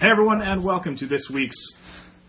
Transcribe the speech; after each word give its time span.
Hey 0.00 0.08
everyone, 0.10 0.40
and 0.40 0.64
welcome 0.64 0.96
to 0.96 1.06
this 1.06 1.28
week's 1.28 1.72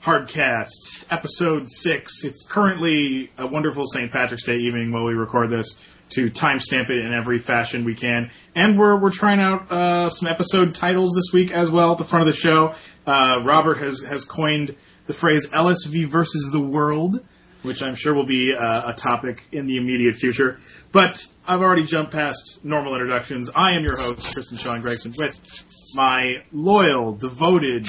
Hardcast, 0.04 1.06
episode 1.10 1.70
six. 1.70 2.26
It's 2.26 2.44
currently 2.44 3.32
a 3.38 3.48
wonderful 3.48 3.86
St. 3.86 4.12
Patrick's 4.12 4.44
Day 4.44 4.58
evening 4.58 4.92
while 4.92 5.06
we 5.06 5.14
record 5.14 5.52
this 5.52 5.80
to 6.10 6.30
timestamp 6.30 6.90
it 6.90 6.98
in 6.98 7.14
every 7.14 7.40
fashion 7.40 7.86
we 7.86 7.96
can. 7.96 8.30
And 8.58 8.78
we're, 8.78 9.00
we're 9.00 9.12
trying 9.12 9.40
out, 9.40 9.72
uh, 9.72 10.10
some 10.10 10.28
episode 10.28 10.76
titles 10.76 11.16
this 11.16 11.32
week 11.32 11.54
as 11.54 11.72
well 11.72 11.94
at 11.94 11.98
the 11.98 12.04
front 12.04 12.28
of 12.28 12.36
the 12.36 12.38
show. 12.38 12.76
Uh, 13.08 13.38
Robert 13.46 13.78
has, 13.78 14.02
has 14.02 14.26
coined 14.26 14.76
the 15.08 15.14
phrase 15.14 15.48
LSV 15.48 16.10
versus 16.10 16.50
the 16.52 16.60
world, 16.60 17.26
which 17.64 17.82
I'm 17.82 17.96
sure 17.96 18.14
will 18.14 18.26
be 18.26 18.54
uh, 18.54 18.92
a 18.92 18.94
topic 18.94 19.42
in 19.52 19.68
the 19.68 19.78
immediate 19.78 20.16
future. 20.16 20.60
But 20.92 21.26
I've 21.48 21.62
already 21.62 21.84
jumped 21.84 22.12
past 22.12 22.60
normal 22.64 22.94
introductions. 22.94 23.50
I 23.56 23.74
am 23.74 23.84
your 23.84 23.98
host, 23.98 24.34
Kristen 24.34 24.58
Sean 24.58 24.82
Gregson, 24.82 25.14
with 25.18 25.66
my 25.96 26.44
loyal, 26.52 27.14
devoted, 27.14 27.86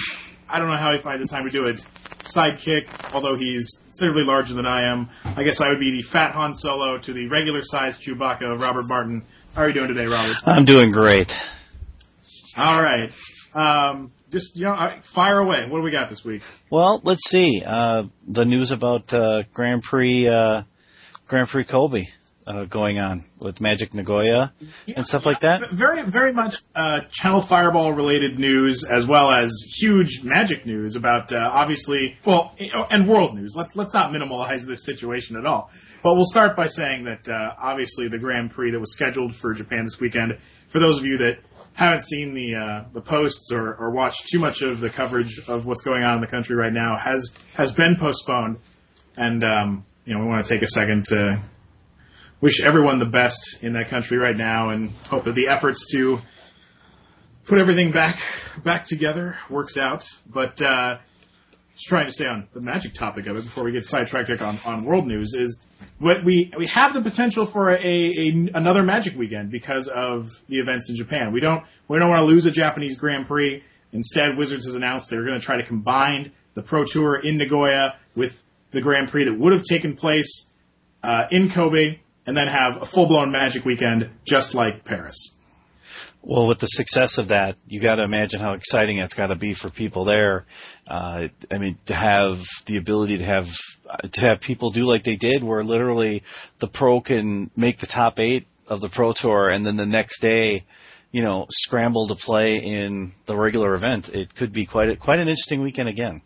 I 0.48 0.58
don't 0.58 0.68
know 0.68 0.76
how 0.76 0.92
he 0.92 0.98
find 0.98 1.22
the 1.22 1.26
time 1.26 1.44
to 1.44 1.50
do 1.50 1.66
it, 1.66 1.84
sidekick, 2.20 2.88
although 3.12 3.36
he's 3.36 3.80
considerably 3.84 4.24
larger 4.24 4.54
than 4.54 4.66
I 4.66 4.90
am. 4.90 5.10
I 5.24 5.42
guess 5.42 5.60
I 5.60 5.68
would 5.68 5.80
be 5.80 5.90
the 5.90 6.02
fat 6.02 6.32
Han 6.32 6.54
Solo 6.54 6.98
to 6.98 7.12
the 7.12 7.28
regular 7.28 7.60
sized 7.62 8.02
Chewbacca 8.02 8.52
of 8.52 8.60
Robert 8.60 8.86
Martin. 8.86 9.22
How 9.54 9.62
are 9.62 9.68
you 9.68 9.74
doing 9.74 9.88
today, 9.88 10.08
Robert? 10.08 10.36
I'm 10.44 10.64
doing 10.64 10.92
great. 10.92 11.36
All 12.56 12.82
right. 12.82 13.12
Um, 13.54 14.12
just, 14.30 14.56
you 14.56 14.64
know, 14.64 14.94
fire 15.02 15.38
away. 15.38 15.66
What 15.68 15.78
do 15.78 15.82
we 15.82 15.90
got 15.90 16.08
this 16.08 16.24
week? 16.24 16.42
Well, 16.70 17.00
let's 17.04 17.28
see. 17.28 17.62
Uh, 17.64 18.04
the 18.26 18.44
news 18.44 18.72
about 18.72 19.12
uh, 19.12 19.42
Grand 19.52 19.82
Prix 19.82 20.26
uh, 20.26 20.62
Grand 21.26 21.48
Prix 21.48 21.64
Kobe 21.64 22.06
uh, 22.46 22.64
going 22.64 22.98
on 22.98 23.24
with 23.38 23.60
Magic 23.60 23.94
Nagoya 23.94 24.52
and 24.94 25.06
stuff 25.06 25.26
like 25.26 25.40
that. 25.40 25.72
Very, 25.72 26.08
very 26.10 26.32
much 26.32 26.56
uh, 26.74 27.00
Channel 27.10 27.42
Fireball 27.42 27.92
related 27.92 28.38
news, 28.38 28.84
as 28.84 29.06
well 29.06 29.30
as 29.30 29.52
huge 29.76 30.22
Magic 30.22 30.66
news 30.66 30.96
about 30.96 31.32
uh, 31.32 31.50
obviously, 31.52 32.16
well, 32.24 32.54
and 32.90 33.08
world 33.08 33.34
news. 33.34 33.54
Let's 33.56 33.76
let's 33.76 33.94
not 33.94 34.12
minimalize 34.12 34.66
this 34.66 34.84
situation 34.84 35.36
at 35.36 35.46
all. 35.46 35.70
But 36.02 36.14
we'll 36.16 36.26
start 36.26 36.56
by 36.56 36.66
saying 36.66 37.04
that 37.04 37.28
uh, 37.28 37.54
obviously 37.62 38.08
the 38.08 38.18
Grand 38.18 38.50
Prix 38.50 38.72
that 38.72 38.80
was 38.80 38.92
scheduled 38.92 39.34
for 39.34 39.52
Japan 39.52 39.84
this 39.84 40.00
weekend. 40.00 40.38
For 40.68 40.80
those 40.80 40.98
of 40.98 41.04
you 41.04 41.18
that 41.18 41.38
haven't 41.74 42.02
seen 42.02 42.34
the 42.34 42.54
uh, 42.56 42.84
the 42.92 43.00
posts 43.00 43.50
or, 43.52 43.74
or 43.74 43.90
watched 43.90 44.28
too 44.30 44.38
much 44.38 44.62
of 44.62 44.80
the 44.80 44.90
coverage 44.90 45.40
of 45.48 45.64
what's 45.64 45.82
going 45.82 46.02
on 46.02 46.16
in 46.16 46.20
the 46.20 46.26
country 46.26 46.56
right 46.56 46.72
now, 46.72 46.96
has 46.96 47.32
has 47.54 47.72
been 47.72 47.96
postponed. 47.96 48.58
And 49.16 49.44
um, 49.44 49.84
you 50.04 50.14
know, 50.14 50.20
we 50.20 50.26
want 50.26 50.44
to 50.44 50.52
take 50.52 50.62
a 50.62 50.68
second 50.68 51.06
to 51.06 51.42
wish 52.40 52.60
everyone 52.60 52.98
the 52.98 53.06
best 53.06 53.58
in 53.62 53.74
that 53.74 53.88
country 53.88 54.18
right 54.18 54.36
now 54.36 54.70
and 54.70 54.90
hope 55.08 55.24
that 55.24 55.34
the 55.34 55.48
efforts 55.48 55.92
to 55.94 56.18
put 57.44 57.58
everything 57.58 57.92
back 57.92 58.20
back 58.62 58.84
together 58.84 59.38
works 59.48 59.76
out. 59.76 60.06
But 60.26 60.60
uh, 60.60 60.98
trying 61.82 62.06
to 62.06 62.12
stay 62.12 62.26
on 62.26 62.48
the 62.52 62.60
magic 62.60 62.94
topic 62.94 63.26
of 63.26 63.36
it 63.36 63.44
before 63.44 63.64
we 63.64 63.72
get 63.72 63.84
sidetracked 63.84 64.40
on, 64.40 64.58
on 64.64 64.84
world 64.84 65.06
news 65.06 65.34
is 65.34 65.60
what 65.98 66.24
we 66.24 66.52
we 66.56 66.66
have 66.66 66.94
the 66.94 67.02
potential 67.02 67.46
for 67.46 67.70
a, 67.70 67.76
a 67.76 68.50
another 68.54 68.82
magic 68.82 69.16
weekend 69.16 69.50
because 69.50 69.88
of 69.88 70.30
the 70.48 70.58
events 70.58 70.90
in 70.90 70.96
Japan. 70.96 71.32
We 71.32 71.40
don't 71.40 71.64
we 71.88 71.98
don't 71.98 72.10
want 72.10 72.20
to 72.20 72.26
lose 72.26 72.46
a 72.46 72.50
Japanese 72.50 72.96
Grand 72.96 73.26
Prix. 73.26 73.62
Instead, 73.92 74.38
Wizards 74.38 74.64
has 74.64 74.74
announced 74.74 75.10
they're 75.10 75.24
going 75.24 75.38
to 75.38 75.44
try 75.44 75.58
to 75.58 75.66
combine 75.66 76.32
the 76.54 76.62
Pro 76.62 76.84
Tour 76.84 77.16
in 77.16 77.36
Nagoya 77.36 77.96
with 78.14 78.42
the 78.70 78.80
Grand 78.80 79.10
Prix 79.10 79.24
that 79.24 79.38
would 79.38 79.52
have 79.52 79.64
taken 79.64 79.96
place 79.96 80.48
uh, 81.02 81.24
in 81.30 81.50
Kobe 81.52 81.98
and 82.26 82.36
then 82.36 82.48
have 82.48 82.80
a 82.80 82.86
full 82.86 83.06
blown 83.06 83.32
Magic 83.32 83.64
weekend 83.64 84.10
just 84.24 84.54
like 84.54 84.84
Paris. 84.84 85.34
Well, 86.24 86.46
with 86.46 86.60
the 86.60 86.68
success 86.68 87.18
of 87.18 87.28
that, 87.28 87.56
you 87.66 87.80
got 87.80 87.96
to 87.96 88.04
imagine 88.04 88.40
how 88.40 88.52
exciting 88.52 88.98
it's 88.98 89.14
got 89.14 89.26
to 89.26 89.34
be 89.34 89.54
for 89.54 89.70
people 89.70 90.04
there. 90.04 90.46
Uh, 90.86 91.28
I 91.50 91.58
mean, 91.58 91.78
to 91.86 91.94
have 91.94 92.40
the 92.66 92.76
ability 92.76 93.18
to 93.18 93.24
have 93.24 93.48
to 94.12 94.20
have 94.20 94.40
people 94.40 94.70
do 94.70 94.84
like 94.84 95.02
they 95.02 95.16
did, 95.16 95.42
where 95.42 95.64
literally 95.64 96.22
the 96.60 96.68
pro 96.68 97.00
can 97.00 97.50
make 97.56 97.80
the 97.80 97.88
top 97.88 98.20
eight 98.20 98.46
of 98.68 98.80
the 98.80 98.88
pro 98.88 99.12
tour, 99.12 99.48
and 99.48 99.66
then 99.66 99.74
the 99.74 99.84
next 99.84 100.20
day, 100.20 100.64
you 101.10 101.22
know, 101.22 101.46
scramble 101.50 102.06
to 102.06 102.14
play 102.14 102.54
in 102.56 103.14
the 103.26 103.36
regular 103.36 103.74
event. 103.74 104.08
It 104.08 104.32
could 104.34 104.52
be 104.52 104.64
quite 104.64 104.90
a, 104.90 104.96
quite 104.96 105.18
an 105.18 105.28
interesting 105.28 105.60
weekend 105.60 105.88
again. 105.88 106.22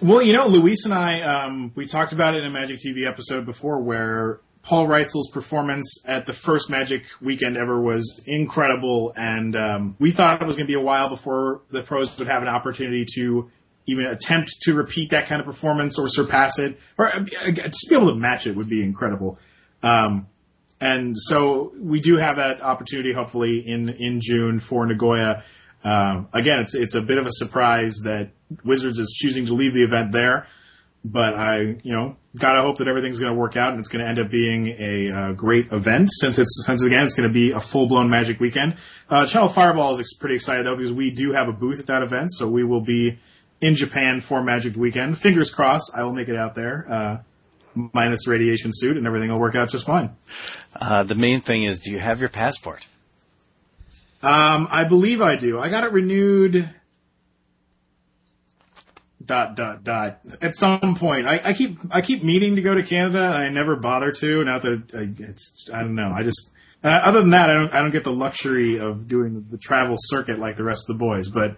Well, 0.00 0.22
you 0.22 0.32
know, 0.32 0.46
Luis 0.46 0.84
and 0.84 0.94
I, 0.94 1.20
um, 1.22 1.72
we 1.74 1.86
talked 1.86 2.12
about 2.12 2.34
it 2.34 2.40
in 2.40 2.46
a 2.46 2.50
Magic 2.50 2.78
TV 2.78 3.06
episode 3.06 3.46
before, 3.46 3.80
where 3.82 4.40
Paul 4.62 4.86
Rietzl's 4.86 5.30
performance 5.32 6.02
at 6.06 6.24
the 6.24 6.32
first 6.32 6.70
Magic 6.70 7.02
weekend 7.20 7.56
ever 7.56 7.80
was 7.80 8.22
incredible, 8.26 9.12
and 9.16 9.56
um, 9.56 9.96
we 9.98 10.12
thought 10.12 10.40
it 10.40 10.46
was 10.46 10.56
going 10.56 10.66
to 10.66 10.70
be 10.70 10.78
a 10.78 10.80
while 10.80 11.08
before 11.08 11.62
the 11.70 11.82
pros 11.82 12.16
would 12.18 12.28
have 12.28 12.42
an 12.42 12.48
opportunity 12.48 13.04
to 13.16 13.50
even 13.86 14.06
attempt 14.06 14.50
to 14.62 14.74
repeat 14.74 15.10
that 15.10 15.28
kind 15.28 15.40
of 15.40 15.46
performance 15.46 15.98
or 15.98 16.08
surpass 16.08 16.60
it, 16.60 16.78
or 16.96 17.08
uh, 17.08 17.20
just 17.50 17.88
be 17.88 17.96
able 17.96 18.08
to 18.08 18.14
match 18.14 18.46
it 18.46 18.56
would 18.56 18.68
be 18.68 18.82
incredible. 18.82 19.38
Um, 19.82 20.28
and 20.80 21.16
so 21.18 21.72
we 21.76 22.00
do 22.00 22.16
have 22.16 22.36
that 22.36 22.62
opportunity, 22.62 23.12
hopefully 23.12 23.64
in 23.66 23.88
in 23.88 24.20
June 24.20 24.60
for 24.60 24.86
Nagoya. 24.86 25.42
Um, 25.82 26.28
again, 26.32 26.60
it's 26.60 26.76
it's 26.76 26.94
a 26.94 27.02
bit 27.02 27.18
of 27.18 27.26
a 27.26 27.32
surprise 27.32 27.96
that 28.04 28.30
Wizards 28.64 29.00
is 29.00 29.10
choosing 29.20 29.46
to 29.46 29.54
leave 29.54 29.74
the 29.74 29.82
event 29.82 30.12
there 30.12 30.46
but 31.04 31.34
I, 31.34 31.58
you 31.82 31.92
know, 31.92 32.16
gotta 32.36 32.62
hope 32.62 32.78
that 32.78 32.88
everything's 32.88 33.20
going 33.20 33.32
to 33.32 33.38
work 33.38 33.56
out 33.56 33.70
and 33.70 33.78
it's 33.78 33.88
going 33.88 34.02
to 34.02 34.08
end 34.08 34.18
up 34.18 34.30
being 34.30 34.68
a 34.78 35.10
uh, 35.10 35.32
great 35.32 35.70
event 35.72 36.10
since 36.10 36.38
it's 36.38 36.64
since 36.64 36.82
again 36.82 37.04
it's 37.04 37.14
going 37.14 37.28
to 37.28 37.32
be 37.32 37.50
a 37.50 37.60
full 37.60 37.86
blown 37.86 38.08
Magic 38.08 38.40
weekend. 38.40 38.76
Uh, 39.08 39.26
Channel 39.26 39.48
Fireball 39.48 39.98
is 39.98 40.14
pretty 40.14 40.36
excited 40.36 40.66
though 40.66 40.76
because 40.76 40.92
we 40.92 41.10
do 41.10 41.32
have 41.32 41.48
a 41.48 41.52
booth 41.52 41.80
at 41.80 41.86
that 41.86 42.02
event, 42.02 42.32
so 42.32 42.48
we 42.48 42.64
will 42.64 42.80
be 42.80 43.18
in 43.60 43.74
Japan 43.74 44.20
for 44.20 44.42
Magic 44.42 44.76
weekend. 44.76 45.18
Fingers 45.18 45.50
crossed, 45.50 45.92
I 45.94 46.04
will 46.04 46.12
make 46.12 46.28
it 46.28 46.36
out 46.36 46.54
there. 46.54 46.86
Uh, 46.90 47.16
minus 47.74 48.26
radiation 48.26 48.70
suit 48.72 48.96
and 48.96 49.06
everything 49.06 49.30
will 49.30 49.40
work 49.40 49.54
out 49.54 49.70
just 49.70 49.86
fine. 49.86 50.14
Uh, 50.74 51.02
the 51.04 51.14
main 51.14 51.40
thing 51.40 51.64
is, 51.64 51.80
do 51.80 51.90
you 51.90 51.98
have 51.98 52.20
your 52.20 52.28
passport? 52.28 52.86
Um, 54.22 54.68
I 54.70 54.84
believe 54.84 55.20
I 55.20 55.36
do. 55.36 55.58
I 55.58 55.68
got 55.68 55.84
it 55.84 55.92
renewed 55.92 56.70
dot 59.26 59.56
dot 59.56 59.84
dot. 59.84 60.20
At 60.40 60.54
some 60.54 60.96
point 60.96 61.26
I, 61.26 61.40
I 61.44 61.52
keep 61.52 61.78
I 61.90 62.00
keep 62.00 62.22
meaning 62.22 62.56
to 62.56 62.62
go 62.62 62.74
to 62.74 62.82
Canada 62.82 63.24
and 63.24 63.42
I 63.42 63.48
never 63.48 63.76
bother 63.76 64.12
to 64.12 64.44
not 64.44 64.62
that 64.62 64.82
I, 64.94 65.22
it's 65.30 65.68
I 65.72 65.80
don't 65.80 65.94
know 65.94 66.10
I 66.14 66.22
just 66.22 66.50
uh, 66.84 66.88
other 66.88 67.20
than 67.20 67.30
that 67.30 67.50
I 67.50 67.54
don't 67.54 67.72
I 67.74 67.82
don't 67.82 67.90
get 67.90 68.04
the 68.04 68.12
luxury 68.12 68.78
of 68.78 69.08
doing 69.08 69.46
the 69.50 69.58
travel 69.58 69.96
circuit 69.98 70.38
like 70.38 70.56
the 70.56 70.64
rest 70.64 70.88
of 70.88 70.98
the 70.98 71.04
boys 71.04 71.28
but 71.28 71.56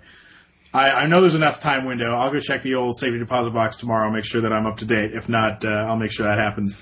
I, 0.72 0.90
I 0.90 1.06
know 1.06 1.20
there's 1.20 1.36
enough 1.36 1.60
time 1.60 1.86
window. 1.86 2.12
I'll 2.16 2.32
go 2.32 2.40
check 2.40 2.64
the 2.64 2.74
old 2.74 2.96
safety 2.96 3.18
deposit 3.18 3.52
box 3.52 3.76
tomorrow 3.76 4.10
make 4.10 4.24
sure 4.24 4.42
that 4.42 4.52
I'm 4.52 4.66
up 4.66 4.78
to 4.78 4.84
date. 4.84 5.12
If 5.14 5.28
not 5.28 5.64
uh, 5.64 5.68
I'll 5.68 5.96
make 5.96 6.12
sure 6.12 6.26
that 6.26 6.38
happens. 6.38 6.76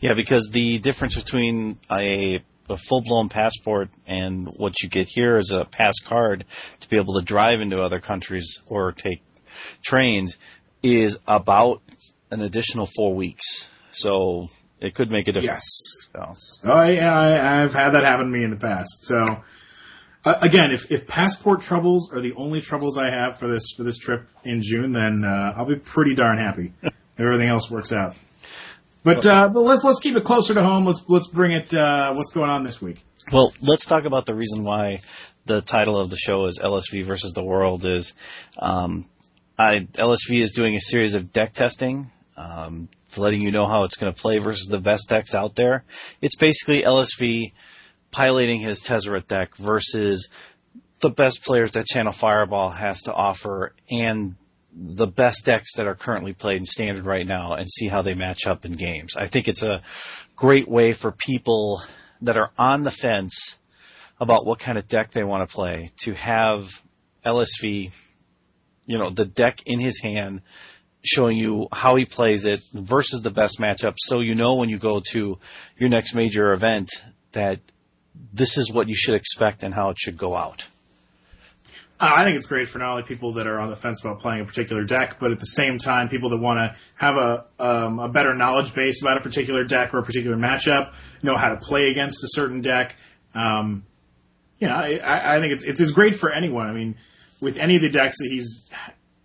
Yeah 0.00 0.14
because 0.14 0.50
the 0.52 0.78
difference 0.78 1.14
between 1.14 1.78
a 1.90 2.42
a 2.70 2.76
full 2.76 3.02
blown 3.02 3.28
passport 3.28 3.90
and 4.06 4.48
what 4.56 4.74
you 4.82 4.88
get 4.88 5.08
here 5.08 5.38
is 5.38 5.50
a 5.50 5.64
pass 5.64 5.94
card 6.04 6.44
to 6.80 6.88
be 6.88 6.96
able 6.96 7.18
to 7.18 7.24
drive 7.24 7.60
into 7.60 7.76
other 7.76 8.00
countries 8.00 8.60
or 8.68 8.92
take 8.92 9.22
trains 9.82 10.36
is 10.82 11.18
about 11.26 11.82
an 12.30 12.42
additional 12.42 12.86
four 12.86 13.14
weeks. 13.14 13.66
So 13.92 14.48
it 14.80 14.94
could 14.94 15.10
make 15.10 15.28
a 15.28 15.32
difference. 15.32 16.08
Yes. 16.14 16.60
So. 16.62 16.72
Oh 16.72 16.82
yeah, 16.84 17.14
I, 17.14 17.62
I've 17.62 17.74
had 17.74 17.90
that 17.94 18.04
happen 18.04 18.26
to 18.26 18.30
me 18.30 18.44
in 18.44 18.50
the 18.50 18.56
past. 18.56 19.02
So 19.02 19.42
uh, 20.24 20.34
again, 20.42 20.70
if, 20.72 20.90
if 20.90 21.06
passport 21.06 21.62
troubles 21.62 22.12
are 22.12 22.20
the 22.20 22.34
only 22.34 22.60
troubles 22.60 22.98
I 22.98 23.10
have 23.10 23.38
for 23.38 23.50
this 23.50 23.72
for 23.76 23.84
this 23.84 23.98
trip 23.98 24.28
in 24.44 24.60
June, 24.62 24.92
then 24.92 25.24
uh, 25.24 25.54
I'll 25.56 25.66
be 25.68 25.76
pretty 25.76 26.14
darn 26.14 26.38
happy 26.38 26.72
if 26.82 26.92
everything 27.18 27.48
else 27.48 27.70
works 27.70 27.92
out. 27.92 28.16
But, 29.02 29.24
uh, 29.24 29.48
but 29.48 29.60
let's 29.60 29.82
let's 29.82 30.00
keep 30.00 30.16
it 30.16 30.24
closer 30.24 30.52
to 30.52 30.62
home. 30.62 30.84
Let's 30.84 31.02
let's 31.08 31.26
bring 31.26 31.52
it. 31.52 31.72
Uh, 31.72 32.12
what's 32.14 32.32
going 32.32 32.50
on 32.50 32.64
this 32.64 32.82
week? 32.82 33.02
Well, 33.32 33.52
let's 33.62 33.86
talk 33.86 34.04
about 34.04 34.26
the 34.26 34.34
reason 34.34 34.62
why 34.62 35.00
the 35.46 35.62
title 35.62 35.98
of 35.98 36.10
the 36.10 36.16
show 36.16 36.44
is 36.44 36.58
LSV 36.58 37.04
versus 37.04 37.32
the 37.32 37.42
world. 37.42 37.86
Is 37.86 38.12
um, 38.58 39.08
I, 39.60 39.80
LSV 39.80 40.42
is 40.42 40.52
doing 40.52 40.74
a 40.74 40.80
series 40.80 41.12
of 41.12 41.34
deck 41.34 41.52
testing, 41.52 42.10
um, 42.34 42.88
letting 43.18 43.42
you 43.42 43.50
know 43.50 43.66
how 43.66 43.84
it's 43.84 43.96
going 43.96 44.10
to 44.10 44.18
play 44.18 44.38
versus 44.38 44.66
the 44.66 44.78
best 44.78 45.10
decks 45.10 45.34
out 45.34 45.54
there. 45.54 45.84
It's 46.22 46.36
basically 46.36 46.82
LSV 46.82 47.52
piloting 48.10 48.62
his 48.62 48.82
Tezzeret 48.82 49.28
deck 49.28 49.54
versus 49.56 50.30
the 51.02 51.10
best 51.10 51.44
players 51.44 51.72
that 51.72 51.84
Channel 51.84 52.12
Fireball 52.12 52.70
has 52.70 53.02
to 53.02 53.12
offer 53.12 53.74
and 53.90 54.36
the 54.72 55.06
best 55.06 55.44
decks 55.44 55.74
that 55.76 55.86
are 55.86 55.94
currently 55.94 56.32
played 56.32 56.56
in 56.56 56.64
standard 56.64 57.04
right 57.04 57.26
now 57.26 57.52
and 57.52 57.70
see 57.70 57.86
how 57.86 58.00
they 58.00 58.14
match 58.14 58.46
up 58.46 58.64
in 58.64 58.72
games. 58.72 59.14
I 59.14 59.28
think 59.28 59.46
it's 59.46 59.62
a 59.62 59.82
great 60.36 60.70
way 60.70 60.94
for 60.94 61.12
people 61.12 61.82
that 62.22 62.38
are 62.38 62.50
on 62.56 62.82
the 62.82 62.90
fence 62.90 63.58
about 64.18 64.46
what 64.46 64.58
kind 64.58 64.78
of 64.78 64.88
deck 64.88 65.12
they 65.12 65.24
want 65.24 65.46
to 65.46 65.54
play 65.54 65.90
to 66.04 66.14
have 66.14 66.70
LSV 67.26 67.90
you 68.90 68.98
know, 68.98 69.08
the 69.08 69.24
deck 69.24 69.60
in 69.66 69.78
his 69.78 70.00
hand, 70.00 70.42
showing 71.04 71.36
you 71.36 71.68
how 71.72 71.94
he 71.94 72.04
plays 72.04 72.44
it 72.44 72.60
versus 72.74 73.22
the 73.22 73.30
best 73.30 73.60
matchup. 73.60 73.94
So 73.98 74.18
you 74.18 74.34
know 74.34 74.56
when 74.56 74.68
you 74.68 74.80
go 74.80 75.00
to 75.12 75.38
your 75.78 75.88
next 75.88 76.12
major 76.12 76.52
event 76.52 76.90
that 77.30 77.60
this 78.34 78.58
is 78.58 78.72
what 78.72 78.88
you 78.88 78.96
should 78.96 79.14
expect 79.14 79.62
and 79.62 79.72
how 79.72 79.90
it 79.90 79.98
should 80.00 80.18
go 80.18 80.34
out. 80.36 80.66
Uh, 82.00 82.14
I 82.16 82.24
think 82.24 82.36
it's 82.36 82.46
great 82.46 82.68
for 82.68 82.80
not 82.80 82.90
only 82.90 83.02
people 83.04 83.34
that 83.34 83.46
are 83.46 83.60
on 83.60 83.70
the 83.70 83.76
fence 83.76 84.00
about 84.02 84.18
playing 84.18 84.40
a 84.40 84.44
particular 84.44 84.82
deck, 84.82 85.18
but 85.20 85.30
at 85.30 85.38
the 85.38 85.46
same 85.46 85.78
time, 85.78 86.08
people 86.08 86.30
that 86.30 86.38
want 86.38 86.58
to 86.58 86.74
have 86.96 87.14
a 87.16 87.44
um, 87.60 88.00
a 88.00 88.08
better 88.08 88.34
knowledge 88.34 88.74
base 88.74 89.02
about 89.02 89.18
a 89.18 89.20
particular 89.20 89.62
deck 89.62 89.94
or 89.94 89.98
a 89.98 90.02
particular 90.02 90.36
matchup, 90.36 90.92
know 91.22 91.36
how 91.36 91.50
to 91.50 91.58
play 91.58 91.90
against 91.90 92.24
a 92.24 92.28
certain 92.30 92.60
deck. 92.62 92.96
Um, 93.34 93.84
you 94.58 94.66
know, 94.66 94.74
I, 94.74 95.36
I 95.36 95.40
think 95.40 95.52
it's, 95.52 95.62
it's 95.62 95.78
it's 95.78 95.92
great 95.92 96.14
for 96.14 96.32
anyone. 96.32 96.66
I 96.66 96.72
mean, 96.72 96.96
with 97.40 97.56
any 97.56 97.76
of 97.76 97.82
the 97.82 97.88
decks 97.88 98.18
that 98.18 98.30
he's 98.30 98.70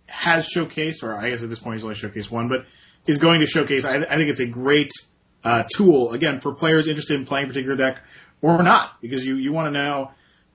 has 0.06 0.48
showcased, 0.48 1.02
or 1.02 1.14
I 1.14 1.30
guess 1.30 1.42
at 1.42 1.48
this 1.48 1.58
point 1.58 1.76
he's 1.76 1.84
only 1.84 1.96
showcased 1.96 2.30
one, 2.30 2.48
but 2.48 2.60
is 3.06 3.18
going 3.18 3.40
to 3.40 3.46
showcase. 3.46 3.84
I, 3.84 3.96
I 3.96 4.16
think 4.16 4.30
it's 4.30 4.40
a 4.40 4.46
great 4.46 4.90
uh, 5.44 5.62
tool 5.74 6.12
again 6.12 6.40
for 6.40 6.54
players 6.54 6.88
interested 6.88 7.18
in 7.18 7.26
playing 7.26 7.44
a 7.44 7.48
particular 7.48 7.76
deck 7.76 8.00
or 8.42 8.62
not, 8.62 9.00
because 9.00 9.24
you 9.24 9.36
you 9.36 9.52
want 9.52 9.72
to 9.72 9.78
know 9.78 10.10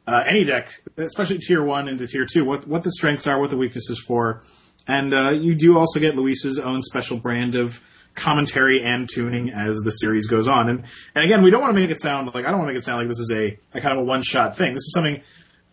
uh, 0.07 0.23
any 0.27 0.43
deck, 0.43 0.69
especially 0.97 1.37
tier 1.37 1.63
one 1.63 1.87
into 1.87 2.07
tier 2.07 2.25
two, 2.25 2.43
what 2.43 2.67
what 2.67 2.83
the 2.83 2.91
strengths 2.91 3.27
are, 3.27 3.39
what 3.39 3.49
the 3.49 3.57
weaknesses 3.57 3.99
for, 3.99 4.43
and 4.87 5.13
uh, 5.13 5.31
you 5.31 5.55
do 5.55 5.77
also 5.77 5.99
get 5.99 6.15
Luis's 6.15 6.59
own 6.59 6.81
special 6.81 7.17
brand 7.17 7.55
of 7.55 7.81
commentary 8.13 8.83
and 8.83 9.07
tuning 9.07 9.51
as 9.51 9.77
the 9.77 9.91
series 9.91 10.27
goes 10.27 10.47
on. 10.47 10.69
And 10.69 10.83
and 11.15 11.23
again, 11.23 11.43
we 11.43 11.51
don't 11.51 11.61
want 11.61 11.73
to 11.75 11.79
make 11.79 11.89
it 11.89 12.01
sound 12.01 12.29
like 12.33 12.45
I 12.45 12.49
don't 12.49 12.59
want 12.59 12.69
to 12.69 12.73
make 12.73 12.81
it 12.81 12.85
sound 12.85 12.99
like 12.99 13.07
this 13.07 13.19
is 13.19 13.31
a, 13.31 13.57
a 13.73 13.81
kind 13.81 13.97
of 13.97 13.99
a 13.99 14.03
one 14.03 14.21
shot 14.23 14.57
thing. 14.57 14.73
This 14.73 14.83
is 14.83 14.93
something 14.93 15.21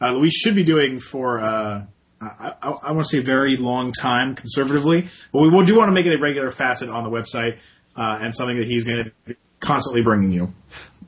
uh, 0.01 0.13
Luis 0.13 0.33
should 0.33 0.55
be 0.55 0.65
doing 0.65 1.01
for. 1.01 1.41
Uh, 1.41 1.85
I, 2.21 2.53
I, 2.61 2.69
I 2.69 2.93
want 2.93 3.03
to 3.03 3.09
say 3.09 3.19
a 3.19 3.23
very 3.23 3.57
long 3.57 3.93
time 3.93 4.35
conservatively, 4.35 5.09
but 5.33 5.39
we 5.41 5.65
do 5.65 5.77
want 5.77 5.89
to 5.89 5.93
make 5.93 6.05
it 6.05 6.15
a 6.15 6.21
regular 6.21 6.51
facet 6.51 6.89
on 6.89 7.05
the 7.05 7.11
website 7.11 7.59
uh, 7.97 8.19
and 8.21 8.35
something 8.35 8.57
that 8.57 8.67
he's 8.67 8.83
going 8.83 9.05
to 9.05 9.11
be 9.25 9.37
constantly 9.61 10.03
bringing 10.03 10.33
you 10.33 10.53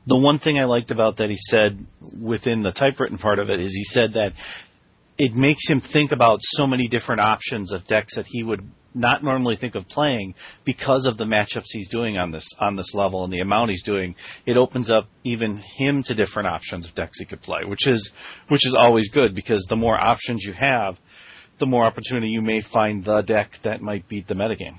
the 0.07 0.17
one 0.17 0.39
thing 0.39 0.59
I 0.59 0.65
liked 0.65 0.91
about 0.91 1.17
that 1.17 1.29
he 1.29 1.37
said 1.37 1.85
within 2.19 2.63
the 2.63 2.71
typewritten 2.71 3.17
part 3.17 3.39
of 3.39 3.49
it 3.49 3.59
is 3.59 3.73
he 3.73 3.83
said 3.83 4.13
that 4.13 4.33
it 5.17 5.35
makes 5.35 5.67
him 5.69 5.81
think 5.81 6.11
about 6.11 6.39
so 6.41 6.65
many 6.65 6.87
different 6.87 7.21
options 7.21 7.71
of 7.71 7.85
decks 7.85 8.15
that 8.15 8.25
he 8.27 8.43
would 8.43 8.67
not 8.93 9.23
normally 9.23 9.55
think 9.55 9.75
of 9.75 9.87
playing 9.87 10.35
because 10.65 11.05
of 11.05 11.17
the 11.17 11.25
matchups 11.25 11.67
he's 11.71 11.89
doing 11.89 12.17
on 12.17 12.31
this 12.31 12.47
on 12.59 12.75
this 12.75 12.93
level 12.93 13.23
and 13.23 13.31
the 13.31 13.39
amount 13.39 13.69
he's 13.69 13.83
doing. 13.83 14.15
It 14.45 14.57
opens 14.57 14.91
up 14.91 15.07
even 15.23 15.57
him 15.57 16.03
to 16.03 16.15
different 16.15 16.49
options 16.49 16.87
of 16.87 16.95
decks 16.95 17.19
he 17.19 17.25
could 17.25 17.41
play, 17.41 17.61
which 17.65 17.87
is 17.87 18.11
which 18.47 18.65
is 18.65 18.75
always 18.75 19.09
good 19.09 19.33
because 19.33 19.65
the 19.69 19.75
more 19.75 19.97
options 19.97 20.43
you 20.43 20.53
have, 20.53 20.99
the 21.57 21.65
more 21.65 21.85
opportunity 21.85 22.29
you 22.29 22.41
may 22.41 22.61
find 22.61 23.03
the 23.03 23.21
deck 23.21 23.59
that 23.63 23.81
might 23.81 24.07
beat 24.07 24.27
the 24.27 24.35
metagame. 24.35 24.77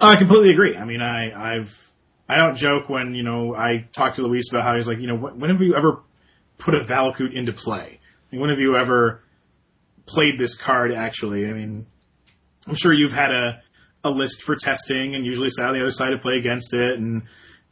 I 0.00 0.16
completely 0.16 0.50
agree. 0.50 0.76
I 0.76 0.84
mean, 0.84 1.00
I, 1.00 1.56
I've 1.56 1.88
I 2.28 2.36
don't 2.36 2.56
joke 2.56 2.88
when, 2.88 3.14
you 3.14 3.22
know, 3.22 3.54
I 3.54 3.88
talk 3.92 4.14
to 4.14 4.22
Luis 4.22 4.50
about 4.50 4.62
how 4.62 4.76
he's 4.76 4.86
like, 4.86 4.98
you 4.98 5.06
know, 5.06 5.16
when 5.16 5.50
have 5.50 5.62
you 5.62 5.74
ever 5.74 6.02
put 6.58 6.74
a 6.74 6.80
Valakut 6.80 7.32
into 7.32 7.52
play? 7.52 8.00
When 8.30 8.50
have 8.50 8.60
you 8.60 8.76
ever 8.76 9.22
played 10.04 10.38
this 10.38 10.54
card 10.54 10.92
actually? 10.92 11.46
I 11.46 11.52
mean, 11.52 11.86
I'm 12.68 12.74
sure 12.74 12.92
you've 12.92 13.12
had 13.12 13.30
a, 13.30 13.62
a 14.04 14.10
list 14.10 14.42
for 14.42 14.54
testing 14.54 15.14
and 15.14 15.24
usually 15.24 15.50
sat 15.50 15.68
on 15.68 15.74
the 15.74 15.80
other 15.80 15.90
side 15.90 16.10
to 16.10 16.18
play 16.18 16.36
against 16.36 16.74
it 16.74 16.98
and, 16.98 17.22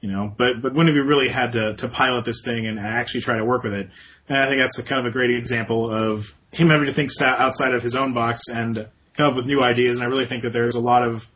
you 0.01 0.11
know, 0.11 0.33
but, 0.37 0.63
but 0.63 0.75
when 0.75 0.87
have 0.87 0.97
you 0.97 1.05
really 1.05 1.29
had 1.29 1.53
to, 1.53 1.75
to 1.77 1.89
pilot 1.89 2.25
this 2.25 2.43
thing 2.43 2.67
and 2.67 2.79
actually 2.79 3.21
try 3.21 3.37
to 3.37 3.45
work 3.45 3.63
with 3.63 3.75
it? 3.75 3.91
And 4.29 4.39
I 4.39 4.49
think 4.49 4.61
that's 4.61 4.79
a 4.79 4.83
kind 4.83 5.01
of 5.01 5.07
a 5.07 5.11
great 5.13 5.31
example 5.31 5.91
of 5.91 6.35
him 6.51 6.71
having 6.71 6.87
to 6.87 6.93
think 6.93 7.11
outside 7.23 7.75
of 7.75 7.83
his 7.83 7.95
own 7.95 8.15
box 8.15 8.43
and 8.49 8.89
come 9.17 9.31
up 9.31 9.37
with 9.37 9.47
new 9.47 9.63
ideas. 9.63 9.99
And 9.99 10.07
I 10.07 10.11
really 10.11 10.27
think 10.27 10.43
that 10.43 10.53
there's 10.53 10.75
a 10.75 10.81
lot 10.81 11.07
of 11.07 11.29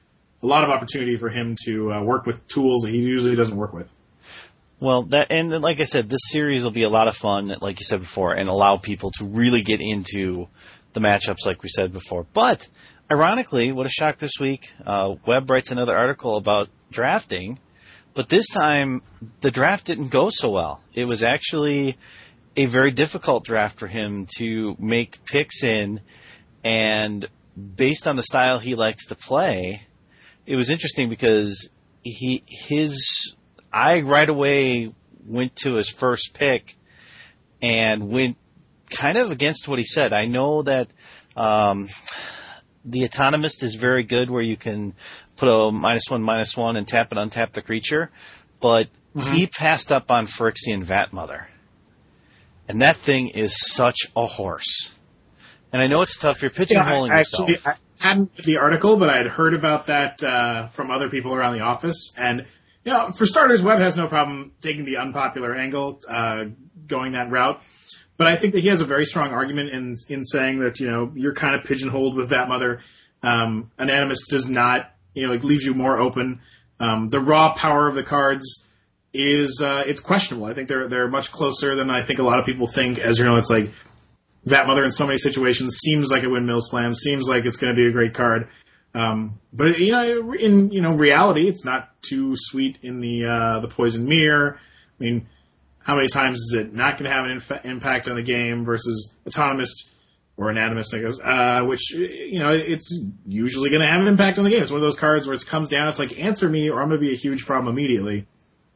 a 0.43 0.47
lot 0.47 0.65
of 0.65 0.71
opportunity 0.71 1.17
for 1.17 1.29
him 1.29 1.55
to 1.67 1.93
uh, 1.93 2.03
work 2.03 2.25
with 2.25 2.47
tools 2.49 2.83
that 2.83 2.91
he 2.91 2.99
usually 2.99 3.37
doesn't 3.37 3.57
work 3.57 3.75
with. 3.75 3.89
Well, 4.81 5.03
that 5.05 5.27
and 5.31 5.51
like 5.61 5.81
I 5.81 5.83
said, 5.83 6.09
this 6.09 6.23
series 6.25 6.65
will 6.65 6.71
be 6.71 6.85
a 6.85 6.89
lot 6.89 7.09
of 7.09 7.17
fun, 7.17 7.55
like 7.61 7.81
you 7.81 7.85
said 7.85 8.01
before, 8.01 8.33
and 8.33 8.49
allow 8.49 8.79
people 8.79 9.11
to 9.19 9.27
really 9.27 9.63
get 9.63 9.81
into 9.83 10.49
the 10.95 11.01
matchups, 11.01 11.47
like 11.47 11.63
we 11.63 11.69
said 11.69 11.93
before. 11.93 12.27
But 12.33 12.67
ironically, 13.11 13.73
what 13.73 13.87
a 13.87 13.91
shock 13.91 14.19
this 14.19 14.35
week! 14.41 14.71
Uh, 14.87 15.15
Webb 15.27 15.51
writes 15.51 15.71
another 15.71 15.97
article 15.97 16.37
about 16.37 16.69
drafting, 16.93 17.59
but 18.15 18.29
this 18.29 18.49
time 18.49 19.03
the 19.41 19.51
draft 19.51 19.87
didn't 19.87 20.11
go 20.11 20.31
so 20.31 20.51
well. 20.51 20.81
It 20.95 21.05
was 21.05 21.25
actually 21.25 21.99
a 22.57 22.67
very 22.67 22.93
difficult 22.93 23.45
draft 23.45 23.79
for 23.79 23.87
him 23.87 24.27
to 24.39 24.77
make 24.79 25.25
picks 25.25 25.65
in, 25.65 26.01
and 26.63 27.29
based 27.77 28.07
on 28.07 28.17
the 28.17 28.23
style 28.23 28.59
he 28.59 28.75
likes 28.77 29.07
to 29.07 29.17
play, 29.17 29.87
it 30.47 30.57
was 30.57 30.71
interesting 30.71 31.09
because 31.09 31.69
he 32.03 32.45
his 32.47 33.35
I 33.73 34.01
right 34.01 34.29
away 34.29 34.95
went 35.27 35.57
to 35.57 35.75
his 35.75 35.89
first 35.89 36.35
pick 36.35 36.77
and 37.61 38.09
went 38.09 38.37
kind 38.89 39.19
of 39.19 39.31
against 39.31 39.69
what 39.69 39.79
he 39.79 39.85
said. 39.85 40.13
I 40.13 40.27
know 40.27 40.63
that 40.63 40.89
um, 41.37 41.89
the 42.85 43.03
autonomist 43.03 43.63
is 43.63 43.75
very 43.75 44.05
good 44.05 44.31
where 44.31 44.43
you 44.43 44.57
can 44.57 44.95
put 45.37 45.49
a 45.49 45.71
minus 45.71 46.05
one 46.09 46.23
minus 46.23 46.57
one 46.57 46.77
and 46.77 46.87
tap 46.87 47.13
and 47.13 47.31
untap 47.31 47.53
the 47.53 47.63
creature, 47.63 48.11
but 48.61 48.89
mm-hmm. 49.15 49.35
he 49.35 49.47
passed 49.47 49.93
up 49.93 50.11
on 50.11 50.27
Phyrexian 50.27 50.85
Vatmother. 50.85 51.47
And 52.69 52.83
that 52.83 52.99
thing 52.99 53.31
is 53.31 53.55
such 53.59 53.99
a 54.17 54.27
horse. 54.27 54.93
And 55.73 55.83
I 55.83 55.89
know 55.89 56.03
it's 56.03 56.19
tough. 56.19 56.43
You're 56.43 56.51
pigeonholing 56.51 57.09
yeah, 57.09 57.19
yourself. 57.19 57.51
Actually, 57.51 57.73
I, 57.73 57.77
hadn't 58.01 58.35
the 58.37 58.57
article, 58.57 58.97
but 58.97 59.11
I 59.11 59.19
had 59.19 59.27
heard 59.27 59.55
about 59.55 59.87
that 59.87 60.23
uh, 60.23 60.69
from 60.69 60.91
other 60.91 61.11
people 61.11 61.35
around 61.35 61.53
the 61.53 61.65
office. 61.65 62.13
And 62.17 62.47
you 62.85 62.93
know, 62.93 63.11
for 63.11 63.27
starters, 63.27 63.63
Webb 63.63 63.81
has 63.81 63.97
no 63.97 64.09
problem 64.09 64.53
taking 64.63 64.87
the 64.87 64.97
unpopular 64.97 65.55
angle, 65.55 66.01
uh, 66.09 66.45
going 66.87 67.13
that 67.13 67.31
route. 67.31 67.61
But 68.21 68.27
I 68.27 68.37
think 68.37 68.53
that 68.53 68.61
he 68.61 68.69
has 68.69 68.83
a 68.83 68.85
very 68.85 69.07
strong 69.07 69.31
argument 69.31 69.71
in 69.71 69.97
in 70.11 70.27
saying 70.27 70.59
that 70.59 70.79
you 70.79 70.91
know 70.91 71.11
you're 71.15 71.33
kind 71.33 71.55
of 71.55 71.65
pigeonholed 71.65 72.19
with 72.19 72.29
that 72.29 72.51
mother. 72.51 72.83
Um, 73.23 73.71
an 73.79 73.89
animus 73.89 74.27
does 74.29 74.47
not 74.47 74.93
you 75.15 75.27
know 75.27 75.33
like 75.33 75.43
leaves 75.43 75.65
you 75.65 75.73
more 75.73 75.99
open. 75.99 76.43
Um, 76.79 77.09
the 77.09 77.19
raw 77.19 77.55
power 77.55 77.89
of 77.89 77.95
the 77.95 78.03
cards 78.03 78.67
is 79.15 79.63
uh, 79.65 79.85
it's 79.87 80.01
questionable. 80.01 80.45
I 80.45 80.53
think 80.53 80.69
they're 80.69 80.87
they're 80.87 81.09
much 81.09 81.33
closer 81.33 81.75
than 81.77 81.89
I 81.89 82.03
think 82.03 82.19
a 82.19 82.23
lot 82.23 82.39
of 82.39 82.45
people 82.45 82.67
think. 82.67 82.99
As 82.99 83.19
you 83.19 83.25
know, 83.25 83.37
it's 83.37 83.49
like 83.49 83.73
that 84.45 84.67
mother 84.67 84.85
in 84.85 84.93
so 84.93 85.07
many 85.07 85.17
situations 85.17 85.79
seems 85.79 86.11
like 86.11 86.23
a 86.23 86.29
windmill 86.29 86.61
slam, 86.61 86.93
seems 86.93 87.27
like 87.27 87.47
it's 87.47 87.57
going 87.57 87.75
to 87.75 87.83
be 87.83 87.89
a 87.89 87.91
great 87.91 88.13
card. 88.13 88.49
Um, 88.95 89.41
but 89.51 89.79
you 89.79 89.93
know, 89.93 90.35
in 90.35 90.71
you 90.73 90.83
know 90.83 90.91
reality, 90.91 91.49
it's 91.49 91.65
not 91.65 91.89
too 92.03 92.35
sweet 92.37 92.81
in 92.83 93.01
the 93.01 93.25
uh, 93.25 93.61
the 93.61 93.69
poison 93.69 94.05
mirror. 94.05 94.59
I 94.59 95.03
mean, 95.03 95.27
how 95.83 95.97
many 95.97 96.09
times 96.09 96.39
is 96.39 96.55
it 96.59 96.75
not 96.75 96.99
going 96.99 97.11
to 97.11 97.17
have 97.17 97.25
an 97.25 97.33
inf- 97.33 97.65
impact 97.65 98.09
on 98.09 98.17
the 98.17 98.23
game 98.23 98.65
versus 98.65 99.13
autonomous 99.27 99.89
or 100.37 100.51
anatomist, 100.51 100.95
I 100.95 100.99
guess, 101.01 101.19
uh, 101.23 101.61
which 101.65 101.91
you 101.91 102.39
know 102.39 102.51
it's 102.53 103.03
usually 103.27 103.71
going 103.71 103.83
to 103.83 103.89
have 103.89 104.01
an 104.01 104.07
impact 104.07 104.39
on 104.39 104.45
the 104.45 104.51
game. 104.51 104.63
It's 104.63 104.71
one 104.71 104.81
of 104.81 104.87
those 104.87 104.97
cards 104.99 105.27
where 105.27 105.35
it 105.35 105.47
comes 105.47 105.69
down, 105.69 105.89
it's 105.89 105.99
like 105.99 106.19
answer 106.19 106.49
me 106.49 106.71
or 106.71 106.81
I'm 106.81 106.89
going 106.89 107.01
to 107.01 107.07
be 107.07 107.13
a 107.13 107.17
huge 107.17 107.45
problem 107.45 107.77
immediately. 107.77 108.27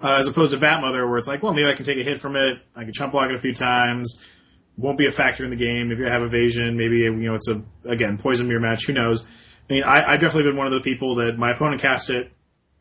Uh, 0.03 0.17
as 0.19 0.27
opposed 0.27 0.53
to 0.53 0.59
Vatmother, 0.59 1.09
where 1.09 1.17
it's 1.17 1.29
like, 1.29 1.43
well, 1.43 1.55
maybe 1.55 1.71
I 1.71 1.75
can 1.75 1.87
take 1.87 1.97
a 1.97 2.03
hit 2.03 2.21
from 2.21 2.37
it, 2.37 2.59
I 2.77 2.85
can 2.85 2.93
chump 2.93 3.13
block 3.13 3.31
it 3.31 3.37
a 3.37 3.39
few 3.39 3.55
times, 3.55 4.21
won't 4.77 4.99
be 4.99 5.07
a 5.07 5.13
factor 5.13 5.45
in 5.45 5.51
the 5.51 5.57
game. 5.57 5.91
If 5.91 5.99
you 5.99 6.05
have 6.05 6.23
evasion, 6.23 6.77
maybe 6.77 6.99
you 6.99 7.13
know 7.13 7.35
it's 7.35 7.49
a 7.49 7.63
again 7.89 8.19
poison 8.19 8.49
mirror 8.49 8.61
match. 8.61 8.87
Who 8.87 8.93
knows? 8.93 9.27
I 9.71 9.73
mean, 9.73 9.85
I, 9.85 10.13
I've 10.13 10.21
definitely 10.21 10.51
been 10.51 10.57
one 10.57 10.67
of 10.67 10.75
the 10.75 10.81
people 10.81 11.15
that 11.17 11.39
my 11.39 11.53
opponent 11.53 11.81
cast 11.81 12.11
it, 12.11 12.31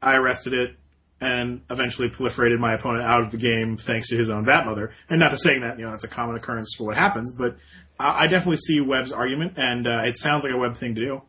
I 0.01 0.15
arrested 0.15 0.53
it, 0.53 0.75
and 1.21 1.61
eventually 1.69 2.09
proliferated 2.09 2.59
my 2.59 2.73
opponent 2.73 3.05
out 3.05 3.21
of 3.21 3.31
the 3.31 3.37
game 3.37 3.77
thanks 3.77 4.09
to 4.09 4.17
his 4.17 4.29
own 4.29 4.45
Vatmother. 4.45 4.89
And 5.09 5.19
not 5.19 5.31
to 5.31 5.37
saying 5.37 5.61
that 5.61 5.77
you 5.77 5.85
know 5.85 5.91
that's 5.91 6.03
a 6.03 6.09
common 6.09 6.35
occurrence 6.35 6.75
for 6.77 6.85
what 6.85 6.97
happens, 6.97 7.33
but 7.33 7.57
I, 7.99 8.23
I 8.23 8.27
definitely 8.27 8.57
see 8.57 8.81
Webb's 8.81 9.11
argument, 9.11 9.53
and 9.57 9.87
uh, 9.87 10.01
it 10.05 10.17
sounds 10.17 10.43
like 10.43 10.53
a 10.53 10.57
Webb 10.57 10.77
thing 10.77 10.95
to 10.95 11.01
do. 11.01 11.21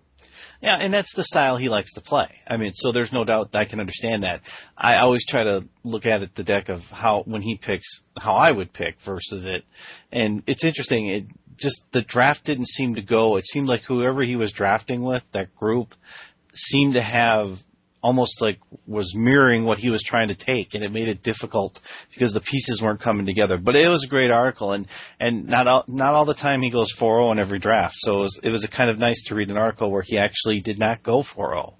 Yeah, 0.61 0.79
and 0.81 0.95
that's 0.95 1.15
the 1.15 1.25
style 1.25 1.57
he 1.57 1.69
likes 1.69 1.93
to 1.95 2.01
play. 2.01 2.29
I 2.49 2.57
mean, 2.57 2.73
so 2.73 2.91
there's 2.91 3.13
no 3.13 3.25
doubt 3.25 3.55
I 3.55 3.67
can 3.67 3.81
understand 3.81 4.23
that. 4.23 4.41
I 4.77 5.01
always 5.01 5.27
try 5.27 5.45
to 5.45 5.67
look 5.83 6.07
at 6.07 6.23
it 6.23 6.35
the 6.35 6.45
deck 6.45 6.69
of 6.69 6.89
how 6.91 7.23
when 7.27 7.43
he 7.43 7.57
picks 7.57 8.03
how 8.19 8.35
I 8.35 8.51
would 8.51 8.73
pick 8.73 9.01
versus 9.01 9.45
it, 9.45 9.65
and 10.11 10.43
it's 10.47 10.65
interesting. 10.65 11.09
It 11.09 11.27
just 11.57 11.85
the 11.93 12.03
draft 12.03 12.45
didn't 12.45 12.69
seem 12.69 12.95
to 12.95 13.03
go. 13.03 13.37
It 13.37 13.47
seemed 13.47 13.69
like 13.69 13.83
whoever 13.83 14.23
he 14.23 14.37
was 14.37 14.53
drafting 14.53 15.03
with, 15.03 15.23
that 15.33 15.55
group, 15.55 15.95
seemed 16.55 16.95
to 16.95 17.03
have 17.03 17.63
almost 18.05 18.43
like 18.43 18.59
was 18.87 19.15
mirroring 19.17 19.65
what 19.65 19.79
he 19.79 19.89
was 19.89 20.03
trying 20.03 20.29
to 20.29 20.35
take, 20.35 20.75
and 20.75 20.85
it 20.85 20.93
made 20.93 21.09
it 21.09 21.23
difficult 21.23 21.81
because 22.13 22.35
the 22.35 22.41
pieces 22.41 22.83
weren't 22.83 23.01
coming 23.01 23.25
together. 23.25 23.57
But 23.57 23.77
it 23.77 23.89
was 23.89 24.05
a 24.05 24.07
great 24.07 24.31
article, 24.31 24.73
and 24.73 24.87
and 25.19 25.47
not 25.47 25.67
all, 25.67 25.85
not 25.89 26.15
all 26.15 26.27
the 26.27 26.35
time 26.35 26.61
he 26.61 26.69
goes 26.69 26.95
4-0 26.95 27.33
in 27.33 27.39
every 27.39 27.59
draft. 27.59 27.95
So 27.97 28.17
it 28.17 28.21
was, 28.21 28.41
it 28.43 28.51
was 28.51 28.65
a 28.65 28.69
kind 28.69 28.91
of 28.91 28.99
nice 28.99 29.25
to 29.29 29.35
read 29.35 29.51
an 29.51 29.57
article 29.57 29.91
where 29.91 30.03
he 30.03 30.19
actually 30.19 30.61
did 30.61 30.79
not 30.79 31.03
go 31.03 31.23
4-0, 31.23 31.73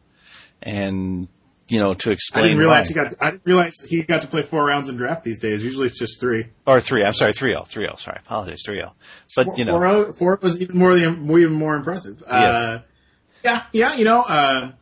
and 0.63 1.29
you 1.69 1.79
know 1.79 1.93
to 1.93 2.11
explain. 2.11 2.45
I 2.47 2.49
didn't 2.49 2.61
realize 2.61 2.85
why. 2.85 2.89
he 2.89 2.95
got. 2.95 3.11
To, 3.11 3.17
I 3.21 3.31
didn't 3.33 3.45
realize 3.45 3.75
he 3.87 4.03
got 4.03 4.23
to 4.23 4.29
play 4.29 4.43
four 4.43 4.65
rounds 4.65 4.89
in 4.89 4.97
draft 4.97 5.25
these 5.25 5.41
days. 5.41 5.63
Usually 5.63 5.87
it's 5.87 5.99
just 5.99 6.21
three 6.21 6.47
or 6.67 6.81
three. 6.81 7.05
I'm 7.05 7.13
sorry, 7.13 7.35
3-0, 7.35 7.69
3-0. 7.71 8.01
Sorry, 8.01 8.19
apologies, 8.25 8.65
3-0. 8.67 8.93
But 9.37 9.45
four, 9.45 9.59
you 9.59 9.67
know, 9.67 9.75
4-0, 9.75 10.43
was 10.43 10.59
even 10.59 10.79
more 10.79 10.97
even 10.97 11.53
more 11.53 11.75
impressive. 11.77 12.23
Yeah. 12.27 12.35
Uh, 12.35 12.83
yeah, 13.45 13.63
yeah, 13.73 13.95
you 13.97 14.05
know. 14.07 14.23
Uh, 14.23 14.73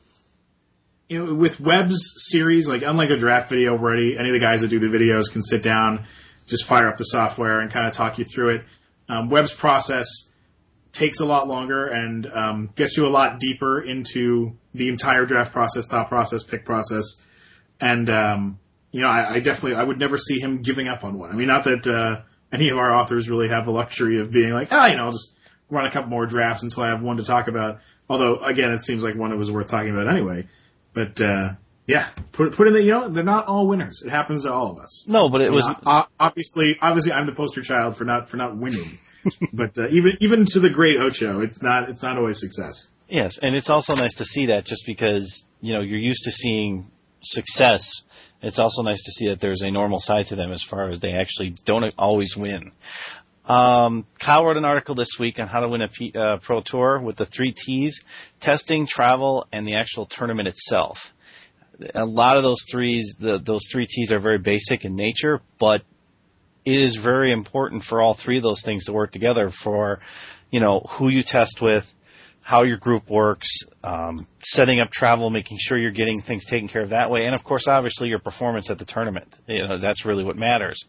you 1.13 1.25
know, 1.25 1.35
with 1.35 1.61
Webb's 1.61 2.15
series, 2.31 2.67
like 2.67 2.83
unlike 2.83 3.11
a 3.11 3.17
draft 3.17 3.51
video 3.51 3.77
where 3.77 3.95
any, 3.95 4.17
any 4.19 4.31
of 4.31 4.33
the 4.33 4.41
guys 4.41 4.63
that 4.63 4.69
do 4.69 4.81
the 4.81 4.87
videos 4.87 5.31
can 5.31 5.43
sit 5.43 5.63
down, 5.63 6.07
just 6.49 6.65
fire 6.65 6.89
up 6.89 6.97
the 6.97 7.05
software 7.05 7.61
and 7.61 7.71
kind 7.71 7.87
of 7.87 7.93
talk 7.93 8.19
you 8.19 8.25
through 8.25 8.57
it. 8.57 8.63
Um, 9.09 9.29
Webb's 9.29 9.53
process 9.53 10.07
takes 10.93 11.21
a 11.21 11.27
lot 11.27 11.49
longer 11.49 11.87
and 11.87 12.27
um, 12.27 12.71
gets 12.77 12.97
you 12.97 13.07
a 13.07 13.11
lot 13.11 13.41
deeper 13.41 13.81
into 13.81 14.57
the 14.75 14.89
entire 14.89 15.27
draft 15.27 15.53
process, 15.53 15.87
thought 15.87 16.09
process, 16.09 16.43
pick 16.45 16.65
process, 16.65 17.05
and 17.79 18.09
um, 18.09 18.59
you 18.91 19.03
know, 19.03 19.09
I, 19.09 19.35
I 19.35 19.39
definitely 19.41 19.75
I 19.75 19.83
would 19.83 19.99
never 19.99 20.17
see 20.17 20.41
him 20.41 20.63
giving 20.63 20.89
up 20.89 21.05
on 21.05 21.19
one. 21.19 21.31
I 21.31 21.35
mean, 21.35 21.49
not 21.49 21.65
that 21.65 21.87
uh, 21.87 22.23
any 22.53 22.71
of 22.71 22.79
our 22.79 22.95
authors 22.95 23.29
really 23.29 23.49
have 23.49 23.67
the 23.67 23.71
luxury 23.71 24.19
of 24.19 24.31
being 24.31 24.53
like, 24.53 24.69
ah, 24.71 24.87
you 24.87 24.97
know, 24.97 25.05
I'll 25.05 25.13
just 25.13 25.35
run 25.69 25.87
a 25.87 25.91
couple 25.91 26.09
more 26.09 26.25
drafts 26.25 26.63
until 26.63 26.85
I 26.85 26.89
have 26.89 27.03
one 27.03 27.19
to 27.19 27.25
talk 27.25 27.49
about. 27.49 27.81
Although, 28.09 28.37
again, 28.37 28.71
it 28.71 28.81
seems 28.81 29.05
like 29.05 29.15
one 29.15 29.31
that 29.31 29.37
was 29.37 29.51
worth 29.51 29.69
talking 29.69 29.91
about 29.91 30.09
anyway. 30.09 30.47
But 30.95 31.21
uh, 31.21 31.51
yeah, 31.87 32.11
put 32.33 32.53
put 32.53 32.69
in 32.69 32.75
the 32.75 32.83
you 32.83 32.93
know 32.93 33.09
they're 33.09 33.25
not 33.25 33.47
all 33.47 33.67
winners. 33.67 34.03
It 34.05 34.11
happens 34.11 34.45
to 34.45 34.53
all 34.53 34.73
of 34.73 34.79
us. 34.79 35.07
No, 35.09 35.29
but 35.29 35.41
it 35.41 35.47
You 35.47 35.53
was 35.53 35.69
know, 35.69 36.07
obviously 36.19 36.79
obviously 36.81 37.13
I'm 37.13 37.27
the 37.27 37.33
poster 37.33 37.63
child 37.63 37.97
for 37.97 38.05
not 38.05 38.29
for 38.29 38.37
not 38.37 38.57
winning. 38.57 38.99
but 39.53 39.79
uh, 39.79 39.89
even 39.91 40.13
even 40.21 40.47
to 40.47 40.61
the 40.61 40.71
great 40.71 40.99
Ocho, 40.99 41.41
it's 41.41 41.63
not 41.63 41.89
it's 41.89 42.03
not 42.03 42.19
always 42.19 42.41
success. 42.41 42.89
Yes, 43.09 43.39
and 43.39 43.55
it's 43.55 43.69
also 43.69 43.95
nice 43.95 44.15
to 44.17 44.25
see 44.25 44.47
that 44.47 44.65
just 44.65 44.87
because, 44.87 45.45
you 45.61 45.75
know, 45.75 45.83
you're 45.83 45.99
used 45.99 46.25
to 46.25 46.33
seeing 46.33 46.91
success. 47.21 48.05
It's 48.41 48.59
also 48.59 48.83
nice 48.83 49.03
to 49.05 49.13
see 49.13 49.29
that 49.29 49.39
there's 49.39 49.61
a 49.61 49.71
normal 49.71 50.01
side 50.01 50.29
to 50.29 50.37
them 50.37 50.51
as 50.51 50.63
far 50.63 50.89
as 50.89 51.01
they 51.01 51.13
actually 51.13 51.55
don't 51.67 51.95
always 51.99 52.37
win. 52.37 52.73
Um, 53.45 54.07
Kyle 54.21 54.45
wrote 54.45 54.57
an 54.57 54.65
article 54.65 54.95
this 54.95 55.19
week 55.19 55.41
on 55.41 55.49
how 55.49 55.61
to 55.61 55.69
win 55.69 55.83
a 55.83 55.89
P, 55.89 56.13
uh, 56.15 56.37
pro 56.39 56.61
tour 56.61 57.01
with 57.01 57.17
the 57.17 57.27
three 57.27 57.53
T's: 57.53 58.05
testing, 58.41 58.87
travel, 58.87 59.47
and 59.53 59.67
the 59.67 59.75
actual 59.75 60.07
tournament 60.07 60.49
itself. 60.49 61.13
A 61.95 62.07
lot 62.07 62.37
of 62.37 62.45
those 62.45 62.63
threes, 62.71 63.17
the, 63.19 63.39
those 63.39 63.63
three 63.71 63.87
T's 63.87 64.13
are 64.13 64.21
very 64.21 64.39
basic 64.39 64.85
in 64.85 64.95
nature, 64.95 65.41
but 65.59 65.83
it 66.65 66.81
is 66.81 66.97
very 66.97 67.33
important 67.33 67.83
for 67.83 68.01
all 68.01 68.15
three 68.15 68.37
of 68.37 68.45
those 68.45 68.63
things 68.63 68.85
to 68.85 68.93
work 68.93 69.11
together 69.11 69.51
for, 69.51 70.01
you 70.51 70.61
know, 70.61 70.87
who 70.91 71.09
you 71.09 71.25
test 71.25 71.61
with, 71.61 71.93
how 72.43 72.63
your 72.63 72.77
group 72.77 73.11
works, 73.11 73.49
um, 73.83 74.27
setting 74.41 74.79
up 74.79 74.91
travel, 74.93 75.31
making 75.31 75.59
sure 75.61 75.77
you're 75.77 75.91
getting 75.91 76.21
things 76.21 76.45
taken 76.45 76.69
care 76.69 76.83
of 76.83 76.91
that 76.91 77.11
way, 77.11 77.25
and 77.25 77.35
of 77.35 77.43
course, 77.43 77.67
obviously, 77.67 78.09
your 78.09 78.21
performance 78.21 78.71
at 78.71 78.79
the 78.79 78.85
tournament. 78.85 79.35
You 79.49 79.67
know, 79.67 79.79
that's 79.81 80.05
really 80.05 80.23
what 80.23 80.37
matters. 80.37 80.85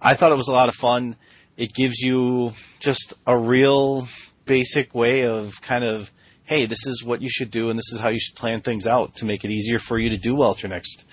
I 0.00 0.16
thought 0.16 0.32
it 0.32 0.36
was 0.36 0.48
a 0.48 0.52
lot 0.52 0.68
of 0.68 0.74
fun. 0.74 1.16
It 1.60 1.74
gives 1.74 2.00
you 2.00 2.52
just 2.78 3.12
a 3.26 3.36
real 3.36 4.08
basic 4.46 4.94
way 4.94 5.26
of 5.26 5.60
kind 5.60 5.84
of, 5.84 6.10
hey, 6.44 6.64
this 6.64 6.86
is 6.86 7.04
what 7.04 7.20
you 7.20 7.28
should 7.30 7.50
do, 7.50 7.68
and 7.68 7.78
this 7.78 7.92
is 7.92 8.00
how 8.00 8.08
you 8.08 8.18
should 8.18 8.34
plan 8.34 8.62
things 8.62 8.86
out 8.86 9.16
to 9.16 9.26
make 9.26 9.44
it 9.44 9.50
easier 9.50 9.78
for 9.78 9.98
you 9.98 10.08
to 10.08 10.16
do 10.16 10.34
well 10.34 10.52
at 10.52 10.62
your 10.62 10.70
next 10.70 11.04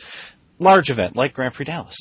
large 0.57 0.89
event 0.89 1.17
like 1.17 1.33
Grand 1.33 1.53
Prix 1.53 1.65
Dallas. 1.65 1.97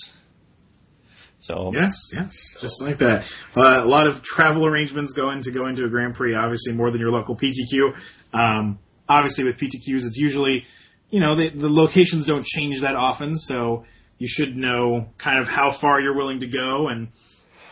So 1.41 1.73
Yes, 1.75 1.99
yes, 2.13 2.57
just 2.61 2.81
like 2.81 2.99
that. 2.99 3.25
Uh, 3.57 3.83
a 3.83 3.85
lot 3.85 4.07
of 4.07 4.23
travel 4.23 4.65
arrangements 4.65 5.13
go 5.13 5.31
into 5.31 5.51
go 5.51 5.67
into 5.67 5.85
a 5.85 5.89
Grand 5.89 6.15
Prix. 6.15 6.37
Obviously, 6.37 6.73
more 6.73 6.93
than 6.93 7.01
your 7.01 7.11
local 7.11 7.37
PTQ. 7.37 7.97
Um, 8.33 8.79
obviously, 9.09 9.43
with 9.43 9.57
PTQs, 9.57 10.07
it's 10.07 10.17
usually, 10.17 10.67
you 11.11 11.19
know, 11.19 11.35
the, 11.35 11.51
the 11.51 11.69
locations 11.69 12.27
don't 12.27 12.47
change 12.47 12.83
that 12.83 12.95
often, 12.95 13.35
so 13.35 13.87
you 14.19 14.29
should 14.29 14.57
know 14.57 15.09
kind 15.19 15.41
of 15.41 15.49
how 15.49 15.73
far 15.73 16.01
you're 16.01 16.17
willing 16.17 16.41
to 16.41 16.47
go. 16.47 16.87
And, 16.87 17.09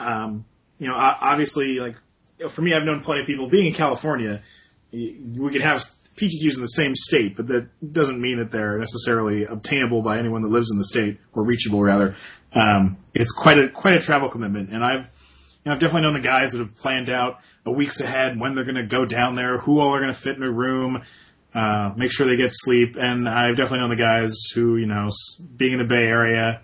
um, 0.00 0.44
you 0.78 0.88
know, 0.88 0.94
obviously, 0.96 1.78
like 1.78 1.96
for 2.48 2.62
me, 2.62 2.74
I've 2.74 2.84
known 2.84 3.00
plenty 3.00 3.22
of 3.22 3.26
people 3.26 3.48
being 3.48 3.66
in 3.66 3.74
California. 3.74 4.42
We 4.92 5.50
could 5.52 5.62
have 5.62 5.84
PTQs 6.16 6.54
in 6.54 6.60
the 6.60 6.68
same 6.68 6.94
state, 6.94 7.36
but 7.36 7.48
that 7.48 7.68
doesn't 7.92 8.20
mean 8.20 8.38
that 8.38 8.50
they're 8.50 8.78
necessarily 8.78 9.44
obtainable 9.44 10.02
by 10.02 10.18
anyone 10.18 10.42
that 10.42 10.48
lives 10.48 10.70
in 10.70 10.78
the 10.78 10.84
state 10.84 11.18
or 11.32 11.44
reachable 11.44 11.82
rather. 11.82 12.16
Um, 12.52 12.98
it's 13.14 13.32
quite 13.32 13.58
a 13.58 13.68
quite 13.68 13.96
a 13.96 14.00
travel 14.00 14.28
commitment, 14.28 14.70
and 14.70 14.84
I've 14.84 15.08
you 15.64 15.70
know, 15.70 15.72
I've 15.72 15.80
definitely 15.80 16.02
known 16.02 16.14
the 16.14 16.20
guys 16.20 16.52
that 16.52 16.58
have 16.58 16.74
planned 16.74 17.10
out 17.10 17.40
a 17.66 17.72
weeks 17.72 18.00
ahead 18.00 18.38
when 18.38 18.54
they're 18.54 18.64
going 18.64 18.76
to 18.76 18.86
go 18.86 19.04
down 19.04 19.34
there, 19.34 19.58
who 19.58 19.80
all 19.80 19.94
are 19.94 19.98
going 19.98 20.12
to 20.12 20.18
fit 20.18 20.36
in 20.36 20.42
a 20.42 20.52
room, 20.52 21.02
uh, 21.54 21.92
make 21.96 22.12
sure 22.12 22.26
they 22.26 22.36
get 22.36 22.50
sleep, 22.52 22.96
and 22.96 23.28
I've 23.28 23.56
definitely 23.56 23.80
known 23.80 23.90
the 23.90 23.96
guys 23.96 24.36
who 24.54 24.76
you 24.76 24.86
know, 24.86 25.08
being 25.56 25.72
in 25.72 25.78
the 25.78 25.84
Bay 25.84 26.04
Area, 26.04 26.60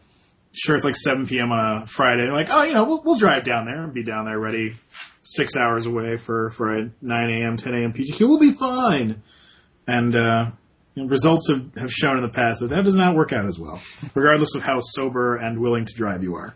sure 0.52 0.76
it's 0.76 0.84
like 0.84 0.96
7 0.96 1.26
p.m. 1.26 1.52
on 1.52 1.82
a 1.82 1.86
Friday, 1.86 2.30
like, 2.30 2.48
oh, 2.50 2.62
you 2.62 2.74
know, 2.74 2.84
we'll, 2.84 3.02
we'll 3.02 3.16
drive 3.16 3.44
down 3.44 3.66
there 3.66 3.82
and 3.82 3.92
be 3.94 4.02
down 4.02 4.24
there 4.24 4.38
ready 4.38 4.76
six 5.22 5.56
hours 5.56 5.86
away 5.86 6.16
for 6.16 6.50
for 6.50 6.70
a 6.78 6.90
9 7.00 7.30
a.m. 7.30 7.56
10 7.56 7.74
a.m. 7.74 7.92
PTQ. 7.92 8.20
We'll 8.20 8.38
be 8.38 8.52
fine. 8.52 9.22
And 9.86 10.14
uh, 10.16 10.50
you 10.94 11.02
know, 11.02 11.08
results 11.08 11.48
have, 11.48 11.74
have 11.76 11.92
shown 11.92 12.16
in 12.16 12.22
the 12.22 12.28
past 12.28 12.60
that 12.60 12.68
that 12.68 12.84
does 12.84 12.94
not 12.94 13.14
work 13.14 13.32
out 13.32 13.46
as 13.46 13.58
well, 13.58 13.80
regardless 14.14 14.54
of 14.54 14.62
how 14.62 14.78
sober 14.80 15.36
and 15.36 15.60
willing 15.60 15.84
to 15.84 15.94
drive 15.94 16.22
you 16.22 16.36
are. 16.36 16.54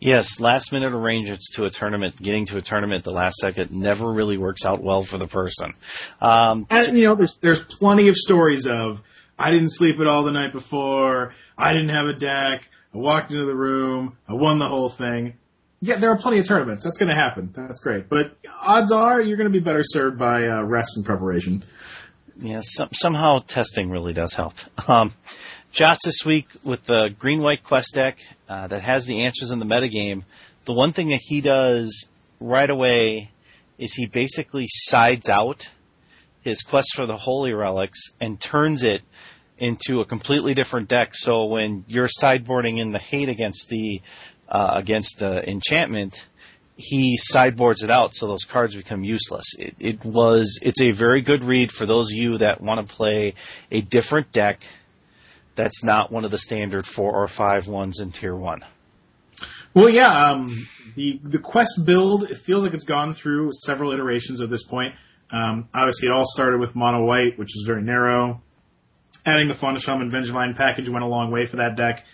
Yes, 0.00 0.38
last 0.38 0.70
minute 0.70 0.92
arrangements 0.94 1.50
to 1.54 1.64
a 1.64 1.70
tournament, 1.70 2.22
getting 2.22 2.46
to 2.46 2.56
a 2.56 2.62
tournament 2.62 3.02
the 3.02 3.10
last 3.10 3.34
second 3.38 3.72
never 3.72 4.08
really 4.12 4.38
works 4.38 4.64
out 4.64 4.80
well 4.80 5.02
for 5.02 5.18
the 5.18 5.26
person. 5.26 5.74
Um, 6.20 6.68
And 6.70 6.96
you 6.96 7.08
know, 7.08 7.16
there's 7.16 7.36
there's 7.38 7.64
plenty 7.64 8.06
of 8.06 8.14
stories 8.14 8.68
of 8.68 9.02
I 9.36 9.50
didn't 9.50 9.70
sleep 9.70 9.98
at 9.98 10.06
all 10.06 10.22
the 10.22 10.30
night 10.30 10.52
before. 10.52 11.34
I 11.56 11.72
didn't 11.72 11.88
have 11.88 12.06
a 12.06 12.12
deck. 12.12 12.67
I 12.94 12.98
walked 12.98 13.30
into 13.30 13.44
the 13.44 13.54
room. 13.54 14.16
I 14.28 14.34
won 14.34 14.58
the 14.58 14.68
whole 14.68 14.88
thing. 14.88 15.34
Yeah, 15.80 15.98
there 15.98 16.10
are 16.10 16.18
plenty 16.18 16.40
of 16.40 16.46
tournaments. 16.48 16.82
That's 16.82 16.96
going 16.96 17.10
to 17.10 17.18
happen. 17.18 17.52
That's 17.54 17.80
great. 17.80 18.08
But 18.08 18.36
odds 18.60 18.90
are 18.90 19.20
you're 19.20 19.36
going 19.36 19.52
to 19.52 19.56
be 19.56 19.62
better 19.64 19.82
served 19.84 20.18
by 20.18 20.48
uh, 20.48 20.62
rest 20.62 20.96
and 20.96 21.06
preparation. 21.06 21.64
yeah, 22.40 22.60
some, 22.62 22.88
somehow 22.92 23.40
testing 23.46 23.90
really 23.90 24.12
does 24.12 24.34
help. 24.34 24.54
Um, 24.88 25.14
Jots 25.70 26.06
this 26.06 26.24
week 26.24 26.46
with 26.64 26.84
the 26.84 27.10
green 27.18 27.42
white 27.42 27.62
quest 27.62 27.94
deck 27.94 28.18
uh, 28.48 28.68
that 28.68 28.82
has 28.82 29.04
the 29.04 29.24
answers 29.26 29.50
in 29.50 29.58
the 29.58 29.66
metagame. 29.66 30.24
The 30.64 30.72
one 30.72 30.94
thing 30.94 31.10
that 31.10 31.20
he 31.22 31.42
does 31.42 32.08
right 32.40 32.68
away 32.68 33.30
is 33.76 33.92
he 33.92 34.06
basically 34.06 34.66
sides 34.68 35.28
out 35.28 35.68
his 36.40 36.62
quest 36.62 36.94
for 36.96 37.06
the 37.06 37.18
holy 37.18 37.52
relics 37.52 38.00
and 38.18 38.40
turns 38.40 38.82
it 38.82 39.02
into 39.58 40.00
a 40.00 40.04
completely 40.04 40.54
different 40.54 40.88
deck. 40.88 41.14
So 41.14 41.44
when 41.46 41.84
you're 41.88 42.08
sideboarding 42.08 42.78
in 42.78 42.92
the 42.92 42.98
hate 42.98 43.28
against 43.28 43.68
the 43.68 44.00
uh, 44.48 44.72
against 44.76 45.18
the 45.18 45.46
enchantment, 45.48 46.16
he 46.76 47.18
sideboards 47.18 47.82
it 47.82 47.90
out 47.90 48.14
so 48.14 48.26
those 48.26 48.44
cards 48.44 48.74
become 48.74 49.04
useless. 49.04 49.44
It, 49.58 49.74
it 49.78 50.04
was 50.04 50.60
it's 50.62 50.80
a 50.80 50.92
very 50.92 51.22
good 51.22 51.44
read 51.44 51.72
for 51.72 51.86
those 51.86 52.10
of 52.10 52.16
you 52.16 52.38
that 52.38 52.60
want 52.60 52.86
to 52.86 52.94
play 52.94 53.34
a 53.70 53.80
different 53.80 54.32
deck 54.32 54.62
that's 55.56 55.82
not 55.82 56.12
one 56.12 56.24
of 56.24 56.30
the 56.30 56.38
standard 56.38 56.86
four 56.86 57.12
or 57.12 57.26
five 57.26 57.66
ones 57.66 58.00
in 58.00 58.12
tier 58.12 58.34
one. 58.34 58.64
Well, 59.74 59.90
yeah, 59.90 60.30
um, 60.30 60.66
the 60.94 61.20
the 61.22 61.38
quest 61.38 61.82
build 61.84 62.30
it 62.30 62.38
feels 62.38 62.64
like 62.64 62.74
it's 62.74 62.84
gone 62.84 63.12
through 63.12 63.50
several 63.52 63.92
iterations 63.92 64.40
at 64.40 64.50
this 64.50 64.64
point. 64.64 64.94
Um, 65.30 65.68
obviously, 65.74 66.08
it 66.08 66.12
all 66.12 66.24
started 66.24 66.58
with 66.58 66.74
mono 66.74 67.04
white, 67.04 67.38
which 67.38 67.48
is 67.48 67.64
very 67.66 67.82
narrow. 67.82 68.40
Adding 69.26 69.48
the 69.48 69.54
Fauna 69.54 69.80
Shaman 69.80 70.10
Vengevine 70.10 70.56
package 70.56 70.88
went 70.88 71.04
a 71.04 71.08
long 71.08 71.30
way 71.30 71.46
for 71.46 71.56
that 71.56 71.76
deck. 71.76 72.04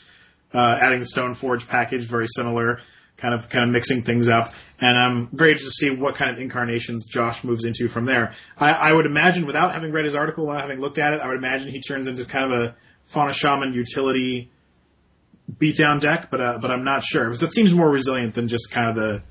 Uh, 0.53 0.79
adding 0.81 1.01
the 1.01 1.07
Stoneforge 1.07 1.67
package, 1.67 2.05
very 2.05 2.27
similar, 2.29 2.81
kind 3.17 3.35
of 3.35 3.49
kind 3.49 3.65
of 3.65 3.71
mixing 3.71 4.03
things 4.03 4.29
up. 4.29 4.55
And 4.81 4.97
I'm 4.97 5.29
interested 5.33 5.65
to 5.65 5.71
see 5.71 5.91
what 5.91 6.17
kind 6.17 6.31
of 6.31 6.39
incarnations 6.39 7.07
Josh 7.07 7.43
moves 7.43 7.65
into 7.65 7.89
from 7.89 8.05
there. 8.05 8.35
I, 8.57 8.71
I 8.71 8.93
would 8.93 9.07
imagine, 9.07 9.47
without 9.47 9.75
having 9.75 9.91
read 9.91 10.05
his 10.05 10.15
article, 10.15 10.47
without 10.47 10.63
having 10.63 10.81
looked 10.81 10.99
at 10.99 11.13
it, 11.13 11.21
I 11.21 11.27
would 11.27 11.39
imagine 11.39 11.69
he 11.69 11.81
turns 11.81 12.07
into 12.07 12.25
kind 12.25 12.53
of 12.53 12.61
a 12.61 12.77
Fauna 13.07 13.33
Shaman 13.33 13.75
utility 13.75 14.51
beatdown 15.53 16.01
deck, 16.01 16.29
but 16.31 16.41
uh, 16.41 16.59
but 16.61 16.71
I'm 16.71 16.85
not 16.85 17.03
sure 17.03 17.25
because 17.25 17.43
it 17.43 17.53
seems 17.53 17.73
more 17.73 17.91
resilient 17.91 18.35
than 18.35 18.49
just 18.49 18.71
kind 18.71 18.91
of 18.91 18.97
the 18.97 19.23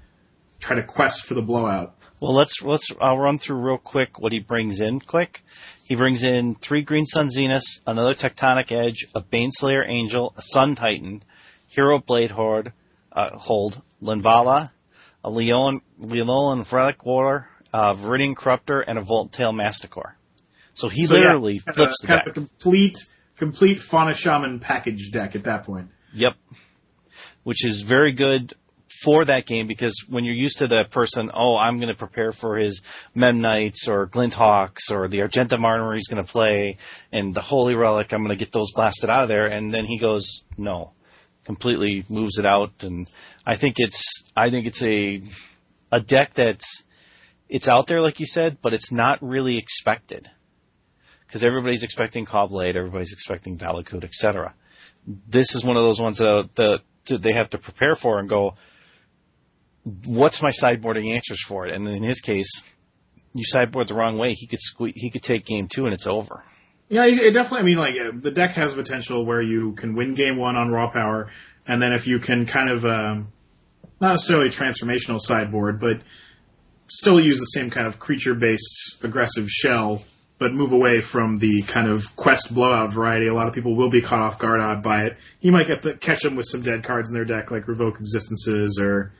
try 0.59 0.75
to 0.75 0.83
quest 0.83 1.25
for 1.25 1.33
the 1.33 1.41
blowout. 1.41 1.95
Well, 2.19 2.33
let's 2.33 2.61
let's 2.61 2.89
I'll 3.01 3.17
run 3.17 3.39
through 3.39 3.57
real 3.57 3.77
quick 3.77 4.19
what 4.19 4.31
he 4.31 4.39
brings 4.39 4.79
in. 4.79 4.99
Quick, 4.99 5.43
he 5.85 5.95
brings 5.95 6.23
in 6.23 6.55
three 6.55 6.81
Green 6.81 7.05
Sun 7.05 7.29
Zeniths, 7.29 7.79
another 7.85 8.15
Tectonic 8.15 8.71
Edge, 8.71 9.07
a 9.13 9.21
Baneslayer 9.21 9.83
Angel, 9.87 10.33
a 10.37 10.41
Sun 10.41 10.75
Titan, 10.75 11.23
Hero 11.67 11.99
Blade 11.99 12.31
Horde, 12.31 12.73
uh, 13.11 13.37
Hold, 13.37 13.81
Linvala, 14.01 14.71
a 15.23 15.29
Leon 15.29 15.81
Leonin 15.99 16.65
Relic 16.71 17.05
Warrior, 17.05 17.47
uh, 17.73 17.93
Viridian 17.93 18.35
Corruptor, 18.35 18.83
and 18.85 18.97
a 18.97 19.03
Molten-Tail 19.03 19.53
Masticore. 19.53 20.15
So 20.73 20.89
he 20.89 21.05
So, 21.05 21.15
yeah, 21.15 21.21
literally 21.21 21.61
of 21.67 21.75
flips 21.75 22.03
a, 22.03 22.07
the 22.07 22.07
kind 22.07 22.21
deck. 22.25 22.27
of 22.27 22.31
a 22.31 22.47
complete 22.47 22.97
complete 23.37 23.79
Fauna 23.79 24.13
Shaman 24.13 24.59
package 24.59 25.11
deck 25.11 25.35
at 25.35 25.43
that 25.45 25.65
point. 25.65 25.89
Yep. 26.13 26.33
Which 27.43 27.65
is 27.65 27.81
very 27.81 28.13
good 28.13 28.53
for 29.01 29.25
that 29.25 29.45
game 29.45 29.67
because 29.67 30.05
when 30.07 30.23
you're 30.23 30.35
used 30.35 30.59
to 30.59 30.67
the 30.67 30.85
person, 30.85 31.31
oh, 31.33 31.55
I'm 31.57 31.77
going 31.77 31.89
to 31.89 31.97
prepare 31.97 32.31
for 32.31 32.57
his 32.57 32.81
Memnites 33.15 33.87
or 33.87 34.05
Glint 34.05 34.33
Hawks 34.33 34.91
or 34.91 35.07
the 35.07 35.21
Argentum 35.21 35.65
Armory 35.65 35.97
he's 35.97 36.07
going 36.07 36.23
to 36.23 36.31
play 36.31 36.77
and 37.11 37.33
the 37.33 37.41
Holy 37.41 37.75
Relic, 37.75 38.13
I'm 38.13 38.23
going 38.23 38.37
to 38.37 38.43
get 38.43 38.51
those 38.51 38.71
blasted 38.73 39.09
out 39.09 39.23
of 39.23 39.29
there. 39.29 39.47
And 39.47 39.73
then 39.73 39.85
he 39.85 39.99
goes, 39.99 40.43
no, 40.57 40.91
completely 41.45 42.05
moves 42.09 42.37
it 42.37 42.45
out. 42.45 42.71
And 42.81 43.07
I 43.45 43.55
think 43.57 43.75
it's, 43.77 44.23
I 44.35 44.49
think 44.49 44.67
it's 44.67 44.83
a, 44.83 45.21
a 45.91 45.99
deck 45.99 46.33
that's, 46.33 46.83
it's 47.49 47.67
out 47.67 47.87
there, 47.87 48.01
like 48.01 48.19
you 48.19 48.25
said, 48.25 48.57
but 48.61 48.73
it's 48.73 48.91
not 48.91 49.21
really 49.21 49.57
expected. 49.57 50.29
Because 51.27 51.43
everybody's 51.43 51.83
expecting 51.83 52.25
Caw-Blade, 52.25 52.77
everybody's 52.77 53.13
expecting 53.13 53.57
Valakut, 53.57 54.03
etc 54.03 54.53
this 55.05 55.55
is 55.55 55.63
one 55.63 55.77
of 55.77 55.83
those 55.83 55.99
ones 55.99 56.17
that, 56.17 56.49
that 56.55 57.21
they 57.21 57.33
have 57.33 57.49
to 57.51 57.57
prepare 57.57 57.95
for 57.95 58.19
and 58.19 58.29
go, 58.29 58.55
what's 59.83 60.41
my 60.41 60.51
sideboarding 60.51 61.13
answers 61.13 61.41
for 61.41 61.67
it? 61.67 61.75
And 61.75 61.87
in 61.87 62.03
his 62.03 62.21
case, 62.21 62.61
you 63.33 63.43
sideboard 63.45 63.87
the 63.87 63.95
wrong 63.95 64.17
way, 64.17 64.33
he 64.33 64.47
could 64.47 64.59
sque- 64.59 64.93
he 64.95 65.09
could 65.09 65.23
take 65.23 65.45
game 65.45 65.67
two 65.67 65.85
and 65.85 65.93
it's 65.93 66.07
over. 66.07 66.43
Yeah, 66.89 67.05
it 67.05 67.33
definitely. 67.33 67.59
I 67.59 67.63
mean, 67.63 67.77
like 67.77 67.99
uh, 67.99 68.11
the 68.13 68.31
deck 68.31 68.51
has 68.51 68.73
potential 68.73 69.25
where 69.25 69.41
you 69.41 69.73
can 69.73 69.95
win 69.95 70.13
game 70.13 70.37
one 70.37 70.55
on 70.55 70.69
raw 70.69 70.91
power, 70.91 71.31
and 71.65 71.81
then 71.81 71.93
if 71.93 72.07
you 72.07 72.19
can 72.19 72.45
kind 72.45 72.69
of 72.69 72.85
um, 72.85 73.31
not 73.99 74.09
necessarily 74.09 74.49
transformational 74.49 75.19
sideboard, 75.19 75.79
but 75.79 76.01
still 76.87 77.19
use 77.19 77.39
the 77.39 77.45
same 77.45 77.71
kind 77.71 77.87
of 77.87 77.99
creature 77.99 78.35
based 78.35 78.97
aggressive 79.01 79.49
shell, 79.49 80.03
but 80.37 80.53
move 80.53 80.71
away 80.71 81.01
from 81.01 81.37
the 81.37 81.63
kind 81.63 81.89
of 81.89 82.15
quest 82.15 82.53
blowout 82.53 82.93
variety. 82.93 83.27
A 83.27 83.33
lot 83.33 83.47
of 83.47 83.53
people 83.53 83.75
will 83.75 83.89
be 83.89 84.01
caught 84.01 84.21
off 84.21 84.37
guard 84.37 84.83
by 84.83 85.05
it. 85.05 85.17
You 85.41 85.51
might 85.51 85.67
get 85.67 85.81
to 85.83 85.97
catch 85.97 86.21
them 86.21 86.35
with 86.35 86.45
some 86.45 86.61
dead 86.61 86.83
cards 86.83 87.09
in 87.09 87.15
their 87.15 87.25
deck, 87.25 87.49
like 87.49 87.67
revoke 87.67 87.99
existences 87.99 88.77
or 88.79 89.13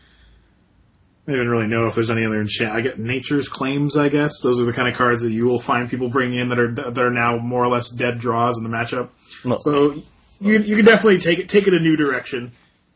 I 1.26 1.32
don't 1.32 1.40
even 1.40 1.50
really 1.50 1.68
know 1.68 1.88
if 1.88 1.96
there's 1.96 2.12
any 2.12 2.26
other 2.26 2.42
enchant. 2.42 2.72
I 2.72 2.82
get 2.82 3.00
nature's 3.00 3.48
claims. 3.48 3.96
I 3.96 4.10
guess 4.10 4.42
those 4.42 4.60
are 4.60 4.66
the 4.66 4.74
kind 4.74 4.90
of 4.90 4.98
cards 4.98 5.22
that 5.22 5.32
you 5.32 5.46
will 5.46 5.60
find 5.60 5.90
people 5.90 6.10
bringing 6.10 6.40
in 6.40 6.50
that 6.50 6.60
are 6.60 6.74
that 6.76 6.98
are 7.00 7.12
now 7.12 7.38
more 7.38 7.64
or 7.64 7.70
less 7.70 7.90
dead 7.90 8.20
draws 8.20 8.58
in 8.58 8.64
the 8.64 8.70
matchup. 8.70 9.10
No. 9.46 9.58
So 9.60 10.02
you 10.42 10.60
you 10.60 10.76
can 10.76 10.86
definitely 10.86 11.20
take 11.20 11.40
it 11.40 11.48
take 11.50 11.68
it 11.68 11.74
a 11.74 11.80
new 11.80 11.96
direction. 11.96 12.52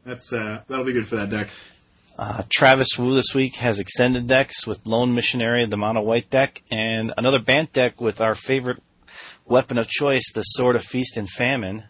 That's 0.06 0.34
uh, 0.34 0.62
that'll 0.68 0.86
be 0.86 0.92
good 0.94 1.08
for 1.08 1.18
that 1.18 1.30
deck. 1.30 1.48
Uh, 2.20 2.44
Travis 2.50 2.98
Wu 2.98 3.14
this 3.14 3.34
week 3.36 3.56
has 3.58 3.80
extended 3.80 4.28
decks 4.28 4.66
with 4.66 4.80
Lone 4.86 5.14
Missionary, 5.14 5.66
the 5.68 5.78
mono 5.78 6.02
white 6.02 6.30
deck, 6.30 6.64
and 6.72 7.14
another 7.16 7.40
Bant 7.40 7.72
deck 7.72 8.02
with 8.02 8.20
our 8.22 8.34
favorite 8.36 8.82
weapon 9.46 9.78
of 9.78 9.88
choice, 9.88 10.32
the 10.34 10.42
Sword 10.42 10.76
of 10.76 10.84
Feast 10.84 11.16
and 11.16 11.30
Famine, 11.30 11.84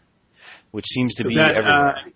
which 0.72 0.86
seems 0.88 1.16
to 1.16 1.24
So 1.24 1.30
be 1.30 1.36
that, 1.38 1.52
everywhere. 1.52 1.88
uh, 1.90 2.10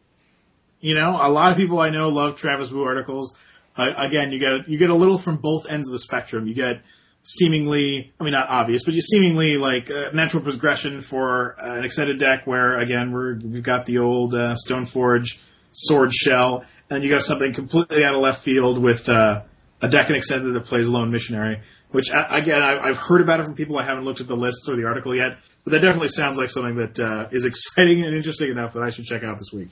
you 0.81 0.93
know, 0.93 1.17
a 1.21 1.29
lot 1.29 1.51
of 1.53 1.57
people 1.57 1.79
I 1.79 1.89
know 1.89 2.09
love 2.09 2.37
Travis 2.37 2.69
Wu 2.69 2.83
articles. 2.83 3.35
Uh, 3.75 3.91
again, 3.97 4.31
you 4.31 4.39
get 4.39 4.67
you 4.67 4.77
get 4.77 4.89
a 4.89 4.95
little 4.95 5.17
from 5.17 5.37
both 5.37 5.69
ends 5.69 5.87
of 5.87 5.93
the 5.93 5.99
spectrum. 5.99 6.47
You 6.47 6.53
get 6.53 6.81
seemingly, 7.23 8.11
I 8.19 8.23
mean, 8.23 8.33
not 8.33 8.49
obvious, 8.49 8.83
but 8.83 8.93
you 8.93 9.01
seemingly 9.01 9.57
like 9.57 9.89
uh, 9.89 10.11
natural 10.13 10.43
progression 10.43 11.01
for 11.01 11.55
uh, 11.59 11.77
an 11.77 11.85
extended 11.85 12.19
deck 12.19 12.45
where 12.45 12.79
again 12.79 13.11
we're 13.11 13.39
we've 13.39 13.63
got 13.63 13.85
the 13.85 13.99
old 13.99 14.33
uh, 14.33 14.55
Stoneforge 14.55 15.37
sword 15.71 16.13
shell, 16.13 16.65
and 16.89 17.03
you 17.03 17.13
got 17.13 17.23
something 17.23 17.53
completely 17.53 18.03
out 18.03 18.15
of 18.15 18.21
left 18.21 18.43
field 18.43 18.81
with 18.81 19.07
uh, 19.07 19.43
a 19.81 19.89
deck 19.89 20.07
and 20.07 20.17
extended 20.17 20.55
that 20.55 20.65
plays 20.65 20.87
Lone 20.87 21.11
Missionary. 21.11 21.61
Which 21.91 22.09
I, 22.11 22.39
again, 22.39 22.61
I, 22.61 22.77
I've 22.79 22.97
heard 22.97 23.21
about 23.21 23.41
it 23.41 23.43
from 23.43 23.55
people. 23.55 23.77
I 23.77 23.83
haven't 23.83 24.05
looked 24.05 24.21
at 24.21 24.27
the 24.27 24.35
lists 24.35 24.69
or 24.69 24.77
the 24.77 24.85
article 24.85 25.13
yet, 25.13 25.37
but 25.65 25.71
that 25.71 25.79
definitely 25.79 26.07
sounds 26.07 26.37
like 26.37 26.49
something 26.49 26.77
that 26.77 26.99
uh, 26.99 27.27
is 27.31 27.45
exciting 27.45 28.05
and 28.05 28.15
interesting 28.15 28.49
enough 28.49 28.73
that 28.73 28.81
I 28.81 28.91
should 28.91 29.05
check 29.05 29.23
out 29.23 29.37
this 29.37 29.51
week. 29.53 29.69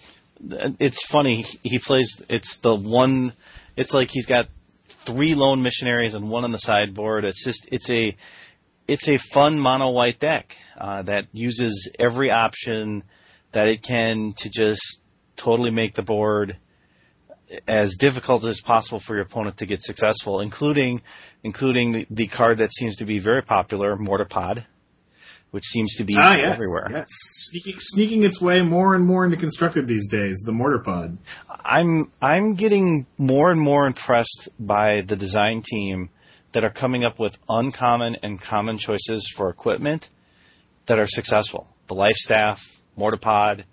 it's 0.79 1.05
funny. 1.05 1.45
He 1.63 1.79
plays. 1.79 2.21
It's 2.29 2.57
the 2.57 2.75
one. 2.75 3.33
It's 3.79 3.93
like 3.93 4.09
he's 4.11 4.25
got 4.25 4.49
three 5.05 5.35
lone 5.35 5.61
missionaries 5.61 6.13
and 6.13 6.29
one 6.29 6.43
on 6.43 6.51
the 6.51 6.57
sideboard. 6.57 7.23
It's 7.23 7.45
just. 7.45 7.65
It's 7.71 7.89
a. 7.89 8.15
It's 8.89 9.07
a 9.07 9.17
fun 9.17 9.57
mono 9.57 9.91
white 9.91 10.19
deck 10.19 10.57
uh, 10.77 11.03
that 11.03 11.27
uses 11.31 11.89
every 11.97 12.29
option 12.29 13.03
that 13.53 13.69
it 13.69 13.81
can 13.83 14.33
to 14.37 14.49
just 14.49 14.99
totally 15.37 15.71
make 15.71 15.95
the 15.95 16.01
board 16.01 16.57
as 17.67 17.95
difficult 17.95 18.43
as 18.43 18.59
possible 18.59 18.99
for 18.99 19.15
your 19.15 19.23
opponent 19.23 19.57
to 19.57 19.65
get 19.65 19.81
successful, 19.81 20.41
including 20.41 21.01
including 21.43 21.93
the, 21.93 22.07
the 22.09 22.27
card 22.27 22.57
that 22.57 22.73
seems 22.73 22.97
to 22.97 23.05
be 23.05 23.19
very 23.19 23.43
popular, 23.43 23.95
Mortarpod, 23.95 24.65
which 25.51 25.65
seems 25.65 25.95
to 25.95 26.03
be 26.03 26.15
Ah, 26.17 26.35
yes, 26.35 26.45
everywhere. 26.53 26.87
Yes, 26.91 27.07
sneaking, 27.11 27.75
sneaking 27.79 28.23
its 28.23 28.39
way 28.41 28.61
more 28.61 28.95
and 28.95 29.05
more 29.05 29.25
into 29.25 29.37
constructed 29.37 29.87
these 29.87 30.07
days. 30.09 30.41
The 30.45 30.51
mortar 30.51 30.79
pod. 30.79 31.17
I'm 31.49 32.11
I'm 32.21 32.55
getting 32.55 33.05
more 33.17 33.51
and 33.51 33.59
more 33.59 33.85
impressed 33.87 34.49
by 34.59 35.01
the 35.07 35.15
design 35.15 35.61
team 35.63 36.09
that 36.51 36.63
are 36.63 36.71
coming 36.71 37.03
up 37.03 37.19
with 37.19 37.37
uncommon 37.47 38.17
and 38.23 38.41
common 38.41 38.77
choices 38.77 39.31
for 39.35 39.49
equipment 39.49 40.09
that 40.87 40.99
are 40.99 41.07
successful. 41.07 41.67
The 41.87 41.95
Life 41.95 42.15
Staff, 42.15 42.61
mortar 42.95 43.17
pod. 43.17 43.65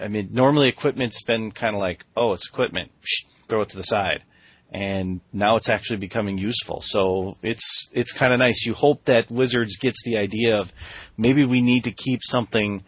I 0.00 0.08
mean, 0.08 0.30
normally 0.32 0.68
equipment's 0.68 1.22
been 1.22 1.50
kind 1.52 1.74
of 1.74 1.80
like, 1.80 2.04
oh, 2.16 2.32
it's 2.32 2.48
equipment, 2.48 2.90
Psh, 3.02 3.28
throw 3.48 3.62
it 3.62 3.68
to 3.70 3.76
the 3.76 3.82
side, 3.82 4.22
and 4.72 5.20
now 5.32 5.56
it's 5.56 5.68
actually 5.68 5.98
becoming 5.98 6.38
useful. 6.38 6.80
So 6.82 7.36
it's 7.42 7.88
it's 7.92 8.12
kind 8.12 8.32
of 8.32 8.40
nice. 8.40 8.64
You 8.64 8.72
hope 8.72 9.04
that 9.04 9.30
Wizards 9.30 9.76
gets 9.76 10.02
the 10.04 10.16
idea 10.16 10.58
of 10.58 10.72
maybe 11.16 11.44
we 11.44 11.60
need 11.60 11.84
to 11.84 11.92
keep 11.92 12.20
something 12.22 12.82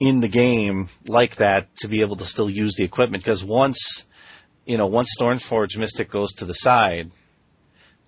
in 0.00 0.20
the 0.20 0.28
game 0.28 0.88
like 1.06 1.36
that 1.36 1.68
to 1.76 1.88
be 1.88 2.00
able 2.00 2.16
to 2.16 2.24
still 2.24 2.50
use 2.50 2.74
the 2.74 2.84
equipment 2.84 3.22
because 3.22 3.44
once 3.44 4.04
you 4.64 4.76
know 4.76 4.86
once 4.86 5.14
Stoneforge 5.18 5.76
Mystic 5.76 6.10
goes 6.10 6.32
to 6.34 6.46
the 6.46 6.54
side, 6.54 7.12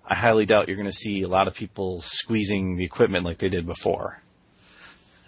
I 0.05 0.15
highly 0.15 0.45
doubt 0.45 0.67
you're 0.67 0.77
going 0.77 0.91
to 0.91 0.93
see 0.93 1.21
a 1.21 1.29
lot 1.29 1.47
of 1.47 1.53
people 1.53 2.01
squeezing 2.01 2.75
the 2.75 2.83
equipment 2.83 3.23
like 3.23 3.37
they 3.37 3.49
did 3.49 3.65
before. 3.65 4.22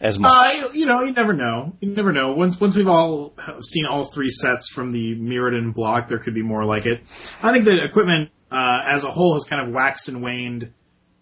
As 0.02 0.20
much. 0.20 0.56
Uh, 0.56 0.70
you 0.74 0.86
know, 0.86 1.04
you 1.04 1.14
never 1.14 1.34
know. 1.34 1.74
You 1.80 1.96
never 1.96 2.12
know. 2.12 2.34
Once 2.34 2.60
once 2.60 2.76
we've 2.76 2.88
all 2.88 3.34
seen 3.64 3.86
all 3.86 4.04
three 4.04 4.30
sets 4.30 4.70
from 4.70 4.92
the 4.92 5.16
Mirrodin 5.16 5.74
block, 5.74 6.10
there 6.10 6.20
could 6.20 6.34
be 6.34 6.42
more 6.44 6.66
like 6.66 6.86
it. 6.86 7.02
I 7.42 7.54
think 7.54 7.66
the 7.66 7.82
equipment 7.84 8.30
uh, 8.52 8.82
as 8.86 9.04
a 9.04 9.12
whole 9.12 9.36
has 9.36 9.46
kind 9.46 9.66
of 9.66 9.74
waxed 9.74 10.10
and 10.10 10.22
waned 10.22 10.72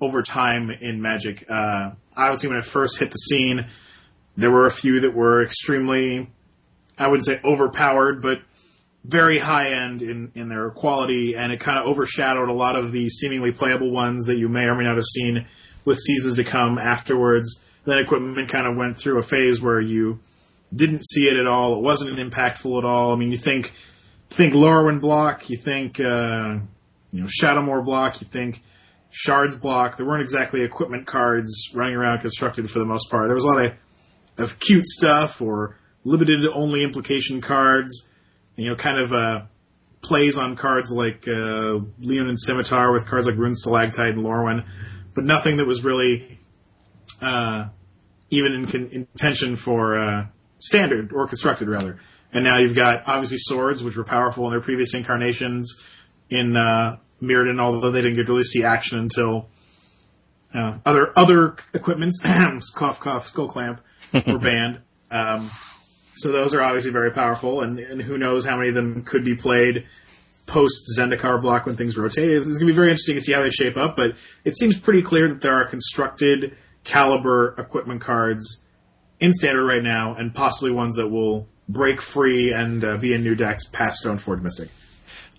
over 0.02 0.22
time 0.24 0.70
in 0.70 1.02
Magic. 1.02 1.46
Uh, 1.50 1.92
obviously, 2.16 2.50
when 2.50 2.58
it 2.58 2.66
first 2.66 3.00
hit 3.00 3.12
the 3.12 3.18
scene, 3.18 3.68
there 4.36 4.52
were 4.52 4.66
a 4.66 4.72
few 4.72 5.02
that 5.02 5.14
were 5.14 5.44
extremely, 5.44 6.30
I 6.98 7.08
wouldn't 7.08 7.26
say 7.26 7.40
overpowered, 7.44 8.22
but 8.22 8.40
very 9.06 9.38
high 9.38 9.74
end 9.74 10.02
in, 10.02 10.32
in 10.34 10.50
their 10.50 10.72
quality, 10.72 11.36
and 11.36 11.52
it 11.52 11.60
kind 11.60 11.78
of 11.78 11.88
overshadowed 11.88 12.50
a 12.50 12.54
lot 12.54 12.78
of 12.78 12.92
the 12.92 13.10
seemingly 13.10 13.52
playable 13.52 13.92
ones 13.92 14.26
that 14.26 14.38
you 14.38 14.48
may 14.48 14.66
or 14.66 14.76
may 14.76 14.86
not 14.86 14.96
have 14.96 15.06
seen 15.06 15.46
with 15.86 15.98
seasons 16.00 16.38
to 16.38 16.44
come 16.44 16.78
afterwards. 16.78 17.64
Then 17.86 18.00
equipment 18.00 18.52
kind 18.52 18.68
of 18.68 18.78
went 18.78 18.98
through 18.98 19.20
a 19.20 19.24
phase 19.24 19.62
where 19.62 19.82
you 19.82 20.20
didn't 20.74 21.06
see 21.06 21.28
it 21.28 21.38
at 21.38 21.48
all. 21.48 21.76
It 21.76 21.82
wasn't 21.82 22.18
impactful 22.18 22.78
at 22.78 22.86
all. 22.86 23.14
I 23.14 23.16
mean, 23.18 23.32
you 23.32 23.38
think 23.38 23.74
think 24.30 24.54
Lorwyn 24.54 25.00
block, 25.00 25.50
you 25.50 25.58
think 25.58 26.00
uh, 26.00 26.60
you 27.12 27.22
know 27.22 27.28
Shadowmoor 27.28 27.86
block, 27.86 28.22
you 28.22 28.28
think 28.28 28.62
Shards 29.12 29.56
block. 29.56 29.98
There 29.98 30.06
weren't 30.06 30.22
exactly 30.22 30.64
equipment 30.64 31.06
cards 31.06 31.72
running 31.74 31.96
around 31.96 32.22
constructed 32.22 32.70
for 32.70 32.80
the 32.80 32.86
most 32.86 33.12
part. 33.12 33.28
There 33.28 33.36
was 33.36 33.46
a 33.46 33.48
lot 33.48 33.66
of 33.66 33.74
of 34.38 34.60
cute 34.60 34.86
stuff 34.86 35.42
or 35.42 35.78
limited 36.04 36.46
only 36.52 36.84
implication 36.84 37.42
cards. 37.42 38.08
You 38.56 38.70
know, 38.70 38.76
kind 38.76 39.00
of 39.00 39.14
uh, 39.14 39.42
plays 40.02 40.38
on 40.38 40.56
cards 40.56 40.92
like 40.92 41.28
uh, 41.28 41.80
Leonin 42.00 42.38
Scimitar 42.38 42.92
with 42.92 43.08
cards 43.08 43.26
like 43.26 43.38
Rune 43.38 43.56
Stalactite 43.56 44.16
and 44.16 44.24
Lorwyn, 44.24 44.66
but 45.16 45.24
nothing 45.24 45.58
that 45.58 45.66
was 45.66 45.84
really 45.84 46.40
uh, 47.22 47.66
even 48.30 48.54
in 48.54 48.92
intention 48.92 49.56
for 49.56 49.98
uh, 49.98 50.26
standard 50.60 51.12
or 51.14 51.28
constructed 51.28 51.68
rather. 51.68 52.00
And 52.32 52.44
now 52.44 52.58
you've 52.58 52.76
got 52.76 53.08
obviously 53.08 53.38
swords, 53.40 53.84
which 53.84 53.96
were 53.96 54.04
powerful 54.04 54.46
in 54.46 54.52
their 54.52 54.62
previous 54.62 54.94
incarnations 54.96 55.80
in 56.30 56.58
uh, 56.58 56.98
Mirrodin, 57.22 57.62
although 57.62 57.92
they 57.92 58.02
didn't 58.02 58.16
get 58.16 58.26
to 58.26 58.32
really 58.32 58.44
see 58.44 58.64
action 58.64 58.98
until 58.98 59.50
uh, 60.54 60.78
other 60.86 61.18
other 61.18 61.56
equipments, 61.74 62.22
cough 62.76 63.00
cough, 63.00 63.28
skull 63.28 63.48
clamp, 63.48 63.82
were 64.14 64.40
banned. 64.40 64.82
Um, 65.12 65.52
so 66.16 66.32
those 66.32 66.54
are 66.54 66.62
obviously 66.62 66.92
very 66.92 67.12
powerful, 67.12 67.62
and, 67.62 67.80
and 67.80 68.02
who 68.02 68.18
knows 68.18 68.46
how 68.46 68.58
many 68.58 68.70
of 68.70 68.76
them 68.76 69.04
could 69.04 69.26
be 69.26 69.36
played 69.36 69.86
post 70.46 70.92
Zendikar 70.98 71.42
block 71.42 71.66
when 71.66 71.76
things 71.76 71.98
rotate. 71.98 72.30
It's, 72.30 72.48
it's 72.48 72.58
going 72.58 72.68
to 72.68 72.74
be 72.74 72.76
very 72.76 72.90
interesting 72.90 73.16
to 73.16 73.22
see 73.22 73.34
how 73.34 73.44
they 73.44 73.50
shape 73.50 73.78
up, 73.78 73.96
but 73.96 74.12
it 74.44 74.58
seems 74.58 74.78
pretty 74.80 75.02
clear 75.02 75.30
that 75.30 75.42
there 75.42 75.54
are 75.54 75.68
constructed 75.68 76.56
caliber 76.84 77.56
equipment 77.58 78.02
cards 78.02 78.64
in 79.20 79.34
standard 79.34 79.66
right 79.66 79.84
now, 79.84 80.16
and 80.16 80.34
possibly 80.34 80.72
ones 80.72 80.98
that 80.98 81.08
will 81.08 81.48
break 81.70 82.02
free 82.02 82.52
and 82.52 82.84
uh, 82.84 82.98
be 82.98 83.14
in 83.14 83.24
new 83.24 83.36
decks 83.36 83.66
past 83.66 84.04
Stoneforge 84.04 84.42
Mystic. 84.42 84.70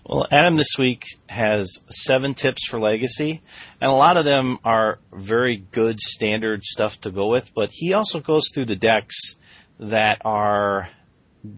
Well, 0.07 0.27
Adam 0.31 0.55
this 0.55 0.77
week 0.77 1.03
has 1.27 1.79
seven 1.89 2.35
tips 2.35 2.67
for 2.67 2.79
Legacy, 2.79 3.41
and 3.81 3.89
a 3.89 3.95
lot 3.95 4.17
of 4.17 4.25
them 4.25 4.59
are 4.63 4.99
very 5.11 5.57
good 5.57 5.99
standard 5.99 6.63
stuff 6.63 7.01
to 7.01 7.11
go 7.11 7.27
with. 7.27 7.51
But 7.55 7.69
he 7.71 7.93
also 7.93 8.19
goes 8.19 8.49
through 8.53 8.65
the 8.65 8.75
decks 8.75 9.35
that 9.79 10.21
are 10.23 10.89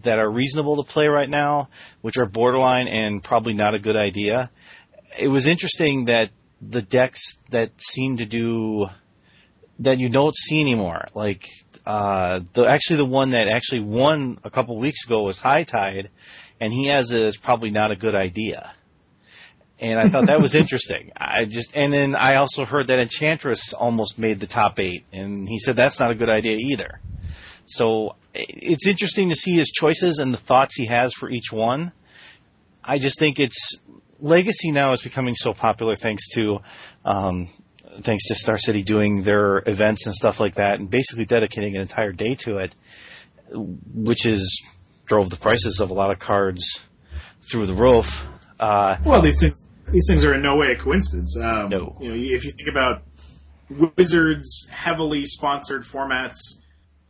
that 0.02 0.18
are 0.18 0.30
reasonable 0.30 0.82
to 0.82 0.90
play 0.90 1.08
right 1.08 1.28
now, 1.28 1.68
which 2.00 2.18
are 2.18 2.26
borderline 2.26 2.88
and 2.88 3.22
probably 3.22 3.54
not 3.54 3.74
a 3.74 3.78
good 3.78 3.96
idea. 3.96 4.50
It 5.18 5.28
was 5.28 5.46
interesting 5.46 6.06
that 6.06 6.30
the 6.60 6.82
decks 6.82 7.38
that 7.50 7.72
seem 7.78 8.18
to 8.18 8.26
do 8.26 8.86
that 9.80 9.98
you 9.98 10.08
don't 10.08 10.36
see 10.36 10.60
anymore, 10.60 11.06
like 11.14 11.48
uh, 11.86 12.40
the 12.52 12.66
actually 12.66 12.96
the 12.96 13.06
one 13.06 13.30
that 13.30 13.48
actually 13.48 13.80
won 13.80 14.38
a 14.44 14.50
couple 14.50 14.78
weeks 14.78 15.06
ago 15.06 15.22
was 15.22 15.38
High 15.38 15.64
Tide, 15.64 16.10
and 16.60 16.72
he 16.72 16.86
has 16.88 17.12
it 17.12 17.22
as 17.22 17.36
probably 17.36 17.70
not 17.70 17.90
a 17.90 17.96
good 17.96 18.14
idea. 18.14 18.72
And 19.80 19.98
I 19.98 20.08
thought 20.08 20.26
that 20.26 20.40
was 20.40 20.54
interesting. 20.56 21.12
I 21.16 21.44
just 21.44 21.76
and 21.76 21.92
then 21.92 22.16
I 22.16 22.36
also 22.36 22.64
heard 22.64 22.88
that 22.88 22.98
Enchantress 22.98 23.72
almost 23.72 24.18
made 24.18 24.40
the 24.40 24.46
top 24.46 24.78
eight, 24.80 25.04
and 25.12 25.48
he 25.48 25.58
said 25.58 25.76
that's 25.76 26.00
not 26.00 26.10
a 26.10 26.14
good 26.14 26.30
idea 26.30 26.56
either. 26.56 27.00
So 27.64 28.16
it's 28.34 28.86
interesting 28.86 29.28
to 29.28 29.34
see 29.34 29.56
his 29.56 29.70
choices 29.70 30.18
and 30.18 30.32
the 30.32 30.38
thoughts 30.38 30.74
he 30.74 30.86
has 30.86 31.12
for 31.12 31.30
each 31.30 31.52
one. 31.52 31.92
I 32.82 32.98
just 32.98 33.18
think 33.18 33.38
it's 33.38 33.76
Legacy 34.20 34.72
now 34.72 34.92
is 34.92 35.02
becoming 35.02 35.34
so 35.36 35.52
popular 35.52 35.94
thanks 35.94 36.28
to 36.30 36.58
um, 37.04 37.48
thanks 38.02 38.28
to 38.28 38.34
Star 38.34 38.58
City 38.58 38.82
doing 38.82 39.22
their 39.22 39.62
events 39.66 40.06
and 40.06 40.14
stuff 40.14 40.40
like 40.40 40.56
that, 40.56 40.78
and 40.78 40.90
basically 40.90 41.24
dedicating 41.24 41.76
an 41.76 41.82
entire 41.82 42.12
day 42.12 42.34
to 42.36 42.58
it, 42.58 42.74
which 43.52 44.26
is 44.26 44.62
drove 45.06 45.30
the 45.30 45.36
prices 45.36 45.80
of 45.80 45.90
a 45.90 45.94
lot 45.94 46.10
of 46.10 46.18
cards 46.18 46.78
through 47.50 47.66
the 47.66 47.74
roof. 47.74 48.26
Uh, 48.60 48.96
well, 49.04 49.22
these 49.22 49.40
things 49.40 49.66
these 49.92 50.06
things 50.08 50.24
are 50.24 50.34
in 50.34 50.42
no 50.42 50.56
way 50.56 50.72
a 50.72 50.76
coincidence. 50.76 51.36
Um, 51.36 51.70
no. 51.70 51.96
You 52.00 52.08
know, 52.10 52.14
if 52.14 52.44
you 52.44 52.52
think 52.52 52.68
about 52.70 53.02
Wizards 53.96 54.68
heavily 54.70 55.24
sponsored 55.24 55.82
formats, 55.82 56.36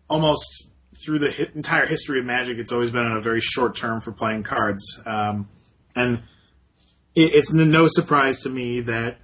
almost 0.08 0.68
through 1.04 1.20
the 1.20 1.32
hi- 1.32 1.50
entire 1.54 1.86
history 1.86 2.20
of 2.20 2.26
Magic, 2.26 2.58
it's 2.58 2.72
always 2.72 2.90
been 2.90 3.04
on 3.04 3.16
a 3.16 3.20
very 3.20 3.40
short 3.40 3.76
term 3.76 4.00
for 4.00 4.12
playing 4.12 4.44
cards. 4.44 5.00
Um, 5.06 5.48
and 5.94 6.22
it, 7.14 7.34
it's 7.34 7.52
no 7.52 7.88
surprise 7.88 8.40
to 8.40 8.48
me 8.48 8.82
that 8.82 9.18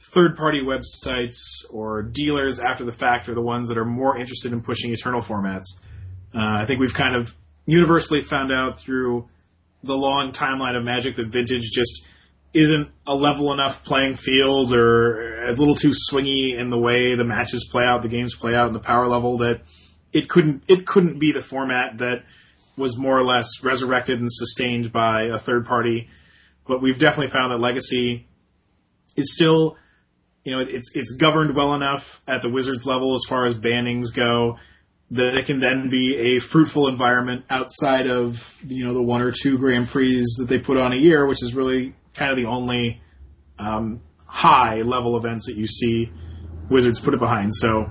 third 0.00 0.36
party 0.36 0.62
websites 0.62 1.38
or 1.70 2.02
dealers 2.02 2.58
after 2.58 2.84
the 2.84 2.92
fact 2.92 3.28
are 3.28 3.34
the 3.34 3.40
ones 3.42 3.68
that 3.68 3.78
are 3.78 3.84
more 3.84 4.16
interested 4.16 4.52
in 4.52 4.62
pushing 4.62 4.92
eternal 4.92 5.20
formats. 5.20 5.64
Uh, 6.34 6.40
I 6.42 6.66
think 6.66 6.80
we've 6.80 6.94
kind 6.94 7.16
of 7.16 7.34
universally 7.64 8.22
found 8.22 8.52
out 8.52 8.78
through 8.78 9.28
the 9.82 9.96
long 9.96 10.32
timeline 10.32 10.76
of 10.76 10.84
Magic 10.84 11.16
that 11.16 11.28
Vintage 11.28 11.70
just 11.72 12.06
isn't 12.52 12.88
a 13.06 13.14
level 13.14 13.52
enough 13.52 13.84
playing 13.84 14.16
field 14.16 14.72
or 14.72 15.44
a 15.44 15.52
little 15.52 15.74
too 15.74 15.92
swingy 16.10 16.58
in 16.58 16.70
the 16.70 16.78
way 16.78 17.14
the 17.14 17.24
matches 17.24 17.68
play 17.70 17.84
out, 17.84 18.02
the 18.02 18.08
games 18.08 18.34
play 18.34 18.54
out, 18.54 18.66
and 18.66 18.74
the 18.74 18.80
power 18.80 19.06
level 19.06 19.38
that 19.38 19.62
it 20.12 20.28
couldn't 20.28 20.62
it 20.68 20.86
couldn't 20.86 21.18
be 21.18 21.32
the 21.32 21.42
format 21.42 21.98
that 21.98 22.24
was 22.76 22.96
more 22.96 23.16
or 23.16 23.24
less 23.24 23.62
resurrected 23.62 24.20
and 24.20 24.32
sustained 24.32 24.92
by 24.92 25.24
a 25.24 25.38
third 25.38 25.66
party. 25.66 26.08
But 26.66 26.82
we've 26.82 26.98
definitely 26.98 27.30
found 27.32 27.52
that 27.52 27.60
Legacy 27.60 28.26
is 29.14 29.32
still, 29.32 29.76
you 30.46 30.52
know, 30.52 30.60
it's 30.60 30.94
it's 30.94 31.12
governed 31.16 31.56
well 31.56 31.74
enough 31.74 32.22
at 32.28 32.40
the 32.40 32.48
Wizards 32.48 32.86
level 32.86 33.16
as 33.16 33.22
far 33.28 33.44
as 33.46 33.54
bannings 33.54 34.14
go 34.14 34.58
that 35.10 35.34
it 35.34 35.46
can 35.46 35.60
then 35.60 35.88
be 35.90 36.16
a 36.16 36.38
fruitful 36.38 36.88
environment 36.88 37.44
outside 37.50 38.08
of 38.08 38.42
you 38.64 38.84
know 38.84 38.94
the 38.94 39.02
one 39.02 39.22
or 39.22 39.32
two 39.32 39.58
Grand 39.58 39.88
Prix 39.88 40.22
that 40.38 40.46
they 40.48 40.60
put 40.60 40.76
on 40.76 40.92
a 40.92 40.96
year, 40.96 41.26
which 41.26 41.42
is 41.42 41.52
really 41.52 41.96
kind 42.14 42.30
of 42.30 42.36
the 42.36 42.46
only 42.46 43.02
um, 43.58 44.00
high 44.24 44.82
level 44.82 45.16
events 45.16 45.46
that 45.46 45.56
you 45.56 45.66
see 45.66 46.12
Wizards 46.70 47.00
put 47.00 47.12
it 47.12 47.18
behind. 47.18 47.52
So 47.52 47.88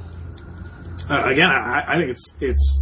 uh, 1.09 1.29
again, 1.29 1.49
I, 1.49 1.83
I, 1.89 1.97
think 1.97 2.11
it's 2.11 2.37
it's 2.39 2.81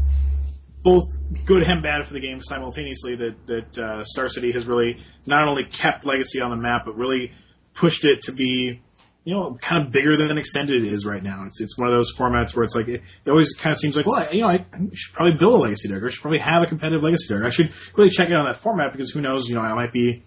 both 0.83 1.05
good 1.45 1.63
and 1.63 1.81
bad 1.81 2.05
for 2.05 2.13
the 2.13 2.19
game 2.19 2.41
simultaneously 2.41 3.15
that 3.15 3.47
that 3.47 3.77
uh, 3.77 4.03
Star 4.03 4.29
City 4.29 4.51
has 4.51 4.67
really 4.67 4.99
not 5.25 5.47
only 5.47 5.63
kept 5.63 6.05
Legacy 6.05 6.41
on 6.41 6.51
the 6.51 6.57
map, 6.57 6.83
but 6.85 6.95
really 6.95 7.31
pushed 7.73 8.05
it 8.05 8.23
to 8.23 8.31
be 8.31 8.81
you 9.25 9.33
know, 9.33 9.57
kind 9.61 9.85
of 9.85 9.91
bigger 9.91 10.17
than 10.17 10.37
extended 10.37 10.85
is 10.85 11.05
right 11.05 11.23
now. 11.23 11.43
It's 11.45 11.61
it's 11.61 11.77
one 11.77 11.87
of 11.87 11.93
those 11.93 12.13
formats 12.13 12.55
where 12.55 12.63
it's 12.63 12.75
like 12.75 12.87
it, 12.87 13.01
it 13.25 13.29
always 13.29 13.53
kind 13.53 13.71
of 13.71 13.77
seems 13.77 13.95
like, 13.95 14.05
well, 14.05 14.15
I, 14.15 14.31
you 14.31 14.41
know, 14.41 14.49
I, 14.49 14.65
should 14.93 15.13
probably 15.13 15.37
build 15.37 15.53
a 15.53 15.63
legacy 15.63 15.87
deck, 15.87 16.01
or 16.01 16.07
I 16.07 16.09
should 16.09 16.21
probably 16.21 16.39
have 16.39 16.61
a 16.63 16.65
competitive 16.65 17.03
legacy 17.03 17.33
deck. 17.33 17.43
I 17.43 17.51
should 17.51 17.73
really 17.95 18.09
check 18.09 18.29
it 18.29 18.35
on 18.35 18.45
that 18.45 18.57
format 18.57 18.91
because 18.91 19.11
who 19.11 19.21
knows, 19.21 19.47
you 19.47 19.55
know, 19.55 19.61
I 19.61 19.73
might 19.73 19.93
be 19.93 20.23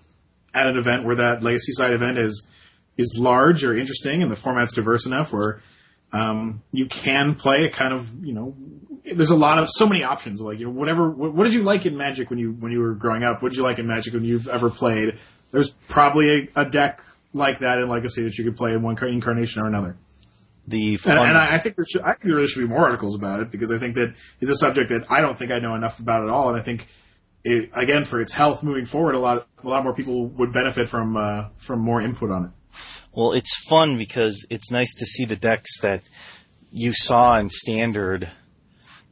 at 0.54 0.66
an 0.66 0.78
event 0.78 1.04
where 1.04 1.16
that 1.16 1.42
legacy 1.42 1.72
side 1.72 1.92
event 1.92 2.18
is 2.18 2.48
is 2.96 3.18
large 3.18 3.64
or 3.64 3.76
interesting, 3.76 4.22
and 4.22 4.32
the 4.32 4.36
format's 4.36 4.72
diverse 4.72 5.04
enough 5.04 5.32
where 5.32 5.60
um, 6.12 6.62
you 6.72 6.86
can 6.86 7.34
play 7.34 7.64
a 7.64 7.70
kind 7.70 7.92
of, 7.92 8.24
you 8.24 8.32
know, 8.32 8.56
there's 9.04 9.30
a 9.30 9.36
lot 9.36 9.58
of 9.58 9.68
so 9.70 9.86
many 9.86 10.04
options. 10.04 10.40
Like, 10.40 10.58
you 10.58 10.66
know, 10.66 10.72
whatever. 10.72 11.10
What, 11.10 11.34
what 11.34 11.44
did 11.44 11.52
you 11.52 11.62
like 11.62 11.84
in 11.84 11.96
Magic 11.96 12.30
when 12.30 12.38
you 12.38 12.52
when 12.52 12.72
you 12.72 12.80
were 12.80 12.94
growing 12.94 13.24
up? 13.24 13.42
What 13.42 13.50
did 13.50 13.58
you 13.58 13.64
like 13.64 13.78
in 13.78 13.86
Magic 13.86 14.14
when 14.14 14.24
you've 14.24 14.48
ever 14.48 14.70
played? 14.70 15.18
There's 15.52 15.70
probably 15.88 16.50
a, 16.56 16.62
a 16.62 16.64
deck 16.64 17.00
like 17.36 17.60
that 17.60 17.78
in 17.78 17.88
Legacy 17.88 18.24
that 18.24 18.36
you 18.38 18.44
could 18.44 18.56
play 18.56 18.72
in 18.72 18.82
one 18.82 18.96
incarnation 19.06 19.62
or 19.62 19.66
another. 19.66 19.96
The 20.68 20.98
and, 21.04 21.18
and 21.18 21.38
I, 21.38 21.54
I 21.54 21.58
think 21.60 21.76
there 21.76 21.84
should, 21.84 22.02
I 22.02 22.12
think 22.12 22.24
there 22.24 22.36
really 22.36 22.48
should 22.48 22.60
be 22.60 22.66
more 22.66 22.84
articles 22.84 23.14
about 23.14 23.40
it 23.40 23.52
because 23.52 23.70
I 23.70 23.78
think 23.78 23.94
that 23.94 24.14
it's 24.40 24.50
a 24.50 24.56
subject 24.56 24.88
that 24.88 25.04
I 25.08 25.20
don't 25.20 25.38
think 25.38 25.52
I 25.52 25.58
know 25.58 25.76
enough 25.76 26.00
about 26.00 26.24
at 26.24 26.28
all, 26.28 26.48
and 26.48 26.58
I 26.58 26.62
think 26.62 26.88
it, 27.44 27.70
again 27.72 28.04
for 28.04 28.20
its 28.20 28.32
health 28.32 28.64
moving 28.64 28.84
forward, 28.84 29.14
a 29.14 29.20
lot 29.20 29.46
a 29.62 29.68
lot 29.68 29.84
more 29.84 29.94
people 29.94 30.26
would 30.26 30.52
benefit 30.52 30.88
from 30.88 31.16
uh, 31.16 31.50
from 31.58 31.80
more 31.80 32.02
input 32.02 32.32
on 32.32 32.46
it. 32.46 32.50
Well, 33.12 33.32
it's 33.32 33.56
fun 33.68 33.96
because 33.96 34.44
it's 34.50 34.72
nice 34.72 34.92
to 34.96 35.06
see 35.06 35.24
the 35.24 35.36
decks 35.36 35.80
that 35.82 36.02
you 36.72 36.92
saw 36.92 37.38
in 37.38 37.48
standard, 37.48 38.28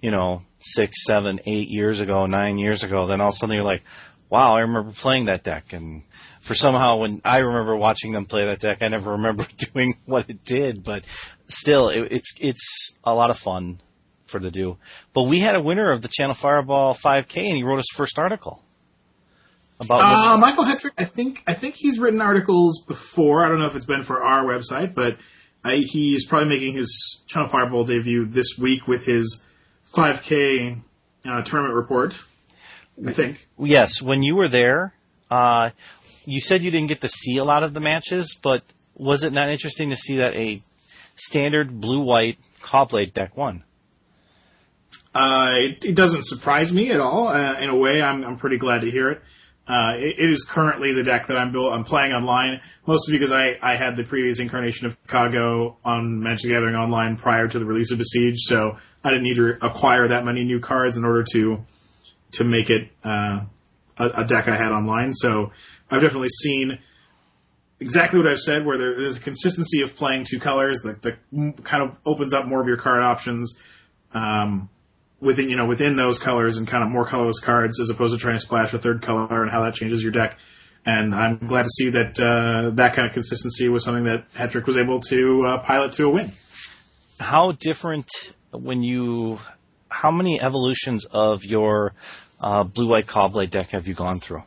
you 0.03 0.11
know, 0.11 0.43
six, 0.61 1.05
seven, 1.07 1.41
eight 1.47 1.69
years 1.69 2.01
ago, 2.01 2.27
nine 2.27 2.59
years 2.59 2.83
ago. 2.83 3.07
Then 3.07 3.21
all 3.21 3.29
of 3.29 3.35
a 3.35 3.37
sudden 3.37 3.55
you're 3.55 3.65
like, 3.65 3.85
wow, 4.29 4.57
I 4.57 4.61
remember 4.61 4.93
playing 4.93 5.27
that 5.27 5.45
deck, 5.45 5.73
and 5.73 6.03
for 6.45 6.55
somehow 6.55 6.99
when 6.99 7.23
I 7.25 7.39
remember 7.39 7.75
watching 7.75 8.13
them 8.13 8.27
play 8.27 8.45
that 8.45 8.61
deck, 8.61 8.79
I 8.83 8.89
never 8.89 9.13
remember 9.13 9.47
doing 9.73 9.97
what 10.05 10.29
it 10.29 10.45
did, 10.45 10.85
but 10.85 11.03
still, 11.49 11.89
it, 11.89 12.09
it's 12.11 12.35
it's 12.39 12.93
a 13.03 13.15
lot 13.15 13.31
of 13.31 13.39
fun 13.39 13.81
for 14.27 14.39
to 14.39 14.51
do. 14.51 14.77
But 15.15 15.23
we 15.23 15.41
had 15.41 15.57
a 15.57 15.63
winner 15.63 15.91
of 15.91 16.03
the 16.03 16.09
Channel 16.09 16.35
Fireball 16.35 16.95
5K, 16.95 17.39
and 17.39 17.57
he 17.57 17.65
wrote 17.65 17.79
his 17.79 17.89
first 17.95 18.19
article 18.19 18.63
about. 19.81 20.03
Uh, 20.03 20.37
Michael 20.37 20.65
Hetrick, 20.65 20.93
I 20.99 21.05
think 21.05 21.43
I 21.47 21.55
think 21.55 21.77
he's 21.77 21.99
written 21.99 22.21
articles 22.21 22.85
before. 22.87 23.45
I 23.45 23.49
don't 23.49 23.59
know 23.59 23.67
if 23.67 23.75
it's 23.75 23.87
been 23.87 24.03
for 24.03 24.23
our 24.23 24.45
website, 24.45 24.95
but 24.95 25.17
I, 25.65 25.77
he's 25.77 26.27
probably 26.27 26.51
making 26.51 26.75
his 26.75 27.23
Channel 27.27 27.49
Fireball 27.49 27.85
debut 27.85 28.27
this 28.27 28.59
week 28.59 28.87
with 28.87 29.07
his 29.07 29.43
5K 29.95 30.83
uh, 31.25 31.41
tournament 31.41 31.75
report. 31.75 32.15
I 33.05 33.13
think. 33.13 33.49
Yes, 33.59 34.03
when 34.03 34.23
you 34.23 34.37
were 34.37 34.49
there, 34.49 34.95
uh, 35.31 35.71
you 36.27 36.41
said 36.41 36.63
you 36.63 36.71
didn't 36.71 36.89
get 36.89 37.01
to 37.01 37.09
see 37.09 37.39
a 37.39 37.45
lot 37.45 37.63
of 37.63 37.75
the 37.75 37.81
matches, 37.81 38.37
but 38.43 38.63
was 38.95 39.25
it 39.25 39.33
not 39.33 39.49
interesting 39.49 39.91
to 39.91 39.97
see 39.97 40.19
that 40.19 40.35
a 40.35 40.63
standard 41.17 41.81
blue-white 41.81 42.39
Caw-Blade 42.63 43.15
deck 43.15 43.37
won? 43.37 43.65
Uh, 45.15 45.53
it, 45.57 45.85
it, 45.85 45.95
doesn't 45.95 46.25
surprise 46.25 46.73
me 46.73 46.91
at 46.91 46.99
all. 46.99 47.29
Uh, 47.29 47.59
in 47.61 47.69
a 47.69 47.77
way, 47.77 48.01
I'm, 48.01 48.25
I'm 48.25 48.37
pretty 48.37 48.59
glad 48.59 48.81
to 48.81 48.91
hear 48.91 49.11
it. 49.11 49.23
Uh, 49.67 49.95
it, 49.97 50.19
it 50.19 50.31
is 50.31 50.43
currently 50.43 50.93
the 50.93 51.05
deck 51.05 51.29
that 51.29 51.37
I'm 51.37 51.53
build, 51.53 51.73
I'm 51.73 51.85
playing 51.85 52.13
online, 52.13 52.61
mostly 52.87 53.17
because 53.17 53.33
I, 53.33 53.57
I 53.63 53.77
had 53.77 53.97
the 53.97 54.05
previous 54.05 54.41
incarnation 54.41 54.87
of 54.87 54.97
Caw-Go 55.07 55.77
on 55.85 56.21
Magic 56.21 56.51
Gathering 56.51 56.75
Online 56.75 57.17
prior 57.17 57.47
to 57.47 57.59
the 57.59 57.65
release 57.65 57.93
of 57.93 57.99
Besieged, 57.99 58.41
so 58.41 58.77
I 59.05 59.11
didn't 59.11 59.23
need 59.23 59.37
to 59.37 59.65
acquire 59.65 60.09
that 60.09 60.25
many 60.25 60.45
new 60.45 60.61
cards 60.61 60.97
in 60.97 61.05
order 61.05 61.25
to 61.33 61.65
to 62.33 62.45
make 62.45 62.69
it 62.69 62.91
uh, 63.05 63.45
a, 63.97 64.05
a 64.05 64.25
deck 64.27 64.49
I 64.49 64.57
had 64.57 64.73
online. 64.73 65.13
So 65.13 65.53
I've 65.91 66.01
definitely 66.01 66.29
seen 66.29 66.79
exactly 67.81 68.19
what 68.19 68.29
I've 68.29 68.41
said, 68.41 68.65
where 68.65 68.79
there, 68.79 68.97
there's 68.97 69.17
a 69.17 69.21
consistency 69.21 69.83
of 69.83 69.95
playing 69.97 70.25
two 70.29 70.41
colors 70.41 70.83
that, 70.83 71.03
that 71.03 71.19
kind 71.63 71.83
of 71.83 71.97
opens 72.07 72.33
up 72.33 72.47
more 72.47 72.61
of 72.61 72.67
your 72.67 72.79
card 72.79 73.03
options 73.03 73.59
um, 74.13 74.69
within 75.21 75.49
you 75.49 75.57
know 75.57 75.67
within 75.67 75.97
those 75.97 76.19
colors 76.19 76.59
and 76.59 76.69
kind 76.69 76.85
of 76.85 76.91
more 76.91 77.05
colorless 77.05 77.41
cards 77.41 77.81
as 77.81 77.89
opposed 77.91 78.15
to 78.15 78.19
trying 78.19 78.35
to 78.35 78.41
splash 78.41 78.73
a 78.75 78.79
third 78.79 79.03
color 79.03 79.43
and 79.43 79.51
how 79.51 79.65
that 79.65 79.75
changes 79.75 80.03
your 80.03 80.13
deck. 80.13 80.39
And 80.87 81.15
I'm 81.15 81.39
glad 81.39 81.63
to 81.63 81.71
see 81.71 81.91
that 81.91 82.21
uh, 82.21 82.71
that 82.75 82.95
kind 82.95 83.09
of 83.09 83.15
consistency 83.15 83.69
was 83.69 83.85
something 83.85 84.05
that 84.05 84.27
Hetrick 84.35 84.67
was 84.67 84.77
able 84.77 85.01
to 85.01 85.45
uh, 85.47 85.59
pilot 85.59 85.93
to 85.93 86.05
a 86.05 86.11
win. 86.11 86.33
How 87.19 87.53
different 87.53 88.11
when 88.53 88.83
you? 88.83 89.39
How 89.89 90.11
many 90.11 90.41
evolutions 90.41 91.07
of 91.11 91.45
your 91.45 91.95
uh, 92.41 92.65
blue 92.65 92.89
white 92.89 93.07
Caw-Blade 93.07 93.51
deck 93.51 93.71
have 93.71 93.87
you 93.87 93.95
gone 93.95 94.21
through? 94.21 94.43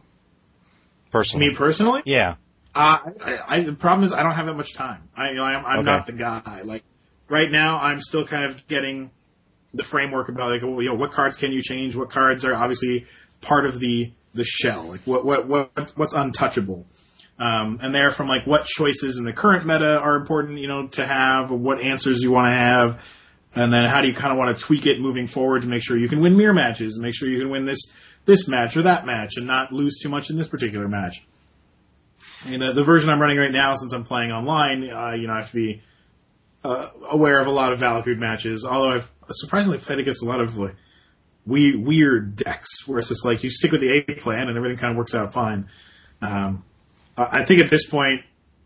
Personally, 1.12 1.50
me 1.50 1.56
personally, 1.56 2.02
yeah. 2.06 2.36
Uh, 2.76 3.00
I, 3.22 3.40
I, 3.48 3.60
the 3.64 3.74
problem 3.74 4.06
is 4.06 4.14
I 4.14 4.24
don't 4.24 4.36
have 4.36 4.46
that 4.46 4.54
much 4.54 4.74
time. 4.74 5.10
I, 5.16 5.30
you 5.30 5.36
know, 5.36 5.44
I'm, 5.44 5.66
I'm 5.66 5.80
okay. 5.80 5.86
not 5.86 6.06
the 6.06 6.14
guy. 6.14 6.62
Like 6.64 6.84
right 7.30 7.50
now, 7.50 7.80
I'm 7.80 8.02
still 8.02 8.26
kind 8.26 8.46
of 8.46 8.68
getting 8.68 9.10
the 9.74 9.84
framework 9.84 10.30
about 10.30 10.52
like, 10.52 10.62
you 10.62 10.90
know, 10.90 10.96
what 10.96 11.12
cards 11.12 11.38
can 11.38 11.52
you 11.52 11.62
change? 11.62 11.96
What 11.96 12.12
cards 12.12 12.46
are 12.46 12.56
obviously 12.56 13.08
part 13.42 13.66
of 13.66 13.80
the 13.80 14.12
the 14.34 14.46
shell? 14.46 14.84
Like 14.90 15.02
what 15.06 15.26
what 15.26 15.48
what 15.48 15.92
what's 15.96 16.14
untouchable? 16.14 16.86
Um, 17.40 17.80
and 17.82 17.94
there 17.94 18.12
from 18.12 18.28
like 18.28 18.48
what 18.48 18.66
choices 18.66 19.18
in 19.18 19.24
the 19.24 19.34
current 19.34 19.66
meta 19.66 20.00
are 20.00 20.16
important, 20.16 20.60
you 20.60 20.68
know, 20.68 20.88
to 20.88 21.06
have, 21.06 21.52
what 21.52 21.82
answers 21.82 22.24
you 22.24 22.32
want 22.32 22.48
to 22.48 22.56
have, 22.56 23.00
and 23.54 23.72
then 23.74 23.86
how 23.86 24.02
do 24.02 24.08
you 24.08 24.16
kind 24.16 24.32
of 24.32 24.38
want 24.38 24.58
to 24.58 24.64
tweak 24.64 24.86
it 24.88 25.00
moving 25.00 25.28
forward 25.28 25.62
to 25.62 25.68
make 25.68 25.84
sure 25.84 25.98
you 25.98 26.10
can 26.10 26.20
win 26.20 26.36
mirror 26.36 26.54
matches 26.54 26.96
and 26.96 27.04
make 27.04 27.16
sure 27.16 27.30
you 27.30 27.40
can 27.40 27.50
win 27.50 27.66
this 27.66 27.92
this 28.28 28.48
match 28.48 28.78
or 28.78 28.84
that 28.84 29.06
match 29.08 29.34
and 29.38 29.48
not 29.48 29.72
lose 29.72 29.98
too 29.98 30.10
much 30.10 30.30
in 30.30 30.38
this 30.38 30.48
particular 30.48 30.88
match. 30.88 31.26
I 32.46 32.50
mean, 32.50 32.60
the, 32.60 32.74
the 32.74 32.84
version 32.84 33.10
I'm 33.10 33.20
running 33.20 33.38
right 33.38 33.52
now, 33.52 33.76
since 33.76 33.94
I'm 33.94 34.04
playing 34.04 34.32
online, 34.32 34.90
uh, 34.90 35.14
you 35.14 35.28
know, 35.28 35.34
I 35.34 35.38
have 35.38 35.50
to 35.50 35.56
be 35.56 35.82
uh, 36.64 36.90
aware 37.10 37.40
of 37.40 37.48
a 37.48 37.52
lot 37.52 37.74
of 37.74 37.80
Valakut 37.80 38.18
matches. 38.18 38.66
Although 38.66 38.92
I've 38.92 39.12
surprisingly 39.32 39.80
played 39.80 40.00
against 40.00 40.22
a 40.22 40.26
lot 40.26 40.42
of 40.42 40.58
like 40.58 40.76
we, 41.46 41.76
weird 41.76 42.36
decks 42.36 42.88
where 42.88 43.00
it's 43.00 43.08
just 43.08 43.26
like 43.26 43.44
you 43.44 43.50
stick 43.50 43.72
with 43.72 43.82
the 43.82 43.90
A 43.90 44.16
plan 44.16 44.50
and 44.50 44.58
everything 44.58 44.78
kind 44.78 44.92
of 44.92 44.98
works 44.98 45.16
out 45.16 45.34
fine. 45.34 45.70
Um, 46.22 46.64
I 47.18 47.46
think 47.46 47.62
at 47.62 47.70
this 47.70 47.88
point 47.88 48.22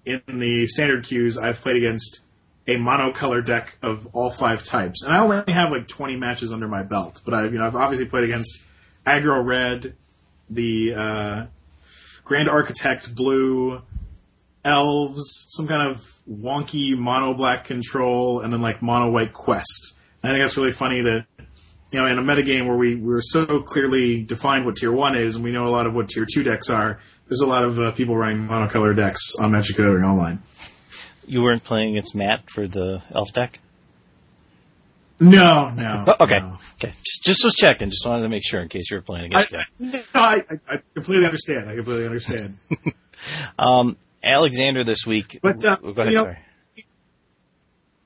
in 0.05 0.21
the 0.27 0.67
standard 0.67 1.05
queues, 1.05 1.37
I've 1.37 1.61
played 1.61 1.77
against 1.77 2.21
a 2.67 2.71
monocolor 2.71 3.45
deck 3.45 3.77
of 3.81 4.07
all 4.13 4.29
five 4.29 4.63
types, 4.63 5.03
and 5.03 5.15
I 5.15 5.21
only 5.21 5.51
have 5.53 5.71
like 5.71 5.87
20 5.87 6.17
matches 6.17 6.51
under 6.51 6.67
my 6.67 6.83
belt. 6.83 7.21
But 7.23 7.33
I've 7.33 7.53
you 7.53 7.59
know 7.59 7.65
I've 7.65 7.75
obviously 7.75 8.07
played 8.07 8.25
against 8.25 8.61
aggro 9.05 9.43
red, 9.45 9.95
the 10.49 10.93
uh, 10.93 11.45
Grand 12.23 12.49
Architect 12.49 13.13
blue, 13.15 13.81
elves, 14.63 15.47
some 15.49 15.67
kind 15.67 15.91
of 15.91 16.03
wonky 16.29 16.97
mono 16.97 17.33
black 17.33 17.65
control, 17.65 18.41
and 18.41 18.53
then 18.53 18.61
like 18.61 18.81
mono 18.81 19.11
white 19.11 19.33
quest. 19.33 19.95
And 20.21 20.31
I 20.31 20.35
think 20.35 20.43
that's 20.43 20.57
really 20.57 20.71
funny 20.71 21.01
that 21.01 21.25
you 21.91 21.99
know 21.99 22.05
in 22.05 22.17
a 22.17 22.21
metagame 22.21 22.67
where 22.67 22.77
we 22.77 22.95
we're 22.95 23.21
so 23.21 23.61
clearly 23.61 24.23
defined 24.23 24.65
what 24.65 24.75
tier 24.75 24.91
one 24.91 25.17
is, 25.17 25.35
and 25.35 25.43
we 25.43 25.51
know 25.51 25.65
a 25.65 25.73
lot 25.73 25.87
of 25.87 25.93
what 25.93 26.09
tier 26.09 26.25
two 26.31 26.43
decks 26.43 26.69
are. 26.69 26.99
There's 27.27 27.41
a 27.41 27.47
lot 27.47 27.63
of 27.63 27.79
uh, 27.79 27.91
people 27.91 28.15
running 28.15 28.47
monocolor 28.47 28.95
decks 28.95 29.35
on 29.39 29.51
Magic 29.51 29.77
the 29.77 29.83
Gathering 29.83 30.03
Online. 30.03 30.43
You 31.25 31.41
weren't 31.41 31.63
playing 31.63 31.91
against 31.91 32.13
Matt 32.13 32.49
for 32.49 32.67
the 32.67 33.01
elf 33.15 33.31
deck. 33.31 33.59
No, 35.21 35.69
no. 35.69 36.05
Oh, 36.19 36.23
okay, 36.25 36.39
no. 36.39 36.57
okay. 36.83 36.93
Just, 37.03 37.23
just 37.23 37.43
was 37.43 37.53
checking. 37.53 37.89
Just 37.89 38.05
wanted 38.05 38.23
to 38.23 38.29
make 38.29 38.43
sure 38.43 38.59
in 38.59 38.69
case 38.69 38.89
you 38.89 38.97
were 38.97 39.03
playing 39.03 39.31
against 39.31 39.53
I, 39.53 39.65
no, 39.79 39.99
I, 40.15 40.35
I 40.67 40.75
completely 40.95 41.25
understand. 41.25 41.69
I 41.69 41.75
completely 41.75 42.05
understand. 42.05 42.57
Um, 43.59 43.97
Alexander 44.23 44.83
this 44.83 45.05
week. 45.05 45.39
But, 45.43 45.63
uh, 45.63 45.75
go 45.75 45.89
ahead. 45.89 46.11
you 46.11 46.17
know, 46.17 46.23
sorry. 46.23 46.39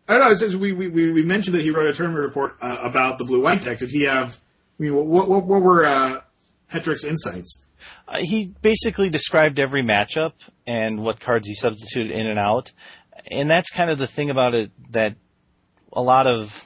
I 0.09 0.17
don't 0.17 0.51
know. 0.51 0.57
We, 0.57 0.73
we 0.73 0.89
we 0.89 1.23
mentioned 1.23 1.55
that 1.55 1.63
he 1.63 1.71
wrote 1.71 1.87
a 1.87 1.93
tournament 1.93 2.25
report 2.25 2.57
uh, 2.61 2.75
about 2.83 3.17
the 3.17 3.23
blue 3.23 3.41
white 3.41 3.63
deck, 3.63 3.79
did 3.79 3.89
he 3.89 4.03
have? 4.03 4.37
I 4.77 4.83
mean, 4.83 4.93
what 4.93 5.27
what, 5.27 5.45
what 5.45 5.61
were 5.61 5.85
uh, 5.85 6.21
Hetrick's 6.67 7.05
insights? 7.05 7.65
Uh, 8.07 8.17
he 8.19 8.53
basically 8.61 9.09
described 9.09 9.57
every 9.57 9.83
matchup 9.83 10.33
and 10.67 11.01
what 11.01 11.21
cards 11.21 11.47
he 11.47 11.55
substituted 11.55 12.11
in 12.11 12.27
and 12.27 12.37
out, 12.37 12.71
and 13.31 13.49
that's 13.49 13.69
kind 13.69 13.89
of 13.89 13.97
the 13.97 14.07
thing 14.07 14.29
about 14.29 14.53
it 14.53 14.71
that 14.91 15.15
a 15.93 16.01
lot 16.01 16.27
of 16.27 16.63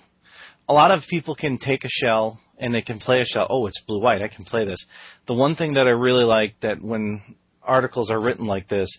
a 0.69 0.73
lot 0.73 0.91
of 0.91 1.07
people 1.07 1.33
can 1.33 1.57
take 1.57 1.83
a 1.83 1.89
shell 1.89 2.39
and 2.59 2.73
they 2.73 2.83
can 2.83 2.99
play 2.99 3.19
a 3.21 3.25
shell. 3.25 3.47
Oh, 3.49 3.65
it's 3.65 3.81
blue 3.81 3.99
white. 3.99 4.21
I 4.21 4.27
can 4.27 4.45
play 4.45 4.65
this. 4.65 4.85
The 5.25 5.33
one 5.33 5.55
thing 5.55 5.73
that 5.73 5.87
I 5.87 5.91
really 5.91 6.23
like 6.23 6.59
that 6.61 6.79
when 6.79 7.21
articles 7.63 8.11
are 8.11 8.21
written 8.21 8.45
like 8.45 8.67
this 8.67 8.89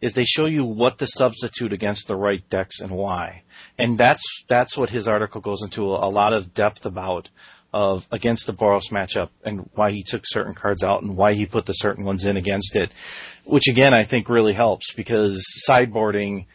is 0.00 0.12
they 0.12 0.24
show 0.24 0.46
you 0.46 0.64
what 0.64 0.98
to 0.98 1.06
substitute 1.06 1.72
against 1.72 2.08
the 2.08 2.16
right 2.16 2.42
decks 2.50 2.80
and 2.80 2.90
why. 2.90 3.42
And 3.78 3.96
that's 3.96 4.22
that's 4.48 4.76
what 4.76 4.90
his 4.90 5.06
article 5.06 5.40
goes 5.40 5.62
into 5.62 5.82
a, 5.82 6.08
a 6.08 6.10
lot 6.10 6.32
of 6.32 6.52
depth 6.52 6.84
about 6.84 7.28
of 7.72 8.04
against 8.10 8.46
the 8.46 8.52
Boros 8.52 8.90
matchup 8.90 9.28
and 9.44 9.70
why 9.74 9.92
he 9.92 10.02
took 10.02 10.22
certain 10.24 10.54
cards 10.54 10.82
out 10.82 11.02
and 11.02 11.16
why 11.16 11.34
he 11.34 11.46
put 11.46 11.66
the 11.66 11.72
certain 11.74 12.04
ones 12.04 12.26
in 12.26 12.36
against 12.36 12.74
it. 12.74 12.92
Which 13.44 13.68
again 13.68 13.94
I 13.94 14.02
think 14.02 14.28
really 14.28 14.54
helps 14.54 14.92
because 14.94 15.44
sideboarding 15.68 16.46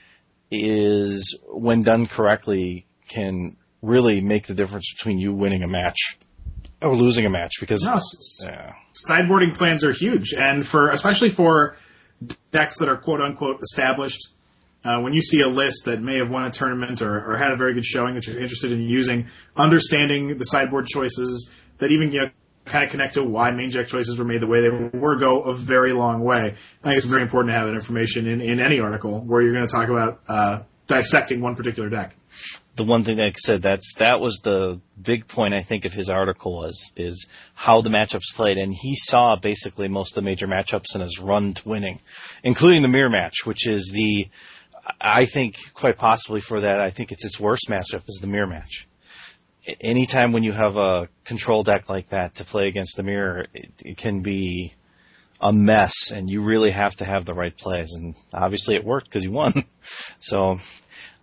is 0.51 1.39
when 1.47 1.83
done 1.83 2.07
correctly 2.07 2.87
can 3.07 3.55
really 3.85 4.21
make 4.21 4.47
the 4.47 4.53
difference 4.53 4.93
between 4.93 5.19
you 5.19 5.33
winning 5.33 5.63
a 5.63 5.67
match 5.67 6.17
or 6.81 6.95
losing 6.95 7.25
a 7.25 7.29
match 7.29 7.53
because 7.59 7.83
No, 7.83 7.97
yeah. 8.43 8.73
sideboarding 9.09 9.55
plans 9.55 9.83
are 9.83 9.93
huge, 9.93 10.33
and 10.33 10.65
for 10.65 10.89
especially 10.89 11.29
for 11.29 11.75
decks 12.51 12.79
that 12.79 12.89
are 12.89 12.97
quote 12.97 13.21
unquote 13.21 13.61
established. 13.61 14.19
Uh, 14.83 15.01
when 15.01 15.13
you 15.15 15.21
see 15.21 15.41
a 15.41 15.49
list 15.49 15.85
that 15.85 15.99
may 15.99 16.19
have 16.19 16.29
won 16.29 16.45
a 16.45 16.51
tournament 16.51 17.01
or, 17.01 17.31
or 17.31 17.37
had 17.37 17.51
a 17.51 17.57
very 17.57 17.73
good 17.73 17.83
showing 17.83 18.13
that 18.13 18.27
you're 18.27 18.39
interested 18.39 18.71
in 18.71 18.81
using, 18.81 19.27
understanding 19.57 20.37
the 20.37 20.45
sideboard 20.45 20.85
choices 20.85 21.49
that 21.79 21.91
even 21.91 22.11
you 22.11 22.19
know, 22.19 22.27
kind 22.65 22.83
of 22.83 22.91
connect 22.91 23.15
to 23.15 23.23
why 23.23 23.49
main 23.49 23.71
deck 23.71 23.87
choices 23.87 24.17
were 24.17 24.25
made 24.25 24.41
the 24.41 24.47
way 24.47 24.61
they 24.61 24.69
were 24.69 25.15
go 25.15 25.41
a 25.41 25.55
very 25.55 25.91
long 25.91 26.23
way. 26.23 26.55
I 26.83 26.87
think 26.87 26.97
it's 26.97 27.05
very 27.05 27.23
important 27.23 27.53
to 27.53 27.57
have 27.57 27.67
that 27.67 27.73
information 27.73 28.27
in, 28.27 28.41
in 28.41 28.59
any 28.59 28.79
article 28.79 29.21
where 29.21 29.41
you're 29.41 29.53
going 29.53 29.65
to 29.65 29.71
talk 29.71 29.89
about 29.89 30.21
uh, 30.27 30.63
dissecting 30.87 31.41
one 31.41 31.55
particular 31.55 31.89
deck. 31.89 32.15
The 32.75 32.83
one 32.83 33.03
thing 33.03 33.17
that 33.17 33.27
I 33.27 33.31
said 33.37 33.61
that's 33.61 33.93
that 33.99 34.19
was 34.19 34.39
the 34.43 34.79
big 35.01 35.27
point 35.27 35.53
I 35.53 35.63
think 35.63 35.85
of 35.85 35.93
his 35.93 36.09
article 36.09 36.57
was 36.57 36.91
is 36.95 37.27
how 37.53 37.81
the 37.81 37.89
matchups 37.89 38.35
played, 38.35 38.57
and 38.57 38.73
he 38.73 38.95
saw 38.95 39.35
basically 39.35 39.87
most 39.87 40.11
of 40.11 40.23
the 40.23 40.29
major 40.29 40.47
matchups 40.47 40.95
in 40.95 41.01
his 41.01 41.19
run 41.19 41.53
to 41.53 41.69
winning, 41.69 41.99
including 42.43 42.81
the 42.81 42.87
mirror 42.87 43.09
match, 43.09 43.45
which 43.45 43.67
is 43.67 43.91
the 43.93 44.29
I 44.99 45.25
think 45.25 45.55
quite 45.73 45.97
possibly 45.97 46.41
for 46.41 46.61
that 46.61 46.79
I 46.79 46.91
think 46.91 47.11
it's 47.11 47.25
its 47.25 47.39
worst 47.39 47.67
matchup 47.69 48.03
is 48.07 48.19
the 48.21 48.27
mirror 48.27 48.47
match. 48.47 48.87
Anytime 49.81 50.31
when 50.31 50.43
you 50.43 50.51
have 50.51 50.77
a 50.77 51.09
control 51.23 51.63
deck 51.63 51.89
like 51.89 52.09
that 52.09 52.35
to 52.35 52.45
play 52.45 52.67
against 52.67 52.97
the 52.97 53.03
mirror, 53.03 53.47
it, 53.53 53.71
it 53.79 53.97
can 53.97 54.21
be 54.21 54.73
a 55.41 55.51
mess, 55.51 56.11
and 56.11 56.29
you 56.29 56.43
really 56.43 56.71
have 56.71 56.95
to 56.97 57.05
have 57.05 57.25
the 57.25 57.33
right 57.33 57.55
plays. 57.55 57.91
And 57.93 58.15
obviously, 58.31 58.75
it 58.75 58.85
worked 58.85 59.07
because 59.07 59.23
he 59.23 59.29
won. 59.29 59.53
so 60.19 60.59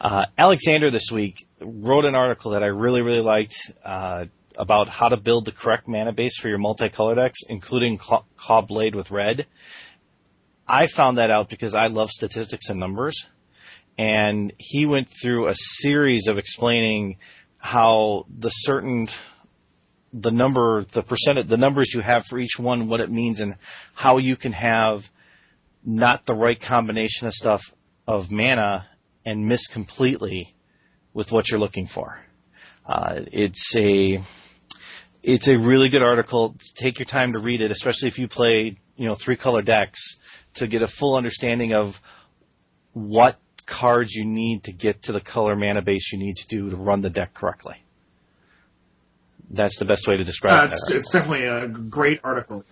uh, 0.02 0.26
Alexander 0.36 0.90
this 0.90 1.10
week 1.12 1.46
wrote 1.60 2.04
an 2.04 2.16
article 2.16 2.50
that 2.50 2.64
I 2.64 2.66
really, 2.66 3.02
really 3.02 3.20
liked 3.20 3.54
uh, 3.84 4.24
about 4.58 4.88
how 4.88 5.08
to 5.08 5.16
build 5.16 5.44
the 5.44 5.52
correct 5.52 5.86
mana 5.86 6.12
base 6.12 6.36
for 6.36 6.48
your 6.48 6.58
multicolor 6.58 7.14
decks, 7.14 7.38
including 7.48 8.00
Caw-Blade 8.36 8.96
with 8.96 9.12
red. 9.12 9.46
I 10.66 10.86
found 10.86 11.18
that 11.18 11.30
out 11.30 11.48
because 11.48 11.76
I 11.76 11.86
love 11.86 12.10
statistics 12.10 12.68
and 12.68 12.80
numbers, 12.80 13.26
and 13.96 14.52
he 14.58 14.86
went 14.86 15.08
through 15.08 15.46
a 15.46 15.54
series 15.54 16.26
of 16.26 16.36
explaining 16.36 17.18
how 17.58 18.26
the 18.36 18.50
certain 18.50 19.08
the 20.12 20.32
number, 20.32 20.84
the 20.92 21.02
percent, 21.02 21.48
the 21.48 21.56
numbers 21.56 21.94
you 21.94 22.00
have 22.00 22.26
for 22.26 22.38
each 22.40 22.58
one, 22.58 22.88
what 22.88 23.00
it 23.00 23.10
means, 23.10 23.40
and 23.40 23.56
how 23.94 24.18
you 24.18 24.36
can 24.36 24.52
have 24.52 25.08
not 25.84 26.26
the 26.26 26.34
right 26.34 26.60
combination 26.60 27.28
of 27.28 27.32
stuff 27.32 27.62
of 28.06 28.30
mana 28.30 28.88
and 29.24 29.46
miss 29.46 29.66
completely 29.66 30.54
with 31.14 31.32
what 31.32 31.50
you're 31.50 31.60
looking 31.60 31.86
for. 31.86 32.20
Uh, 32.86 33.20
it's 33.30 33.76
a 33.76 34.22
it's 35.22 35.48
a 35.48 35.56
really 35.56 35.88
good 35.88 36.02
article. 36.02 36.56
Take 36.74 36.98
your 36.98 37.06
time 37.06 37.32
to 37.34 37.38
read 37.38 37.60
it, 37.62 37.70
especially 37.70 38.08
if 38.08 38.18
you 38.18 38.28
play 38.28 38.76
you 38.96 39.06
know 39.06 39.14
three 39.14 39.36
color 39.36 39.62
decks 39.62 40.16
to 40.54 40.66
get 40.66 40.82
a 40.82 40.88
full 40.88 41.16
understanding 41.16 41.74
of 41.74 42.00
what 42.92 43.38
cards 43.66 44.12
you 44.14 44.24
need 44.24 44.64
to 44.64 44.72
get 44.72 45.02
to 45.02 45.12
the 45.12 45.20
color 45.20 45.56
mana 45.56 45.82
base 45.82 46.12
you 46.12 46.18
need 46.18 46.36
to 46.36 46.46
do 46.48 46.70
to 46.70 46.76
run 46.76 47.00
the 47.00 47.10
deck 47.10 47.32
correctly. 47.32 47.76
That's 49.50 49.78
the 49.78 49.84
best 49.84 50.08
way 50.08 50.16
to 50.16 50.24
describe 50.24 50.60
Uh, 50.60 50.64
it's, 50.64 50.90
it's 50.90 51.10
definitely 51.10 51.44
a 51.46 51.68
great 51.68 52.20
article. 52.24 52.64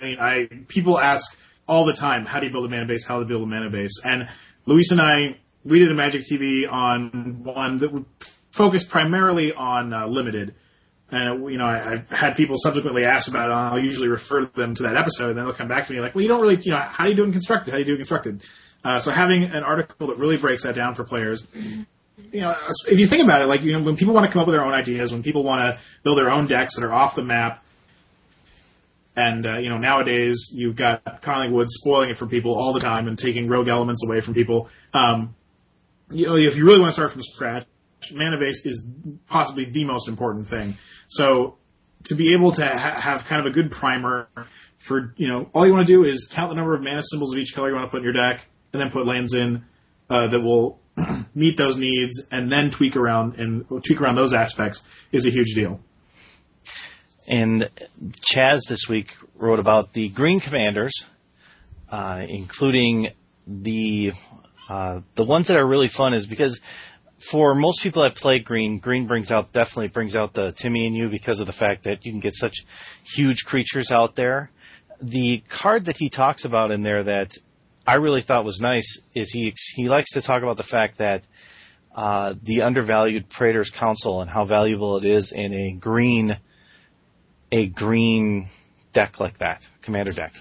I 0.00 0.04
mean, 0.04 0.18
I 0.18 0.48
people 0.68 0.98
ask 0.98 1.36
all 1.68 1.84
the 1.84 1.92
time, 1.92 2.24
how 2.24 2.40
do 2.40 2.46
you 2.46 2.52
build 2.52 2.64
a 2.66 2.68
mana 2.68 2.86
base? 2.86 3.06
How 3.06 3.20
to 3.20 3.24
build 3.24 3.42
a 3.42 3.46
mana 3.46 3.70
base? 3.70 4.00
And 4.04 4.28
Luis 4.66 4.90
and 4.90 5.00
I, 5.00 5.36
we 5.64 5.78
did 5.78 5.90
a 5.90 5.94
Magic 5.94 6.22
TV 6.22 6.70
on 6.70 7.42
one 7.42 7.78
that 7.78 7.92
would 7.92 8.06
focus 8.50 8.84
primarily 8.84 9.52
on 9.52 9.92
uh, 9.92 10.06
limited. 10.06 10.54
And 11.10 11.50
you 11.50 11.58
know, 11.58 11.64
I, 11.64 11.92
I've 11.92 12.10
had 12.10 12.36
people 12.36 12.56
subsequently 12.56 13.04
ask 13.04 13.28
about 13.28 13.50
it. 13.50 13.52
I'll 13.52 13.82
usually 13.82 14.08
refer 14.08 14.46
them 14.46 14.74
to 14.76 14.84
that 14.84 14.96
episode, 14.96 15.30
and 15.30 15.38
then 15.38 15.44
they'll 15.44 15.54
come 15.54 15.68
back 15.68 15.86
to 15.88 15.92
me 15.92 16.00
like, 16.00 16.14
"Well, 16.14 16.22
you 16.22 16.28
don't 16.28 16.40
really, 16.40 16.56
you 16.62 16.72
know, 16.72 16.78
how 16.78 17.04
do 17.04 17.10
you 17.10 17.16
do 17.16 17.24
in 17.24 17.32
constructed? 17.32 17.72
How 17.72 17.78
do 17.78 17.80
you 17.80 17.86
do 17.86 17.92
in 17.92 17.98
constructed?" 17.98 18.42
Uh, 18.84 18.98
so 18.98 19.10
having 19.10 19.44
an 19.44 19.62
article 19.62 20.06
that 20.06 20.18
really 20.18 20.36
breaks 20.36 20.62
that 20.62 20.74
down 20.74 20.94
for 20.94 21.04
players 21.04 21.46
you 22.32 22.40
know, 22.40 22.54
if 22.86 22.98
you 22.98 23.06
think 23.06 23.24
about 23.24 23.42
it, 23.42 23.48
like 23.48 23.62
you 23.62 23.76
know, 23.76 23.82
when 23.82 23.96
people 23.96 24.14
want 24.14 24.26
to 24.26 24.32
come 24.32 24.40
up 24.40 24.46
with 24.46 24.54
their 24.54 24.64
own 24.64 24.72
ideas, 24.72 25.12
when 25.12 25.22
people 25.22 25.42
want 25.42 25.62
to 25.62 25.82
build 26.02 26.18
their 26.18 26.30
own 26.30 26.46
decks 26.46 26.76
that 26.76 26.84
are 26.84 26.92
off 26.92 27.14
the 27.14 27.24
map, 27.24 27.64
and 29.16 29.46
uh, 29.46 29.58
you 29.58 29.68
know, 29.68 29.78
nowadays 29.78 30.50
you've 30.52 30.76
got 30.76 31.22
Collingwood 31.22 31.68
spoiling 31.68 32.10
it 32.10 32.16
for 32.16 32.26
people 32.26 32.54
all 32.54 32.72
the 32.72 32.80
time 32.80 33.08
and 33.08 33.18
taking 33.18 33.48
rogue 33.48 33.68
elements 33.68 34.04
away 34.04 34.20
from 34.20 34.34
people. 34.34 34.68
Um, 34.94 35.34
you 36.10 36.26
know, 36.26 36.36
if 36.36 36.56
you 36.56 36.64
really 36.64 36.80
want 36.80 36.90
to 36.90 36.94
start 36.94 37.12
from 37.12 37.22
scratch, 37.22 37.66
mana 38.12 38.38
base 38.38 38.64
is 38.64 38.84
possibly 39.28 39.64
the 39.64 39.84
most 39.84 40.08
important 40.08 40.48
thing. 40.48 40.76
So 41.08 41.56
to 42.04 42.14
be 42.14 42.32
able 42.32 42.52
to 42.52 42.66
ha- 42.66 43.00
have 43.00 43.24
kind 43.26 43.40
of 43.40 43.46
a 43.46 43.54
good 43.54 43.70
primer 43.70 44.28
for 44.78 45.12
you 45.16 45.28
know, 45.28 45.50
all 45.52 45.66
you 45.66 45.72
want 45.72 45.86
to 45.86 45.92
do 45.92 46.04
is 46.04 46.28
count 46.30 46.50
the 46.50 46.56
number 46.56 46.74
of 46.74 46.82
mana 46.82 47.02
symbols 47.02 47.32
of 47.32 47.38
each 47.38 47.54
color 47.54 47.68
you 47.68 47.74
want 47.74 47.86
to 47.86 47.90
put 47.90 47.98
in 47.98 48.04
your 48.04 48.12
deck, 48.12 48.46
and 48.72 48.80
then 48.80 48.90
put 48.90 49.06
lands 49.06 49.34
in 49.34 49.64
uh, 50.08 50.28
that 50.28 50.40
will 50.40 50.80
meet 51.34 51.56
those 51.56 51.76
needs, 51.76 52.26
and 52.30 52.50
then 52.50 52.70
tweak 52.70 52.96
around 52.96 53.38
and 53.38 53.66
tweak 53.68 54.00
around 54.00 54.16
those 54.16 54.32
aspects 54.32 54.82
is 55.12 55.26
a 55.26 55.30
huge 55.30 55.54
deal. 55.54 55.80
And 57.28 57.70
Chaz 58.34 58.62
this 58.68 58.88
week 58.88 59.12
wrote 59.36 59.60
about 59.60 59.92
the 59.92 60.08
Green 60.08 60.40
Commanders, 60.40 60.92
uh, 61.88 62.24
including 62.26 63.10
the 63.46 64.12
uh, 64.70 65.00
the 65.16 65.24
ones 65.24 65.48
that 65.48 65.56
are 65.56 65.66
really 65.66 65.88
fun 65.88 66.14
is 66.14 66.28
because 66.28 66.60
for 67.18 67.56
most 67.56 67.82
people 67.82 68.02
that 68.02 68.14
play 68.14 68.38
Green, 68.38 68.78
Green 68.78 69.08
brings 69.08 69.32
out 69.32 69.52
definitely 69.52 69.88
brings 69.88 70.14
out 70.14 70.32
the 70.32 70.52
Timmy 70.52 70.86
in 70.86 70.94
you 70.94 71.08
because 71.08 71.40
of 71.40 71.46
the 71.46 71.52
fact 71.52 71.84
that 71.84 72.06
you 72.06 72.12
can 72.12 72.20
get 72.20 72.36
such 72.36 72.64
huge 73.02 73.44
creatures 73.44 73.90
out 73.90 74.14
there. 74.14 74.48
The 75.02 75.42
card 75.48 75.86
that 75.86 75.96
he 75.96 76.08
talks 76.08 76.44
about 76.44 76.70
in 76.70 76.82
there 76.82 77.02
that 77.02 77.36
I 77.84 77.94
really 77.96 78.22
thought 78.22 78.44
was 78.44 78.60
nice 78.60 79.00
is 79.12 79.32
he 79.32 79.52
he 79.74 79.88
likes 79.88 80.12
to 80.12 80.22
talk 80.22 80.44
about 80.44 80.56
the 80.56 80.62
fact 80.62 80.98
that 80.98 81.26
uh, 81.92 82.34
the 82.40 82.62
undervalued 82.62 83.28
Praetor's 83.28 83.70
Council 83.70 84.20
and 84.20 84.30
how 84.30 84.44
valuable 84.44 84.98
it 84.98 85.04
is 85.04 85.32
in 85.32 85.52
a 85.52 85.72
green 85.72 86.38
a 87.50 87.66
green 87.66 88.50
deck 88.92 89.18
like 89.18 89.38
that, 89.38 89.68
commander 89.82 90.12
deck. 90.12 90.32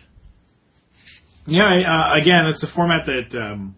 Yeah, 1.47 1.65
uh, 1.65 2.13
again, 2.13 2.45
it's 2.45 2.61
a 2.61 2.67
format 2.67 3.07
that 3.07 3.33
um, 3.33 3.75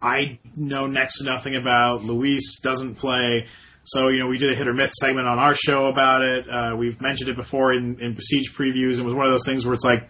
I 0.00 0.38
know 0.56 0.86
next 0.86 1.18
to 1.18 1.24
nothing 1.24 1.56
about. 1.56 2.04
Luis 2.04 2.60
doesn't 2.60 2.96
play. 2.96 3.46
So, 3.84 4.08
you 4.08 4.20
know, 4.20 4.26
we 4.26 4.38
did 4.38 4.52
a 4.52 4.56
hit 4.56 4.68
or 4.68 4.74
miss 4.74 4.92
segment 5.00 5.26
on 5.26 5.38
our 5.38 5.54
show 5.54 5.86
about 5.86 6.22
it. 6.22 6.48
Uh, 6.48 6.76
we've 6.76 7.00
mentioned 7.00 7.30
it 7.30 7.36
before 7.36 7.72
in, 7.72 8.00
in 8.00 8.14
Besiege 8.14 8.54
previews. 8.54 8.98
It 8.98 9.04
was 9.04 9.14
one 9.14 9.26
of 9.26 9.32
those 9.32 9.46
things 9.46 9.64
where 9.64 9.74
it's 9.74 9.84
like, 9.84 10.08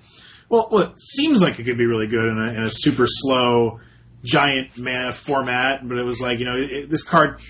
well, 0.48 0.68
well, 0.70 0.82
it 0.82 1.00
seems 1.00 1.40
like 1.40 1.58
it 1.58 1.64
could 1.64 1.78
be 1.78 1.86
really 1.86 2.06
good 2.06 2.24
in 2.24 2.38
a, 2.38 2.52
in 2.52 2.62
a 2.64 2.70
super 2.70 3.06
slow, 3.06 3.80
giant 4.24 4.76
mana 4.76 5.12
format, 5.12 5.86
but 5.86 5.98
it 5.98 6.04
was 6.04 6.20
like 6.20 6.38
you 6.38 6.44
know 6.44 6.56
it, 6.56 6.90
this 6.90 7.02
card 7.02 7.40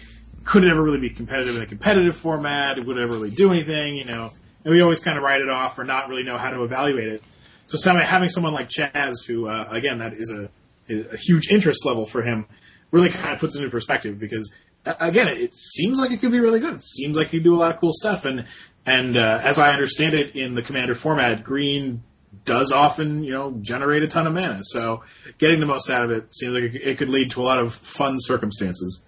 couldn't 0.44 0.70
ever 0.70 0.82
really 0.82 1.00
be 1.00 1.10
competitive 1.10 1.56
in 1.56 1.62
a 1.62 1.66
competitive 1.66 2.16
format. 2.16 2.78
It 2.78 2.86
wouldn't 2.86 3.02
ever 3.02 3.14
really 3.14 3.30
do 3.30 3.50
anything, 3.50 3.96
you 3.96 4.04
know. 4.04 4.30
And 4.64 4.74
we 4.74 4.82
always 4.82 5.00
kind 5.00 5.16
of 5.16 5.22
write 5.22 5.40
it 5.40 5.50
off 5.50 5.78
or 5.78 5.84
not 5.84 6.08
really 6.08 6.24
know 6.24 6.38
how 6.38 6.50
to 6.50 6.62
evaluate 6.62 7.08
it. 7.08 7.22
So 7.66 7.78
having 7.92 8.28
someone 8.28 8.54
like 8.54 8.68
Chaz, 8.68 9.26
who 9.26 9.46
uh, 9.48 9.68
again 9.70 9.98
that 9.98 10.14
is 10.14 10.30
a, 10.30 10.48
a 10.88 11.16
huge 11.16 11.48
interest 11.50 11.84
level 11.84 12.06
for 12.06 12.22
him, 12.22 12.46
really 12.90 13.10
kind 13.10 13.34
of 13.34 13.40
puts 13.40 13.54
it 13.54 13.58
into 13.58 13.70
perspective 13.70 14.18
because 14.18 14.52
again, 14.84 15.28
it 15.28 15.56
seems 15.56 15.98
like 15.98 16.10
it 16.10 16.20
could 16.20 16.32
be 16.32 16.40
really 16.40 16.60
good. 16.60 16.74
It 16.74 16.82
seems 16.82 17.16
like 17.16 17.32
you 17.32 17.40
do 17.40 17.54
a 17.54 17.56
lot 17.58 17.74
of 17.74 17.80
cool 17.80 17.92
stuff, 17.92 18.24
and 18.24 18.46
and 18.86 19.16
uh, 19.16 19.40
as 19.42 19.58
I 19.58 19.72
understand 19.72 20.14
it 20.14 20.36
in 20.36 20.54
the 20.54 20.62
commander 20.62 20.94
format, 20.94 21.44
green 21.44 22.02
does 22.44 22.72
often 22.72 23.24
you 23.24 23.32
know 23.32 23.56
generate 23.60 24.02
a 24.02 24.08
ton 24.08 24.26
of 24.26 24.32
mana. 24.32 24.60
So 24.62 25.02
getting 25.38 25.60
the 25.60 25.66
most 25.66 25.90
out 25.90 26.04
of 26.04 26.10
it 26.10 26.34
seems 26.34 26.54
like 26.54 26.74
it 26.74 26.98
could 26.98 27.08
lead 27.08 27.30
to 27.32 27.42
a 27.42 27.44
lot 27.44 27.58
of 27.58 27.74
fun 27.74 28.14
circumstances. 28.18 29.02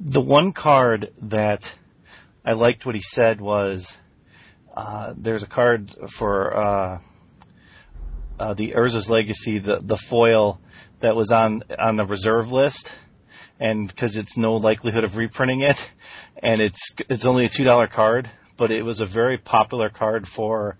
The 0.00 0.20
one 0.20 0.52
card 0.52 1.12
that 1.22 1.72
I 2.44 2.52
liked 2.52 2.84
what 2.84 2.94
he 2.94 3.02
said 3.02 3.40
was 3.40 3.96
uh, 4.74 5.14
there's 5.16 5.42
a 5.42 5.46
card 5.48 5.94
for 6.10 6.56
uh, 6.56 7.00
uh, 8.38 8.54
the 8.54 8.72
Urza's 8.72 9.08
Legacy, 9.08 9.58
the 9.58 9.80
the 9.82 9.96
foil 9.96 10.60
that 11.02 11.14
was 11.14 11.30
on 11.30 11.62
on 11.78 11.96
the 11.96 12.04
reserve 12.04 12.50
list 12.50 12.90
and 13.62 13.86
because 13.86 14.16
it's 14.16 14.36
no 14.36 14.54
likelihood 14.54 15.04
of 15.04 15.16
reprinting 15.16 15.60
it, 15.62 15.78
and 16.42 16.60
it's 16.60 16.92
it's 17.08 17.24
only 17.24 17.46
a 17.46 17.48
two 17.48 17.62
dollar 17.62 17.86
card, 17.86 18.28
but 18.56 18.72
it 18.72 18.82
was 18.82 19.00
a 19.00 19.06
very 19.06 19.38
popular 19.38 19.88
card 19.88 20.28
for 20.28 20.76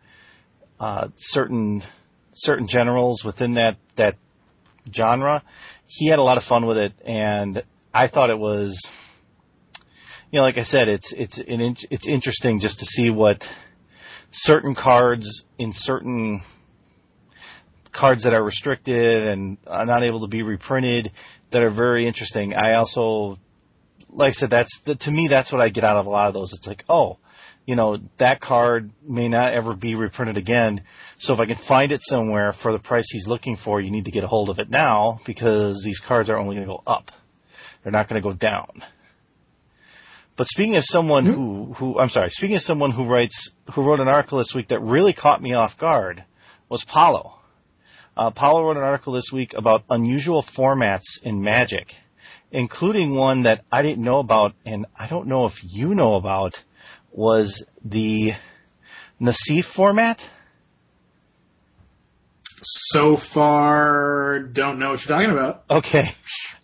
uh, 0.80 1.08
certain 1.16 1.84
certain 2.32 2.66
generals 2.66 3.24
within 3.24 3.54
that 3.54 3.76
that 3.96 4.16
genre. 4.92 5.44
He 5.86 6.08
had 6.08 6.18
a 6.18 6.22
lot 6.22 6.38
of 6.38 6.44
fun 6.44 6.66
with 6.66 6.76
it, 6.76 6.92
and 7.04 7.62
I 7.94 8.08
thought 8.08 8.30
it 8.30 8.38
was, 8.38 8.90
you 10.32 10.38
know, 10.38 10.42
like 10.42 10.58
I 10.58 10.64
said, 10.64 10.88
it's 10.88 11.12
it's 11.12 11.38
an, 11.38 11.76
it's 11.88 12.08
interesting 12.08 12.58
just 12.58 12.80
to 12.80 12.84
see 12.84 13.10
what 13.10 13.48
certain 14.32 14.74
cards 14.74 15.44
in 15.56 15.72
certain 15.72 16.42
cards 17.92 18.24
that 18.24 18.34
are 18.34 18.42
restricted 18.42 19.26
and 19.26 19.58
are 19.66 19.86
not 19.86 20.02
able 20.02 20.20
to 20.22 20.28
be 20.28 20.42
reprinted 20.42 21.12
that 21.50 21.62
are 21.62 21.70
very 21.70 22.06
interesting. 22.06 22.54
I 22.54 22.74
also, 22.74 23.38
like 24.08 24.30
I 24.30 24.32
said, 24.32 24.50
that's 24.50 24.80
the, 24.80 24.94
to 24.96 25.10
me 25.10 25.28
that's 25.28 25.52
what 25.52 25.60
I 25.60 25.68
get 25.68 25.84
out 25.84 25.98
of 25.98 26.06
a 26.06 26.10
lot 26.10 26.28
of 26.28 26.34
those. 26.34 26.52
It's 26.54 26.66
like, 26.66 26.84
oh, 26.88 27.18
you 27.66 27.76
know, 27.76 27.98
that 28.18 28.40
card 28.40 28.90
may 29.06 29.28
not 29.28 29.52
ever 29.52 29.74
be 29.74 29.94
reprinted 29.94 30.36
again. 30.36 30.82
So 31.18 31.34
if 31.34 31.40
I 31.40 31.46
can 31.46 31.56
find 31.56 31.92
it 31.92 32.02
somewhere 32.02 32.52
for 32.52 32.72
the 32.72 32.78
price 32.78 33.08
he's 33.10 33.28
looking 33.28 33.56
for, 33.56 33.80
you 33.80 33.90
need 33.90 34.06
to 34.06 34.10
get 34.10 34.24
a 34.24 34.28
hold 34.28 34.50
of 34.50 34.58
it 34.58 34.68
now 34.68 35.20
because 35.26 35.82
these 35.84 36.00
cards 36.00 36.28
are 36.28 36.36
only 36.36 36.56
going 36.56 36.66
to 36.66 36.72
go 36.72 36.82
up. 36.86 37.12
They're 37.82 37.92
not 37.92 38.08
going 38.08 38.20
to 38.20 38.28
go 38.28 38.34
down. 38.34 38.84
But 40.36 40.48
speaking 40.48 40.76
of 40.76 40.84
someone 40.84 41.26
who, 41.26 41.74
who, 41.74 41.98
I'm 41.98 42.08
sorry, 42.08 42.30
speaking 42.30 42.56
of 42.56 42.62
someone 42.62 42.90
who 42.90 43.04
writes, 43.04 43.52
who 43.74 43.82
wrote 43.82 44.00
an 44.00 44.08
article 44.08 44.38
this 44.38 44.54
week 44.54 44.68
that 44.68 44.80
really 44.80 45.12
caught 45.12 45.42
me 45.42 45.54
off 45.54 45.76
guard 45.76 46.24
was 46.68 46.84
Paulo. 46.84 47.38
Uh, 48.14 48.30
Paulo 48.30 48.62
wrote 48.62 48.76
an 48.76 48.82
article 48.82 49.14
this 49.14 49.32
week 49.32 49.54
about 49.56 49.84
unusual 49.88 50.42
formats 50.42 51.22
in 51.22 51.40
Magic, 51.40 51.94
including 52.50 53.14
one 53.14 53.44
that 53.44 53.64
I 53.72 53.80
didn't 53.80 54.04
know 54.04 54.18
about, 54.18 54.52
and 54.66 54.84
I 54.94 55.08
don't 55.08 55.28
know 55.28 55.46
if 55.46 55.60
you 55.64 55.94
know 55.94 56.16
about, 56.16 56.62
was 57.10 57.64
the 57.82 58.34
Nassif 59.18 59.64
format. 59.64 60.28
So 62.64 63.16
far, 63.16 64.40
don't 64.40 64.78
know 64.78 64.90
what 64.90 65.04
you're 65.04 65.18
talking 65.18 65.32
about. 65.32 65.64
Okay. 65.70 66.14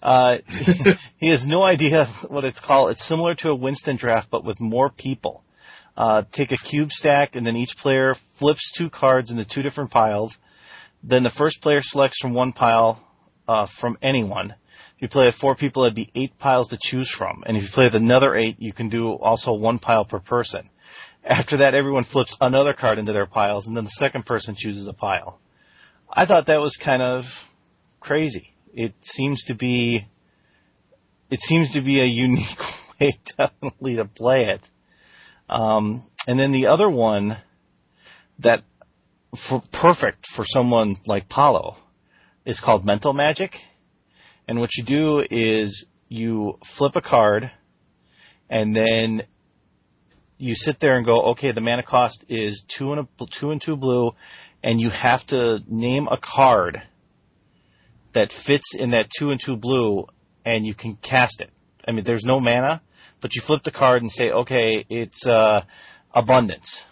Uh, 0.02 0.38
he 1.16 1.30
has 1.30 1.46
no 1.46 1.62
idea 1.62 2.04
what 2.28 2.44
it's 2.44 2.60
called. 2.60 2.90
It's 2.90 3.02
similar 3.02 3.34
to 3.36 3.48
a 3.48 3.54
Winston 3.54 3.96
draft, 3.96 4.28
but 4.30 4.44
with 4.44 4.60
more 4.60 4.90
people. 4.90 5.42
Uh, 5.96 6.22
take 6.30 6.52
a 6.52 6.56
cube 6.56 6.92
stack, 6.92 7.34
and 7.36 7.46
then 7.46 7.56
each 7.56 7.76
player 7.78 8.14
flips 8.36 8.70
two 8.70 8.90
cards 8.90 9.30
into 9.30 9.44
two 9.44 9.62
different 9.62 9.90
piles 9.90 10.38
then 11.02 11.22
the 11.22 11.30
first 11.30 11.60
player 11.62 11.82
selects 11.82 12.18
from 12.20 12.34
one 12.34 12.52
pile 12.52 13.02
uh, 13.46 13.66
from 13.66 13.96
anyone. 14.02 14.54
If 14.96 15.02
you 15.02 15.08
play 15.08 15.26
with 15.26 15.36
four 15.36 15.54
people, 15.54 15.84
it'd 15.84 15.94
be 15.94 16.10
eight 16.14 16.38
piles 16.38 16.68
to 16.68 16.78
choose 16.80 17.10
from. 17.10 17.44
And 17.46 17.56
if 17.56 17.62
you 17.62 17.68
play 17.68 17.84
with 17.84 17.94
another 17.94 18.34
eight, 18.34 18.56
you 18.58 18.72
can 18.72 18.88
do 18.88 19.12
also 19.12 19.52
one 19.52 19.78
pile 19.78 20.04
per 20.04 20.18
person. 20.18 20.68
After 21.24 21.58
that, 21.58 21.74
everyone 21.74 22.04
flips 22.04 22.36
another 22.40 22.72
card 22.72 22.98
into 22.98 23.12
their 23.12 23.26
piles, 23.26 23.66
and 23.66 23.76
then 23.76 23.84
the 23.84 23.90
second 23.90 24.26
person 24.26 24.54
chooses 24.56 24.88
a 24.88 24.92
pile. 24.92 25.38
I 26.10 26.26
thought 26.26 26.46
that 26.46 26.60
was 26.60 26.76
kind 26.76 27.02
of 27.02 27.24
crazy. 28.00 28.54
It 28.74 28.94
seems 29.02 29.44
to 29.44 29.54
be, 29.54 30.06
it 31.30 31.40
seems 31.40 31.72
to 31.72 31.80
be 31.80 32.00
a 32.00 32.06
unique 32.06 32.58
way 33.00 33.18
definitely 33.36 33.96
to 33.96 34.04
play 34.04 34.46
it. 34.46 34.60
Um, 35.48 36.06
and 36.26 36.38
then 36.38 36.52
the 36.52 36.68
other 36.68 36.88
one 36.88 37.38
that 38.40 38.62
for 39.36 39.62
perfect 39.72 40.26
for 40.26 40.44
someone 40.44 40.96
like 41.06 41.28
Paulo 41.28 41.76
is 42.44 42.60
called 42.60 42.84
mental 42.84 43.12
magic. 43.12 43.62
And 44.46 44.58
what 44.58 44.76
you 44.76 44.84
do 44.84 45.22
is 45.30 45.84
you 46.08 46.58
flip 46.64 46.96
a 46.96 47.02
card 47.02 47.50
and 48.48 48.74
then 48.74 49.24
you 50.38 50.54
sit 50.54 50.80
there 50.80 50.94
and 50.96 51.04
go, 51.04 51.30
okay, 51.32 51.52
the 51.52 51.60
mana 51.60 51.82
cost 51.82 52.24
is 52.28 52.64
two 52.66 52.92
and 52.92 53.00
a, 53.00 53.26
two 53.26 53.50
and 53.50 53.60
two 53.60 53.76
blue, 53.76 54.12
and 54.62 54.80
you 54.80 54.88
have 54.88 55.26
to 55.26 55.58
name 55.66 56.08
a 56.10 56.16
card 56.16 56.80
that 58.12 58.32
fits 58.32 58.74
in 58.74 58.90
that 58.90 59.10
two 59.10 59.30
and 59.30 59.40
two 59.40 59.56
blue, 59.56 60.06
and 60.44 60.64
you 60.64 60.74
can 60.74 60.94
cast 60.94 61.40
it. 61.40 61.50
I 61.86 61.92
mean, 61.92 62.04
there's 62.04 62.24
no 62.24 62.40
mana, 62.40 62.80
but 63.20 63.34
you 63.34 63.42
flip 63.42 63.64
the 63.64 63.72
card 63.72 64.02
and 64.02 64.10
say, 64.10 64.30
okay, 64.30 64.86
it's 64.88 65.26
uh, 65.26 65.64
abundance 66.14 66.84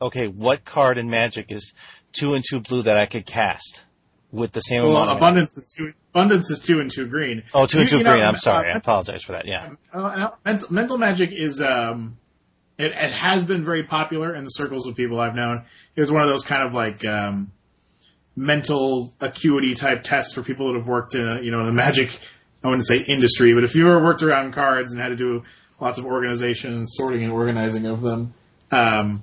okay, 0.00 0.26
what 0.26 0.64
card 0.64 0.98
in 0.98 1.08
Magic 1.08 1.46
is 1.50 1.72
two 2.12 2.34
and 2.34 2.44
two 2.48 2.60
blue 2.60 2.82
that 2.82 2.96
I 2.96 3.06
could 3.06 3.26
cast 3.26 3.82
with 4.30 4.52
the 4.52 4.60
same 4.60 4.82
well, 4.82 4.96
amount? 5.02 5.18
Abundance 5.18 5.56
is 5.56 5.74
two. 5.76 5.92
Abundance 6.14 6.50
is 6.50 6.60
two 6.60 6.80
and 6.80 6.90
two 6.90 7.06
green. 7.06 7.42
Oh, 7.54 7.66
two 7.66 7.80
and 7.80 7.88
two 7.88 7.96
green. 7.96 8.18
Know, 8.18 8.24
I'm 8.24 8.36
sorry. 8.36 8.70
Uh, 8.70 8.74
I 8.74 8.78
apologize 8.78 9.22
for 9.22 9.32
that. 9.32 9.46
Yeah. 9.46 9.70
Uh, 9.94 9.98
uh, 9.98 10.30
mental, 10.44 10.72
mental 10.72 10.98
Magic 10.98 11.30
is 11.32 11.60
um, 11.60 12.18
it, 12.78 12.92
it 12.92 13.12
has 13.12 13.44
been 13.44 13.64
very 13.64 13.84
popular 13.84 14.34
in 14.34 14.44
the 14.44 14.50
circles 14.50 14.86
of 14.86 14.96
people 14.96 15.20
I've 15.20 15.34
known. 15.34 15.64
It 15.94 16.00
was 16.00 16.12
one 16.12 16.22
of 16.22 16.30
those 16.30 16.44
kind 16.44 16.66
of 16.66 16.74
like 16.74 17.04
um, 17.04 17.52
mental 18.34 19.14
acuity 19.20 19.74
type 19.74 20.02
tests 20.02 20.34
for 20.34 20.42
people 20.42 20.72
that 20.72 20.78
have 20.78 20.88
worked 20.88 21.14
in 21.14 21.40
you 21.42 21.50
know 21.50 21.64
the 21.64 21.72
Magic. 21.72 22.10
I 22.62 22.68
wouldn't 22.68 22.86
say 22.86 22.98
industry, 22.98 23.54
but 23.54 23.64
if 23.64 23.74
you 23.74 23.88
ever 23.88 24.02
worked 24.02 24.22
around 24.22 24.54
cards 24.54 24.92
and 24.92 25.00
had 25.00 25.10
to 25.10 25.16
do 25.16 25.44
lots 25.80 25.98
of 25.98 26.06
organization, 26.06 26.72
and 26.74 26.88
sorting 26.88 27.22
and 27.22 27.32
organizing 27.32 27.86
of 27.86 28.00
them, 28.00 28.34
um, 28.72 29.22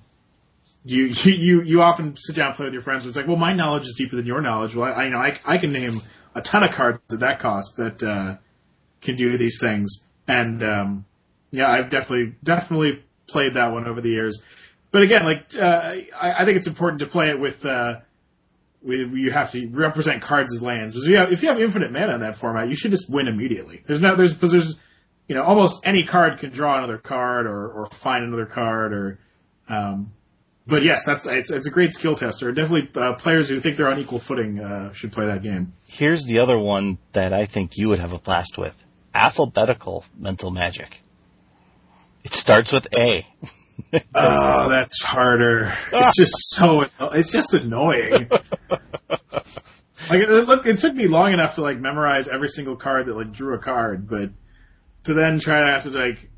you 0.84 1.06
you 1.26 1.62
you 1.62 1.82
often 1.82 2.16
sit 2.18 2.36
down 2.36 2.48
and 2.48 2.56
play 2.56 2.66
with 2.66 2.74
your 2.74 2.84
friends. 2.84 3.04
And 3.04 3.10
it's 3.10 3.18
like, 3.18 3.28
well, 3.28 3.38
my 3.38 3.54
knowledge 3.54 3.84
is 3.84 3.96
deeper 3.98 4.16
than 4.16 4.26
your 4.26 4.42
knowledge. 4.42 4.76
Well, 4.76 4.92
I, 4.92 5.06
you 5.06 5.10
know 5.12 5.20
I 5.20 5.40
I 5.46 5.58
can 5.58 5.72
name 5.72 6.02
a 6.36 6.42
ton 6.42 6.64
of 6.64 6.76
cards 6.76 7.00
at 7.12 7.20
that 7.20 7.40
cost 7.40 7.78
that 7.78 8.04
uh, 8.04 8.38
can 9.02 9.16
do 9.16 9.38
these 9.38 9.60
things. 9.60 10.06
And 10.28 10.64
um, 10.64 11.06
yeah, 11.52 11.70
I've 11.70 11.90
definitely 11.90 12.36
definitely 12.44 13.04
played 13.28 13.56
that 13.56 13.72
one 13.72 13.88
over 13.88 14.02
the 14.02 14.10
years. 14.10 14.42
But 14.92 15.04
again, 15.04 15.24
like 15.24 15.56
uh, 15.56 15.94
I, 16.20 16.34
I 16.34 16.46
think 16.46 16.58
it's 16.58 16.68
important 16.68 17.00
to 17.00 17.08
play 17.08 17.30
it 17.30 17.40
with. 17.40 17.66
Uh, 17.66 18.00
with, 18.84 19.14
you 19.14 19.32
have 19.32 19.52
to 19.54 19.68
represent 19.70 20.22
cards 20.22 20.54
as 20.54 20.62
lands. 20.62 20.94
Because 20.94 21.06
if 21.06 21.12
you 21.12 21.18
have, 21.18 21.32
if 21.32 21.42
you 21.42 21.50
have 21.50 21.58
infinite 21.58 21.94
mana 21.94 22.16
in 22.16 22.20
that 22.22 22.38
format, 22.38 22.68
you 22.70 22.76
should 22.76 22.92
just 22.92 23.10
win 23.10 23.28
immediately. 23.28 23.82
There's 23.88 24.02
no, 24.02 24.18
there's, 24.18 24.34
because 24.34 24.52
there's, 24.52 24.78
you 25.28 25.36
know, 25.36 25.44
almost 25.44 25.82
any 25.86 26.04
card 26.04 26.40
can 26.40 26.50
draw 26.50 26.78
another 26.78 26.98
card 26.98 27.46
or, 27.46 27.70
or 27.70 27.90
find 27.92 28.26
another 28.26 28.46
card 28.46 28.94
or, 28.94 29.20
um, 29.70 30.12
but 30.66 30.84
yes, 30.84 31.04
that's 31.06 31.26
it's, 31.26 31.52
it's 31.52 31.68
a 31.68 31.70
great 31.70 31.92
skill 31.92 32.16
tester. 32.16 32.52
Definitely, 32.52 32.90
uh, 33.02 33.14
players 33.14 33.50
who 33.50 33.60
think 33.60 33.78
they're 33.78 33.90
on 33.90 34.00
equal 34.00 34.20
footing 34.20 34.60
uh, 34.60 34.94
should 34.94 35.12
play 35.12 35.26
that 35.26 35.44
game. 35.44 35.74
Here's 35.88 36.24
the 36.24 36.40
other 36.40 36.58
one 36.58 36.98
that 37.12 37.34
I 37.34 37.46
think 37.46 37.72
you 37.76 37.90
would 37.90 38.00
have 38.00 38.14
a 38.14 38.20
blast 38.20 38.58
with: 38.58 38.76
alphabetical 39.14 40.06
mental 40.18 40.52
magic. 40.52 41.02
It 42.24 42.34
starts 42.34 42.72
with 42.72 42.88
A. 42.96 43.28
oh, 44.16 44.70
that's 44.70 45.02
harder. 45.02 45.78
It's 45.92 46.16
just 46.18 46.34
so. 46.56 46.86
It's 47.12 47.32
just 47.32 47.54
annoying. 47.54 48.30
like, 48.70 50.22
it, 50.22 50.30
look, 50.30 50.66
it 50.66 50.78
took 50.78 50.96
me 50.96 51.08
long 51.08 51.34
enough 51.34 51.56
to 51.56 51.62
like 51.62 51.80
memorize 51.80 52.30
every 52.30 52.48
single 52.48 52.78
card 52.78 53.08
that 53.08 53.18
like 53.18 53.34
drew 53.34 53.56
a 53.56 53.60
card, 53.60 54.08
but 54.08 54.30
to 55.04 55.14
then 55.14 55.40
try 55.40 55.66
to 55.66 55.74
have 55.74 55.84
to 55.84 55.90
like 55.90 56.30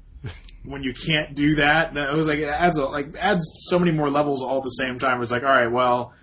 when 0.65 0.83
you 0.83 0.93
can't 0.93 1.35
do 1.35 1.55
that, 1.55 1.95
it 1.95 2.13
was 2.13 2.27
like 2.27 2.39
it 2.39 2.47
adds 2.47 2.77
a, 2.77 2.83
like 2.83 3.15
adds 3.19 3.41
so 3.69 3.79
many 3.79 3.91
more 3.91 4.09
levels 4.09 4.41
all 4.41 4.57
at 4.57 4.63
the 4.63 4.69
same 4.69 4.99
time. 4.99 5.21
It's 5.21 5.31
like, 5.31 5.43
all 5.43 5.49
right, 5.49 5.71
well, 5.71 6.13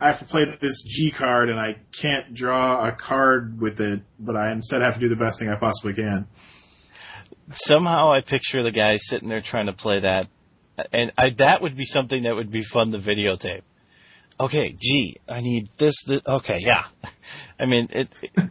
I 0.00 0.06
have 0.06 0.20
to 0.20 0.24
play 0.24 0.44
this 0.60 0.82
G 0.82 1.10
card 1.10 1.50
and 1.50 1.58
I 1.58 1.76
can't 1.92 2.34
draw 2.34 2.86
a 2.86 2.92
card 2.92 3.60
with 3.60 3.80
it, 3.80 4.02
but 4.18 4.36
I 4.36 4.52
instead 4.52 4.82
have 4.82 4.94
to 4.94 5.00
do 5.00 5.08
the 5.08 5.16
best 5.16 5.38
thing 5.38 5.48
I 5.48 5.56
possibly 5.56 5.94
can. 5.94 6.26
Somehow 7.52 8.12
I 8.12 8.20
picture 8.20 8.62
the 8.62 8.70
guy 8.70 8.96
sitting 8.98 9.28
there 9.28 9.40
trying 9.40 9.66
to 9.66 9.72
play 9.72 10.00
that, 10.00 10.28
and 10.92 11.12
I, 11.18 11.30
that 11.38 11.60
would 11.60 11.76
be 11.76 11.84
something 11.84 12.22
that 12.22 12.34
would 12.34 12.50
be 12.50 12.62
fun 12.62 12.92
to 12.92 12.98
videotape. 12.98 13.62
Okay, 14.40 14.74
G, 14.80 15.18
I 15.28 15.40
need 15.40 15.68
this. 15.76 16.02
this 16.06 16.20
okay, 16.26 16.58
yeah. 16.60 16.84
I 17.60 17.66
mean, 17.66 17.88
it, 17.90 18.08
it 18.22 18.50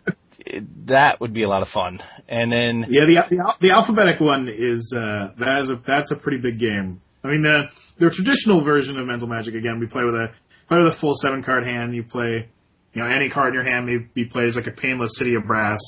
that 0.85 1.19
would 1.19 1.33
be 1.33 1.43
a 1.43 1.49
lot 1.49 1.61
of 1.61 1.69
fun. 1.69 2.01
And 2.27 2.51
then 2.51 2.85
yeah, 2.89 3.05
the 3.05 3.15
the, 3.29 3.55
the 3.59 3.71
alphabetic 3.71 4.19
one 4.19 4.47
is 4.49 4.93
uh, 4.95 5.31
that 5.37 5.61
is 5.61 5.69
a 5.69 5.75
that's 5.75 6.11
a 6.11 6.15
pretty 6.15 6.37
big 6.37 6.59
game. 6.59 7.01
I 7.23 7.27
mean 7.27 7.41
the 7.41 7.69
the 7.97 8.09
traditional 8.09 8.61
version 8.61 8.99
of 8.99 9.05
Mental 9.05 9.27
Magic 9.27 9.55
again 9.55 9.79
we 9.79 9.87
play 9.87 10.03
with 10.03 10.15
a 10.15 10.31
play 10.67 10.77
with 10.77 10.87
a 10.87 10.95
full 10.95 11.13
seven 11.13 11.43
card 11.43 11.65
hand. 11.65 11.95
You 11.95 12.03
play 12.03 12.49
you 12.93 13.01
know 13.01 13.07
any 13.07 13.29
card 13.29 13.49
in 13.49 13.53
your 13.55 13.63
hand 13.63 13.85
may 13.85 13.97
be 13.97 14.25
played 14.25 14.47
as 14.47 14.55
like 14.55 14.67
a 14.67 14.71
painless 14.71 15.17
city 15.17 15.35
of 15.35 15.45
brass, 15.45 15.79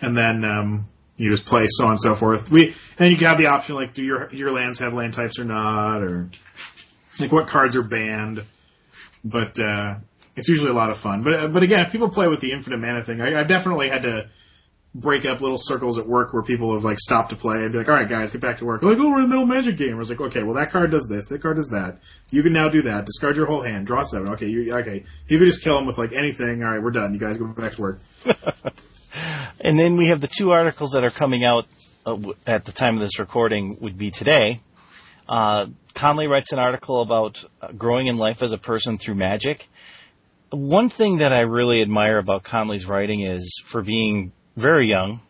and 0.00 0.16
then 0.16 0.44
um, 0.44 0.88
you 1.16 1.30
just 1.30 1.46
play 1.46 1.64
so 1.68 1.84
on 1.84 1.90
and 1.92 2.00
so 2.00 2.14
forth. 2.14 2.50
We 2.50 2.74
and 2.98 3.10
you 3.10 3.26
have 3.26 3.38
the 3.38 3.46
option 3.46 3.74
like 3.74 3.94
do 3.94 4.02
your 4.02 4.32
your 4.32 4.52
lands 4.52 4.78
have 4.80 4.92
land 4.92 5.14
types 5.14 5.38
or 5.38 5.44
not, 5.44 6.02
or 6.02 6.30
like 7.20 7.32
what 7.32 7.48
cards 7.48 7.76
are 7.76 7.82
banned. 7.82 8.44
But 9.24 9.58
uh, 9.58 9.96
it's 10.36 10.48
usually 10.48 10.70
a 10.70 10.74
lot 10.74 10.90
of 10.90 10.98
fun. 10.98 11.24
But 11.24 11.52
but 11.52 11.62
again, 11.62 11.80
if 11.80 11.92
people 11.92 12.08
play 12.08 12.28
with 12.28 12.40
the 12.40 12.52
infinite 12.52 12.78
mana 12.78 13.04
thing, 13.04 13.20
I, 13.20 13.40
I've 13.40 13.48
definitely 13.48 13.88
had 13.88 14.02
to 14.02 14.30
break 14.94 15.26
up 15.26 15.40
little 15.42 15.58
circles 15.58 15.98
at 15.98 16.06
work 16.06 16.32
where 16.32 16.42
people 16.42 16.72
have 16.74 16.84
like 16.84 16.98
stopped 16.98 17.30
to 17.30 17.36
play 17.36 17.56
and 17.56 17.72
be 17.72 17.78
like, 17.78 17.88
all 17.88 17.94
right, 17.94 18.08
guys, 18.08 18.30
get 18.30 18.40
back 18.40 18.58
to 18.58 18.64
work. 18.64 18.82
Like, 18.82 18.96
oh, 18.98 19.10
we're 19.10 19.16
in 19.16 19.22
the 19.22 19.28
middle 19.28 19.42
of 19.42 19.48
magic 19.48 19.76
game. 19.76 19.94
I 19.94 19.98
was 19.98 20.08
like, 20.08 20.20
okay, 20.20 20.42
well 20.42 20.54
that 20.54 20.70
card 20.70 20.90
does 20.90 21.06
this, 21.08 21.26
that 21.26 21.42
card 21.42 21.56
does 21.56 21.68
that. 21.68 21.98
You 22.30 22.42
can 22.42 22.52
now 22.52 22.68
do 22.68 22.82
that. 22.82 23.04
Discard 23.04 23.36
your 23.36 23.46
whole 23.46 23.62
hand, 23.62 23.86
draw 23.86 24.02
seven. 24.02 24.28
Okay, 24.34 24.46
you 24.46 24.74
okay. 24.74 25.04
You 25.28 25.38
can 25.38 25.46
just 25.46 25.62
kill 25.62 25.76
them 25.76 25.86
with 25.86 25.98
like 25.98 26.12
anything. 26.12 26.62
All 26.62 26.70
right, 26.70 26.82
we're 26.82 26.92
done. 26.92 27.12
You 27.12 27.20
guys 27.20 27.36
go 27.36 27.46
back 27.46 27.74
to 27.76 27.80
work. 27.80 28.00
and 29.60 29.78
then 29.78 29.96
we 29.96 30.06
have 30.08 30.20
the 30.20 30.28
two 30.28 30.50
articles 30.50 30.92
that 30.92 31.04
are 31.04 31.10
coming 31.10 31.44
out 31.44 31.66
uh, 32.04 32.16
at 32.46 32.64
the 32.64 32.72
time 32.72 32.94
of 32.96 33.00
this 33.00 33.18
recording 33.18 33.78
would 33.80 33.98
be 33.98 34.10
today. 34.10 34.60
Uh, 35.28 35.66
Conley 35.94 36.28
writes 36.28 36.52
an 36.52 36.58
article 36.58 37.02
about 37.02 37.44
uh, 37.60 37.72
growing 37.72 38.06
in 38.06 38.16
life 38.16 38.42
as 38.42 38.52
a 38.52 38.58
person 38.58 38.96
through 38.98 39.14
magic. 39.14 39.66
One 40.50 40.90
thing 40.90 41.18
that 41.18 41.32
I 41.32 41.40
really 41.40 41.82
admire 41.82 42.18
about 42.18 42.44
Conley's 42.44 42.86
writing 42.86 43.22
is 43.22 43.60
for 43.64 43.82
being 43.82 44.32
very 44.56 44.88
young, 44.88 45.20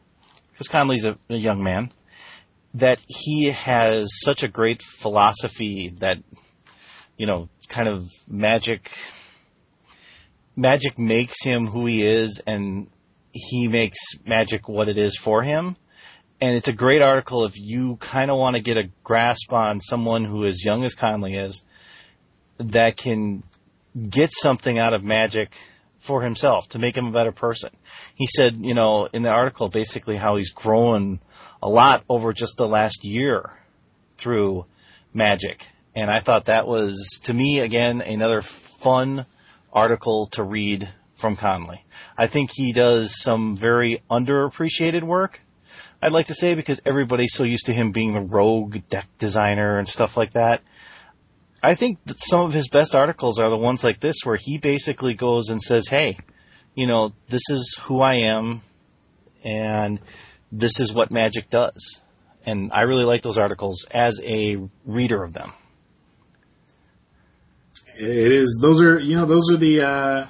because 0.53 0.69
Conley's 0.69 1.05
a, 1.05 1.19
a 1.31 1.37
young 1.37 1.63
man, 1.63 1.93
that 2.75 3.01
he 3.09 3.51
has 3.51 4.09
such 4.25 4.43
a 4.43 4.49
great 4.49 4.83
philosophy 4.83 5.95
that, 6.01 6.19
you 7.17 7.27
know, 7.27 7.49
kind 7.69 7.89
of 7.89 8.11
magic, 8.29 8.91
magic 10.55 10.99
makes 10.99 11.43
him 11.43 11.67
who 11.67 11.87
he 11.87 12.05
is 12.05 12.43
and 12.47 12.89
he 13.33 13.69
makes 13.69 13.99
magic 14.27 14.69
what 14.69 14.89
it 14.89 14.99
is 14.99 15.17
for 15.17 15.43
him. 15.43 15.77
And 16.41 16.55
it's 16.55 16.69
a 16.69 16.73
great 16.73 17.01
article 17.01 17.47
if 17.47 17.57
you 17.57 17.97
kind 17.97 18.31
of 18.31 18.39
want 18.39 18.57
to 18.57 18.63
get 18.63 18.77
a 18.77 18.91
grasp 19.03 19.53
on 19.53 19.81
someone 19.81 20.25
who 20.25 20.45
as 20.45 20.63
young 20.63 20.85
as 20.85 20.95
Conley 20.95 21.35
is 21.35 21.63
that 22.59 22.97
can 22.99 23.43
get 24.09 24.31
something 24.33 24.79
out 24.79 24.95
of 24.95 25.03
magic 25.03 25.53
for 26.01 26.23
himself 26.23 26.69
to 26.71 26.79
make 26.79 26.97
him 26.97 27.07
a 27.07 27.13
better 27.13 27.33
person. 27.33 27.71
He 28.15 28.27
said, 28.27 28.65
you 28.65 28.75
know, 28.75 29.09
in 29.13 29.23
the 29.23 29.31
article 29.31 29.69
basically 29.69 30.17
how 30.17 30.37
he's 30.37 30.51
grown 30.51 31.21
a 31.63 31.69
lot 31.69 32.05
over 32.09 32.33
just 32.33 32.57
the 32.57 32.67
last 32.67 33.05
year 33.05 33.51
through 34.19 34.67
magic. 35.13 35.67
And 35.95 36.11
I 36.11 36.21
thought 36.21 36.47
that 36.47 36.67
was, 36.67 37.21
to 37.25 37.33
me, 37.33 37.61
again, 37.61 38.03
another 38.03 38.43
fun 38.43 39.27
article 39.73 40.29
to 40.33 40.43
read 40.43 40.89
from 41.17 41.37
Conley. 41.37 41.85
I 42.17 42.27
think 42.27 42.51
he 42.53 42.73
does 42.73 43.21
some 43.21 43.57
very 43.57 44.03
underappreciated 44.11 45.03
work, 45.03 45.41
I'd 46.03 46.13
like 46.13 46.27
to 46.27 46.35
say, 46.35 46.55
because 46.55 46.81
everybody's 46.85 47.33
so 47.33 47.45
used 47.45 47.67
to 47.67 47.73
him 47.73 47.91
being 47.91 48.13
the 48.13 48.21
rogue 48.21 48.77
deck 48.91 49.09
designer 49.19 49.79
and 49.79 49.89
stuff 49.89 50.17
like 50.17 50.35
that. 50.35 50.63
I 51.67 51.75
think 51.75 51.99
that 52.05 52.23
some 52.23 52.43
of 52.43 52.53
his 52.53 52.69
best 52.69 52.95
articles 52.95 53.41
are 53.41 53.51
the 53.51 53.57
ones 53.57 53.83
like 53.83 53.99
this 53.99 54.19
where 54.23 54.37
he 54.37 54.57
basically 54.57 55.15
goes 55.15 55.49
and 55.49 55.61
says, 55.61 55.89
"Hey, 55.89 56.17
you 56.77 56.87
know, 56.87 57.13
this 57.29 57.43
is 57.51 57.77
who 57.83 57.99
I 57.99 58.15
am 58.37 58.63
and 59.43 60.01
this 60.53 60.79
is 60.79 60.95
what 60.95 61.11
magic 61.11 61.51
does." 61.51 62.01
And 62.45 62.71
I 62.73 62.83
really 62.83 63.03
like 63.03 63.23
those 63.23 63.37
articles 63.37 63.85
as 63.91 64.21
a 64.23 64.59
reader 64.85 65.25
of 65.25 65.33
them. 65.33 65.53
It 67.99 68.31
is 68.31 68.61
those 68.63 68.81
are, 68.81 69.01
you 69.01 69.17
know, 69.17 69.27
those 69.27 69.51
are 69.51 69.57
the 69.57 69.83
uh 69.83 70.27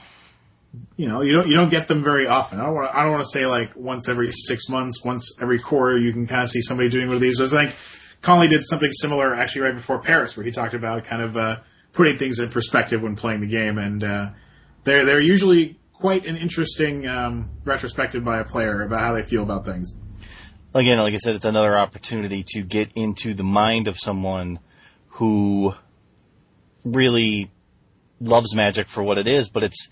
you 0.97 1.07
know, 1.07 1.21
you 1.21 1.35
don't 1.35 1.49
you 1.49 1.55
don't 1.55 1.71
get 1.71 1.87
them 1.87 2.03
very 2.03 2.27
often. 2.27 2.61
I 2.61 2.65
don't 2.65 2.75
want 2.75 2.95
I 2.95 3.03
don't 3.03 3.13
want 3.13 3.25
to 3.25 3.29
say 3.29 3.45
like 3.45 3.77
once 3.77 4.09
every 4.09 4.33
6 4.33 4.71
months, 4.71 5.05
once 5.05 5.37
every 5.39 5.59
quarter 5.59 5.99
you 5.99 6.15
can 6.15 6.27
kind 6.27 6.45
of 6.45 6.49
see 6.49 6.63
somebody 6.63 6.89
doing 6.89 7.09
one 7.09 7.17
of 7.17 7.21
these. 7.21 7.37
But 7.37 7.45
it's 7.45 7.53
like 7.53 7.75
Conley 8.23 8.49
did 8.49 8.65
something 8.65 8.91
similar 8.91 9.35
actually 9.35 9.63
right 9.63 9.75
before 9.77 10.01
Paris, 10.01 10.37
where 10.37 10.45
he 10.45 10.53
talked 10.53 10.75
about 10.75 11.05
kind 11.05 11.23
of 11.23 11.37
uh, 11.37 11.57
putting 11.93 12.19
things 12.19 12.41
in 12.41 12.51
perspective 12.51 13.03
when 13.03 13.17
playing 13.17 13.41
the 13.41 13.47
game, 13.47 13.79
and 13.79 14.03
uh, 14.03 14.27
they're 14.85 15.05
they're 15.05 15.23
usually 15.23 15.79
quite 15.93 16.27
an 16.27 16.37
interesting 16.37 17.07
um, 17.07 17.51
retrospective 17.65 18.25
by 18.25 18.39
a 18.39 18.45
player 18.45 18.83
about 18.83 19.01
how 19.01 19.15
they 19.15 19.23
feel 19.23 19.43
about 19.43 19.65
things. 19.65 19.95
Again, 20.75 20.99
like 20.99 21.15
I 21.15 21.17
said, 21.17 21.37
it's 21.37 21.47
another 21.47 21.77
opportunity 21.77 22.45
to 22.49 22.63
get 22.63 22.93
into 22.95 23.35
the 23.35 23.45
mind 23.45 23.89
of 23.89 23.99
someone 23.99 24.59
who 25.09 25.73
really 26.85 27.51
loves 28.21 28.55
magic 28.55 28.89
for 28.89 29.03
what 29.03 29.19
it 29.19 29.27
is, 29.27 29.49
but 29.49 29.63
it's 29.63 29.89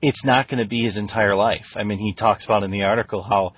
it's 0.00 0.24
not 0.24 0.48
going 0.48 0.62
to 0.62 0.68
be 0.68 0.82
his 0.82 0.96
entire 0.96 1.34
life. 1.34 1.74
I 1.76 1.82
mean, 1.82 1.98
he 1.98 2.12
talks 2.12 2.44
about 2.44 2.62
in 2.62 2.70
the 2.70 2.84
article 2.84 3.22
how 3.22 3.54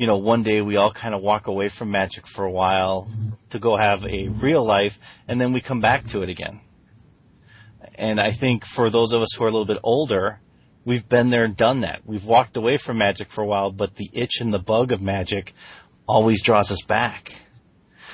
you 0.00 0.06
know, 0.06 0.16
one 0.16 0.42
day 0.42 0.62
we 0.62 0.78
all 0.78 0.90
kind 0.90 1.14
of 1.14 1.20
walk 1.20 1.46
away 1.46 1.68
from 1.68 1.90
magic 1.90 2.26
for 2.26 2.46
a 2.46 2.50
while 2.50 3.10
to 3.50 3.58
go 3.58 3.76
have 3.76 4.02
a 4.06 4.28
real 4.28 4.64
life, 4.64 4.98
and 5.28 5.38
then 5.38 5.52
we 5.52 5.60
come 5.60 5.82
back 5.82 6.06
to 6.06 6.22
it 6.22 6.30
again. 6.30 6.58
And 7.96 8.18
I 8.18 8.32
think 8.32 8.64
for 8.64 8.88
those 8.88 9.12
of 9.12 9.20
us 9.20 9.34
who 9.36 9.44
are 9.44 9.48
a 9.48 9.50
little 9.50 9.66
bit 9.66 9.76
older, 9.82 10.40
we've 10.86 11.06
been 11.06 11.28
there 11.28 11.44
and 11.44 11.54
done 11.54 11.82
that. 11.82 12.00
We've 12.06 12.24
walked 12.24 12.56
away 12.56 12.78
from 12.78 12.96
magic 12.96 13.28
for 13.28 13.44
a 13.44 13.46
while, 13.46 13.72
but 13.72 13.94
the 13.96 14.08
itch 14.14 14.40
and 14.40 14.50
the 14.50 14.58
bug 14.58 14.90
of 14.90 15.02
magic 15.02 15.52
always 16.08 16.42
draws 16.42 16.72
us 16.72 16.80
back. 16.80 17.34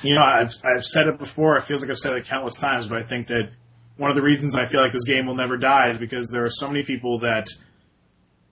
You 0.03 0.15
know, 0.15 0.23
I've 0.23 0.51
I've 0.65 0.83
said 0.83 1.07
it 1.07 1.17
before. 1.17 1.55
It 1.55 1.63
feels 1.63 1.81
like 1.81 1.89
I've 1.89 1.99
said 1.99 2.11
it 2.11 2.25
countless 2.25 2.55
times, 2.55 2.89
but 2.89 2.97
I 2.97 3.03
think 3.03 3.27
that 3.27 3.49
one 3.95 4.09
of 4.09 4.17
the 4.17 4.23
reasons 4.23 4.55
I 4.55 4.65
feel 4.65 4.81
like 4.81 4.91
this 4.91 5.05
game 5.05 5.25
will 5.25 5.35
never 5.35 5.55
die 5.55 5.91
is 5.91 5.97
because 5.99 6.27
there 6.27 6.43
are 6.43 6.51
so 6.51 6.67
many 6.67 6.83
people 6.83 7.19
that 7.19 7.47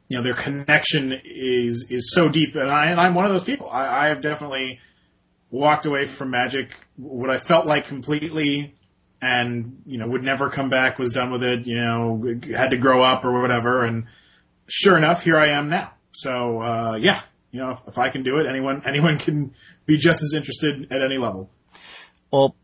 you 0.07 0.17
know 0.17 0.23
their 0.23 0.35
connection 0.35 1.13
is 1.23 1.87
is 1.89 2.11
so 2.13 2.29
deep, 2.29 2.55
and 2.55 2.69
I 2.69 2.85
and 2.85 2.99
I'm 2.99 3.15
one 3.15 3.25
of 3.25 3.31
those 3.31 3.43
people. 3.43 3.69
I, 3.69 4.05
I 4.05 4.07
have 4.07 4.21
definitely 4.21 4.79
walked 5.49 5.85
away 5.85 6.05
from 6.05 6.31
Magic 6.31 6.75
what 6.97 7.29
I 7.29 7.37
felt 7.37 7.65
like 7.65 7.87
completely, 7.87 8.75
and 9.21 9.81
you 9.85 9.97
know 9.97 10.07
would 10.07 10.23
never 10.23 10.49
come 10.49 10.69
back. 10.69 10.99
Was 10.99 11.11
done 11.11 11.31
with 11.31 11.43
it. 11.43 11.65
You 11.65 11.77
know, 11.77 12.23
had 12.55 12.69
to 12.69 12.77
grow 12.77 13.03
up 13.03 13.25
or 13.25 13.41
whatever. 13.41 13.83
And 13.83 14.05
sure 14.67 14.97
enough, 14.97 15.21
here 15.21 15.37
I 15.37 15.57
am 15.57 15.69
now. 15.69 15.93
So 16.11 16.61
uh, 16.61 16.97
yeah, 16.99 17.21
you 17.51 17.59
know, 17.61 17.71
if, 17.71 17.79
if 17.87 17.97
I 17.97 18.09
can 18.09 18.23
do 18.23 18.37
it, 18.37 18.45
anyone 18.47 18.83
anyone 18.87 19.17
can 19.17 19.53
be 19.85 19.97
just 19.97 20.21
as 20.21 20.33
interested 20.35 20.91
at 20.91 21.01
any 21.03 21.17
level. 21.17 21.49
Well, 22.31 22.55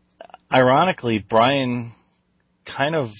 ironically, 0.52 1.18
Brian 1.18 1.92
kind 2.64 2.94
of 2.94 3.12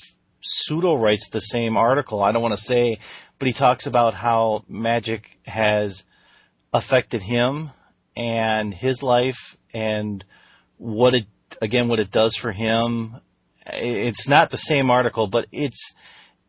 pseudo 0.42 0.94
writes 0.94 1.28
the 1.30 1.40
same 1.40 1.76
article. 1.76 2.22
I 2.22 2.32
don't 2.32 2.42
want 2.42 2.56
to 2.56 2.62
say 2.62 2.98
but 3.42 3.48
he 3.48 3.54
talks 3.54 3.86
about 3.86 4.14
how 4.14 4.62
magic 4.68 5.36
has 5.44 6.04
affected 6.72 7.20
him 7.20 7.72
and 8.16 8.72
his 8.72 9.02
life 9.02 9.56
and 9.74 10.24
what 10.78 11.12
it 11.12 11.26
again 11.60 11.88
what 11.88 11.98
it 11.98 12.12
does 12.12 12.36
for 12.36 12.52
him. 12.52 13.16
It's 13.66 14.28
not 14.28 14.52
the 14.52 14.58
same 14.58 14.92
article, 14.92 15.26
but 15.26 15.46
it's 15.50 15.92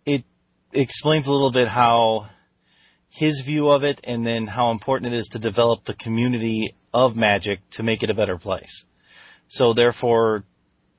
it 0.06 0.24
explains 0.72 1.26
a 1.26 1.32
little 1.32 1.52
bit 1.52 1.68
how 1.68 2.30
his 3.10 3.40
view 3.40 3.70
of 3.70 3.84
it 3.84 4.00
and 4.04 4.24
then 4.24 4.46
how 4.46 4.70
important 4.70 5.16
it 5.16 5.18
is 5.18 5.30
to 5.30 5.40
develop 5.40 5.86
the 5.86 5.96
community 5.96 6.76
of 6.94 7.16
magic 7.16 7.68
to 7.72 7.82
make 7.82 8.04
it 8.04 8.12
a 8.12 8.14
better 8.14 8.38
place. 8.38 8.86
So 9.48 9.74
therefore, 9.74 10.44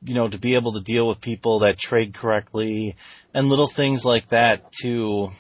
you 0.03 0.15
know, 0.15 0.27
to 0.27 0.39
be 0.39 0.57
able 0.57 0.73
to 0.73 0.81
deal 0.81 1.07
with 1.07 1.21
people 1.21 1.61
that 1.61 1.79
trade 1.79 2.15
correctly 2.15 2.97
and 3.33 3.49
little 3.49 3.69
things 3.69 4.05
like 4.05 4.31
that 4.31 4.73
to 4.83 5.31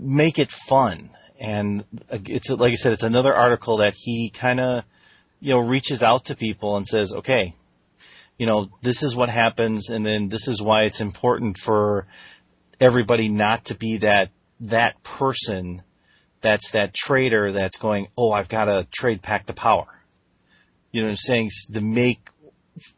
make 0.00 0.38
it 0.38 0.52
fun. 0.52 1.10
And 1.38 1.84
uh, 2.10 2.18
it's 2.24 2.50
like 2.50 2.72
I 2.72 2.76
said, 2.76 2.92
it's 2.92 3.02
another 3.02 3.34
article 3.34 3.78
that 3.78 3.94
he 3.96 4.30
kind 4.30 4.60
of, 4.60 4.84
you 5.40 5.54
know, 5.54 5.60
reaches 5.60 6.02
out 6.02 6.26
to 6.26 6.36
people 6.36 6.76
and 6.76 6.86
says, 6.86 7.12
okay, 7.12 7.54
you 8.38 8.46
know, 8.46 8.68
this 8.82 9.02
is 9.02 9.16
what 9.16 9.28
happens, 9.28 9.90
and 9.90 10.06
then 10.06 10.28
this 10.28 10.46
is 10.46 10.62
why 10.62 10.84
it's 10.84 11.00
important 11.00 11.58
for 11.58 12.06
everybody 12.80 13.28
not 13.28 13.66
to 13.66 13.74
be 13.74 13.98
that 13.98 14.30
that 14.60 15.02
person 15.02 15.82
that's 16.40 16.70
that 16.70 16.94
trader 16.94 17.52
that's 17.52 17.78
going, 17.78 18.06
oh, 18.16 18.30
I've 18.30 18.48
got 18.48 18.66
to 18.66 18.86
trade 18.92 19.22
pack 19.22 19.46
to 19.46 19.52
power. 19.52 19.86
You 20.92 21.02
know, 21.02 21.08
I'm 21.08 21.16
saying 21.16 21.50
to 21.72 21.80
make 21.80 22.20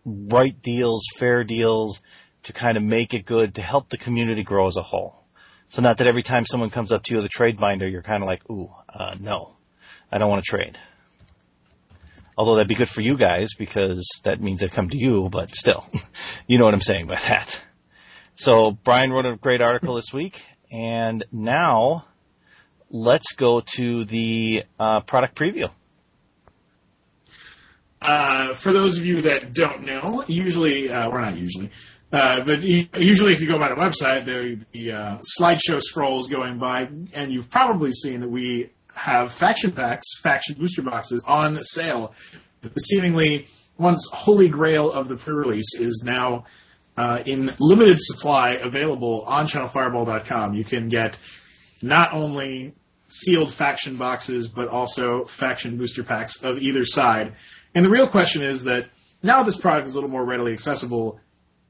right 0.05 0.61
deals, 0.61 1.05
fair 1.17 1.43
deals, 1.45 2.01
to 2.45 2.53
kind 2.53 2.77
of 2.77 2.83
make 2.83 3.15
it 3.15 3.25
good, 3.25 3.55
to 3.55 3.63
help 3.63 3.89
the 3.89 3.97
community 3.97 4.43
grow 4.43 4.67
as 4.67 4.77
a 4.77 4.83
whole. 4.83 5.20
So 5.71 5.83
not 5.83 5.99
that 5.99 6.09
every 6.09 6.25
time 6.25 6.47
someone 6.47 6.71
comes 6.71 6.91
up 6.91 7.05
to 7.05 7.15
you 7.15 7.19
with 7.19 7.27
a 7.27 7.29
trade 7.29 7.59
binder, 7.59 7.89
you're 7.89 8.03
kind 8.03 8.23
of 8.23 8.27
like, 8.27 8.49
ooh, 8.51 8.71
uh, 8.89 9.15
no, 9.21 9.57
I 10.11 10.19
don't 10.19 10.29
want 10.29 10.45
to 10.45 10.51
trade. 10.51 10.77
Although 12.37 12.57
that'd 12.57 12.69
be 12.69 12.75
good 12.75 12.89
for 12.89 13.03
you 13.03 13.17
guys 13.17 13.51
because 13.57 14.05
that 14.25 14.41
means 14.41 14.61
they 14.61 14.69
come 14.69 14.89
to 14.91 14.99
you, 14.99 15.29
but 15.31 15.55
still, 15.55 15.87
you 16.49 16.59
know 16.59 16.65
what 16.65 16.75
I'm 16.75 16.81
saying 16.81 17.07
by 17.07 17.17
that. 17.17 17.63
So 18.35 18.73
Brian 18.85 19.13
wrote 19.13 19.27
a 19.27 19.37
great 19.37 19.63
article 19.63 19.95
this 19.95 20.13
week, 20.13 20.43
and 20.73 21.25
now 21.31 22.07
let's 22.91 23.33
go 23.37 23.63
to 23.77 24.05
the 24.07 24.65
uh, 24.79 25.01
product 25.01 25.39
preview. 25.39 25.71
Uh, 28.03 28.55
for 28.55 28.73
those 28.73 28.99
of 28.99 29.07
you 29.07 29.21
that 29.21 29.53
don't 29.53 29.85
know, 29.85 30.25
usually, 30.27 30.91
uh, 30.91 31.09
we're 31.11 31.21
not 31.21 31.37
usually, 31.37 31.71
uh, 32.13 32.41
but 32.45 32.63
usually 32.63 33.33
if 33.33 33.41
you 33.41 33.47
go 33.47 33.59
by 33.59 33.69
the 33.69 33.75
website, 33.75 34.25
the, 34.25 34.65
the 34.73 34.93
uh, 34.93 35.19
slideshow 35.39 35.81
scrolls 35.81 36.29
going 36.29 36.59
by, 36.59 36.89
and 37.13 37.33
you've 37.33 37.51
probably 37.51 37.93
seen 37.93 38.21
that 38.21 38.31
we 38.31 38.71
have 38.95 39.33
faction 39.33 39.73
packs, 39.73 40.07
faction 40.23 40.57
booster 40.59 40.83
boxes 40.83 41.23
on 41.27 41.61
sale. 41.61 42.15
The 42.63 42.71
seemingly 42.81 43.47
once 43.79 44.09
holy 44.13 44.49
grail 44.49 44.91
of 44.91 45.09
the 45.09 45.17
pre-release 45.17 45.81
is 45.81 46.03
now 46.05 46.45
uh, 46.97 47.19
in 47.25 47.51
limited 47.59 47.97
supply 47.99 48.57
available 48.63 49.25
on 49.27 49.47
channelfireball.com. 49.47 50.55
You 50.55 50.65
can 50.65 50.89
get 50.89 51.17
not 51.83 52.13
only 52.13 52.75
sealed 53.09 53.55
faction 53.55 53.97
boxes, 53.97 54.49
but 54.49 54.69
also 54.69 55.27
faction 55.39 55.79
booster 55.79 56.05
packs 56.05 56.39
of 56.43 56.59
either 56.59 56.85
side. 56.85 57.35
And 57.75 57.85
the 57.85 57.91
real 57.91 58.09
question 58.09 58.43
is 58.43 58.65
that 58.65 58.91
now 59.23 59.43
this 59.43 59.61
product 59.61 59.89
is 59.89 59.95
a 59.95 59.97
little 59.97 60.11
more 60.11 60.25
readily 60.25 60.53
accessible, 60.53 61.21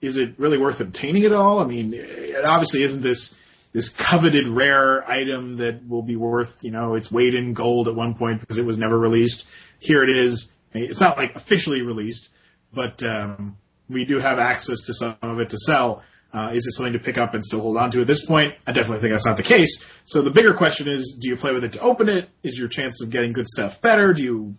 is 0.01 0.17
it 0.17 0.39
really 0.39 0.59
worth 0.59 0.81
obtaining 0.81 1.25
it 1.25 1.33
all? 1.33 1.61
I 1.61 1.67
mean, 1.67 1.93
it 1.95 2.45
obviously 2.45 2.83
isn't 2.85 3.03
this 3.03 3.35
this 3.73 3.95
coveted 4.11 4.49
rare 4.49 5.09
item 5.09 5.59
that 5.59 5.89
will 5.89 6.03
be 6.03 6.17
worth, 6.17 6.53
you 6.61 6.73
know, 6.73 6.97
its 6.97 7.13
weight 7.13 7.35
in 7.35 7.55
gold 7.55 7.87
at 7.87 7.95
one 7.95 8.15
point 8.15 8.41
because 8.41 8.59
it 8.59 8.65
was 8.65 8.77
never 8.77 8.99
released. 8.99 9.45
Here 9.79 10.03
it 10.03 10.11
is. 10.11 10.51
It's 10.73 11.01
not 11.01 11.17
like 11.17 11.37
officially 11.37 11.83
released, 11.83 12.31
but 12.75 13.01
um, 13.03 13.57
we 13.89 14.05
do 14.05 14.19
have 14.19 14.39
access 14.39 14.81
to 14.87 14.95
some 14.95 15.17
of 15.23 15.39
it 15.39 15.51
to 15.51 15.59
sell. 15.59 16.03
Uh, 16.33 16.51
is 16.53 16.67
it 16.67 16.73
something 16.73 16.93
to 16.93 16.99
pick 16.99 17.19
up 17.19 17.35
and 17.35 17.45
still 17.45 17.61
hold 17.61 17.77
on 17.77 17.91
to 17.91 18.01
at 18.01 18.07
this 18.07 18.25
point? 18.25 18.55
I 18.67 18.73
definitely 18.73 19.01
think 19.01 19.13
that's 19.13 19.27
not 19.27 19.37
the 19.37 19.43
case. 19.43 19.85
So 20.05 20.23
the 20.23 20.31
bigger 20.31 20.55
question 20.55 20.89
is, 20.89 21.17
do 21.21 21.29
you 21.29 21.37
play 21.37 21.53
with 21.53 21.65
it 21.65 21.73
to 21.73 21.81
open 21.81 22.09
it? 22.09 22.29
Is 22.43 22.57
your 22.57 22.69
chance 22.69 23.03
of 23.03 23.11
getting 23.11 23.33
good 23.33 23.47
stuff 23.47 23.81
better? 23.81 24.13
Do 24.13 24.23
you 24.23 24.55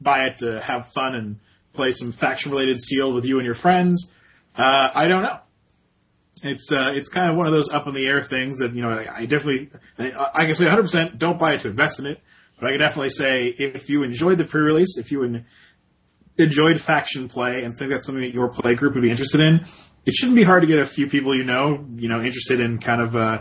buy 0.00 0.24
it 0.24 0.38
to 0.38 0.60
have 0.60 0.88
fun 0.92 1.14
and 1.14 1.36
play 1.72 1.92
some 1.92 2.12
faction 2.12 2.50
related 2.50 2.78
sealed 2.78 3.14
with 3.14 3.24
you 3.24 3.38
and 3.38 3.46
your 3.46 3.54
friends? 3.54 4.10
Uh, 4.56 4.88
I 4.94 5.08
don't 5.08 5.22
know. 5.22 5.38
It's 6.42 6.70
uh, 6.70 6.92
it's 6.94 7.08
kind 7.08 7.30
of 7.30 7.36
one 7.36 7.46
of 7.46 7.52
those 7.52 7.68
up 7.68 7.86
in 7.86 7.94
the 7.94 8.06
air 8.06 8.20
things 8.20 8.58
that 8.58 8.74
you 8.74 8.82
know 8.82 8.90
I, 8.90 9.24
definitely 9.26 9.70
I, 9.98 10.44
can 10.44 10.54
say 10.54 10.64
100 10.64 10.82
percent 10.82 11.18
don't 11.18 11.38
buy 11.38 11.54
it 11.54 11.60
to 11.60 11.68
invest 11.68 12.00
in 12.00 12.06
it, 12.06 12.20
but 12.60 12.66
I 12.66 12.70
can 12.72 12.80
definitely 12.80 13.10
say 13.10 13.46
if 13.46 13.88
you 13.88 14.02
enjoyed 14.02 14.38
the 14.38 14.44
pre-release, 14.44 14.98
if 14.98 15.10
you 15.10 15.24
en- 15.24 15.46
enjoyed 16.36 16.80
faction 16.80 17.28
play 17.28 17.62
and 17.62 17.74
think 17.74 17.92
that's 17.92 18.04
something 18.04 18.22
that 18.22 18.34
your 18.34 18.48
play 18.48 18.74
group 18.74 18.94
would 18.94 19.02
be 19.02 19.10
interested 19.10 19.40
in, 19.40 19.64
it 20.04 20.14
shouldn't 20.14 20.36
be 20.36 20.42
hard 20.42 20.62
to 20.62 20.66
get 20.66 20.80
a 20.80 20.86
few 20.86 21.08
people 21.08 21.36
you 21.36 21.44
know 21.44 21.84
you 21.96 22.08
know 22.08 22.20
interested 22.20 22.60
in 22.60 22.78
kind 22.78 23.00
of 23.00 23.16
uh, 23.16 23.38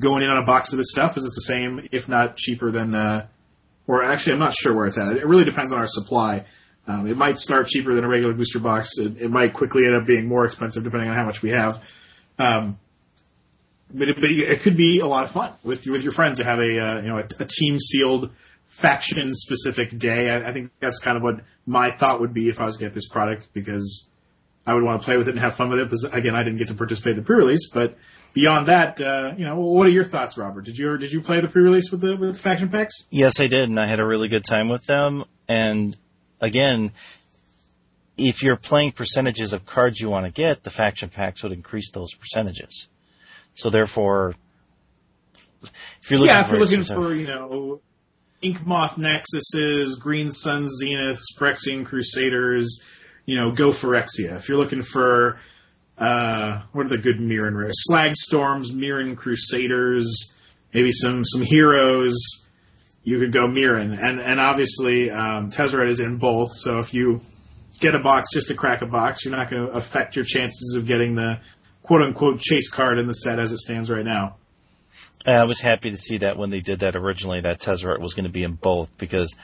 going 0.00 0.22
in 0.22 0.30
on 0.30 0.38
a 0.38 0.46
box 0.46 0.72
of 0.72 0.78
this 0.78 0.90
stuff. 0.90 1.12
Because 1.12 1.26
it's 1.26 1.34
the 1.34 1.52
same, 1.52 1.88
if 1.92 2.08
not 2.08 2.36
cheaper 2.36 2.70
than, 2.70 2.94
uh, 2.94 3.26
or 3.86 4.04
actually 4.04 4.34
I'm 4.34 4.40
not 4.40 4.54
sure 4.54 4.74
where 4.74 4.86
it's 4.86 4.98
at. 4.98 5.16
It 5.16 5.26
really 5.26 5.44
depends 5.44 5.72
on 5.72 5.78
our 5.78 5.86
supply. 5.86 6.46
Um, 6.88 7.06
it 7.06 7.18
might 7.18 7.38
start 7.38 7.68
cheaper 7.68 7.94
than 7.94 8.02
a 8.02 8.08
regular 8.08 8.32
booster 8.32 8.58
box. 8.58 8.96
It, 8.96 9.18
it 9.20 9.30
might 9.30 9.52
quickly 9.52 9.84
end 9.86 9.94
up 9.94 10.06
being 10.06 10.26
more 10.26 10.46
expensive 10.46 10.82
depending 10.82 11.10
on 11.10 11.16
how 11.16 11.26
much 11.26 11.42
we 11.42 11.50
have. 11.50 11.82
Um, 12.38 12.78
but 13.92 14.08
it, 14.08 14.16
but 14.16 14.30
it 14.30 14.62
could 14.62 14.76
be 14.76 15.00
a 15.00 15.06
lot 15.06 15.24
of 15.24 15.30
fun 15.30 15.52
with 15.62 15.86
with 15.86 16.02
your 16.02 16.12
friends 16.12 16.38
to 16.38 16.44
have 16.44 16.58
a 16.58 16.78
uh, 16.78 17.00
you 17.00 17.08
know 17.08 17.18
a, 17.18 17.24
a 17.40 17.44
team 17.44 17.78
sealed 17.78 18.30
faction 18.68 19.32
specific 19.34 19.98
day. 19.98 20.30
I, 20.30 20.48
I 20.48 20.52
think 20.52 20.70
that's 20.80 20.98
kind 20.98 21.16
of 21.16 21.22
what 21.22 21.40
my 21.66 21.90
thought 21.90 22.20
would 22.20 22.34
be 22.34 22.48
if 22.48 22.60
I 22.60 22.64
was 22.64 22.76
to 22.76 22.84
get 22.84 22.94
this 22.94 23.08
product 23.08 23.48
because 23.52 24.06
I 24.66 24.74
would 24.74 24.82
want 24.82 25.00
to 25.00 25.04
play 25.04 25.16
with 25.16 25.28
it 25.28 25.32
and 25.32 25.40
have 25.40 25.56
fun 25.56 25.70
with 25.70 25.80
it. 25.80 25.84
Because 25.84 26.04
again, 26.04 26.34
I 26.34 26.42
didn't 26.42 26.58
get 26.58 26.68
to 26.68 26.74
participate 26.74 27.12
in 27.12 27.18
the 27.18 27.24
pre-release, 27.24 27.68
but 27.72 27.96
beyond 28.34 28.68
that, 28.68 29.00
uh, 29.00 29.34
you 29.36 29.44
know, 29.44 29.56
what 29.56 29.86
are 29.86 29.90
your 29.90 30.04
thoughts, 30.04 30.36
Robert? 30.36 30.64
Did 30.64 30.76
you 30.76 30.96
did 30.98 31.12
you 31.12 31.22
play 31.22 31.40
the 31.40 31.48
pre-release 31.48 31.90
with 31.90 32.00
the 32.00 32.16
with 32.16 32.34
the 32.34 32.38
faction 32.38 32.68
packs? 32.68 33.04
Yes, 33.10 33.40
I 33.40 33.46
did, 33.46 33.68
and 33.68 33.78
I 33.78 33.86
had 33.86 34.00
a 34.00 34.06
really 34.06 34.28
good 34.28 34.44
time 34.44 34.68
with 34.68 34.84
them. 34.84 35.24
And 35.48 35.96
again, 36.40 36.92
if 38.16 38.42
you're 38.42 38.56
playing 38.56 38.92
percentages 38.92 39.52
of 39.52 39.64
cards 39.64 40.00
you 40.00 40.08
want 40.08 40.26
to 40.26 40.32
get, 40.32 40.64
the 40.64 40.70
faction 40.70 41.08
packs 41.08 41.42
would 41.42 41.52
increase 41.52 41.90
those 41.92 42.14
percentages. 42.14 42.88
So 43.54 43.70
therefore, 43.70 44.34
if 45.62 46.10
you're 46.10 46.18
looking 46.18 46.34
yeah, 46.34 46.40
if 46.40 46.48
for 46.48 46.56
you're 46.56 46.66
looking 46.66 46.84
for 46.84 47.14
you 47.14 47.26
know 47.26 47.80
Inkmoth 48.42 48.96
Nexuses, 48.96 49.98
Green 49.98 50.30
Sun 50.30 50.68
Zeniths, 50.82 51.22
Phyrexian 51.38 51.84
Crusaders, 51.84 52.82
you 53.26 53.38
know, 53.38 53.52
go 53.52 53.68
Phyrexia. 53.68 54.38
If 54.38 54.48
you're 54.48 54.58
looking 54.58 54.82
for 54.82 55.40
uh, 55.98 56.62
what 56.72 56.86
are 56.86 56.90
the 56.90 56.98
good 56.98 57.18
Mirran 57.18 57.56
rares? 57.56 57.74
Slag 57.74 58.16
Storms, 58.16 58.70
Mirran 58.72 59.16
Crusaders, 59.16 60.34
maybe 60.72 60.92
some 60.92 61.24
some 61.24 61.42
heroes. 61.42 62.14
You 63.08 63.18
could 63.18 63.32
go 63.32 63.46
Mirran, 63.46 63.98
and 63.98 64.20
and 64.20 64.38
obviously 64.38 65.10
um, 65.10 65.50
Tezzeret 65.50 65.88
is 65.88 65.98
in 65.98 66.18
both. 66.18 66.52
So 66.52 66.78
if 66.78 66.92
you 66.92 67.22
get 67.80 67.94
a 67.94 68.00
box 68.00 68.28
just 68.34 68.48
to 68.48 68.54
crack 68.54 68.82
a 68.82 68.86
box, 68.86 69.24
you're 69.24 69.34
not 69.34 69.50
going 69.50 69.66
to 69.66 69.72
affect 69.72 70.14
your 70.14 70.26
chances 70.26 70.74
of 70.76 70.86
getting 70.86 71.14
the 71.14 71.40
quote 71.82 72.02
unquote 72.02 72.38
chase 72.38 72.68
card 72.68 72.98
in 72.98 73.06
the 73.06 73.14
set 73.14 73.38
as 73.38 73.50
it 73.50 73.60
stands 73.60 73.90
right 73.90 74.04
now. 74.04 74.36
I 75.24 75.44
was 75.46 75.58
happy 75.58 75.90
to 75.90 75.96
see 75.96 76.18
that 76.18 76.36
when 76.36 76.50
they 76.50 76.60
did 76.60 76.80
that 76.80 76.96
originally, 76.96 77.40
that 77.40 77.62
Tezzeret 77.62 77.98
was 77.98 78.12
going 78.12 78.26
to 78.26 78.30
be 78.30 78.44
in 78.44 78.54
both 78.54 78.90
because 78.98 79.34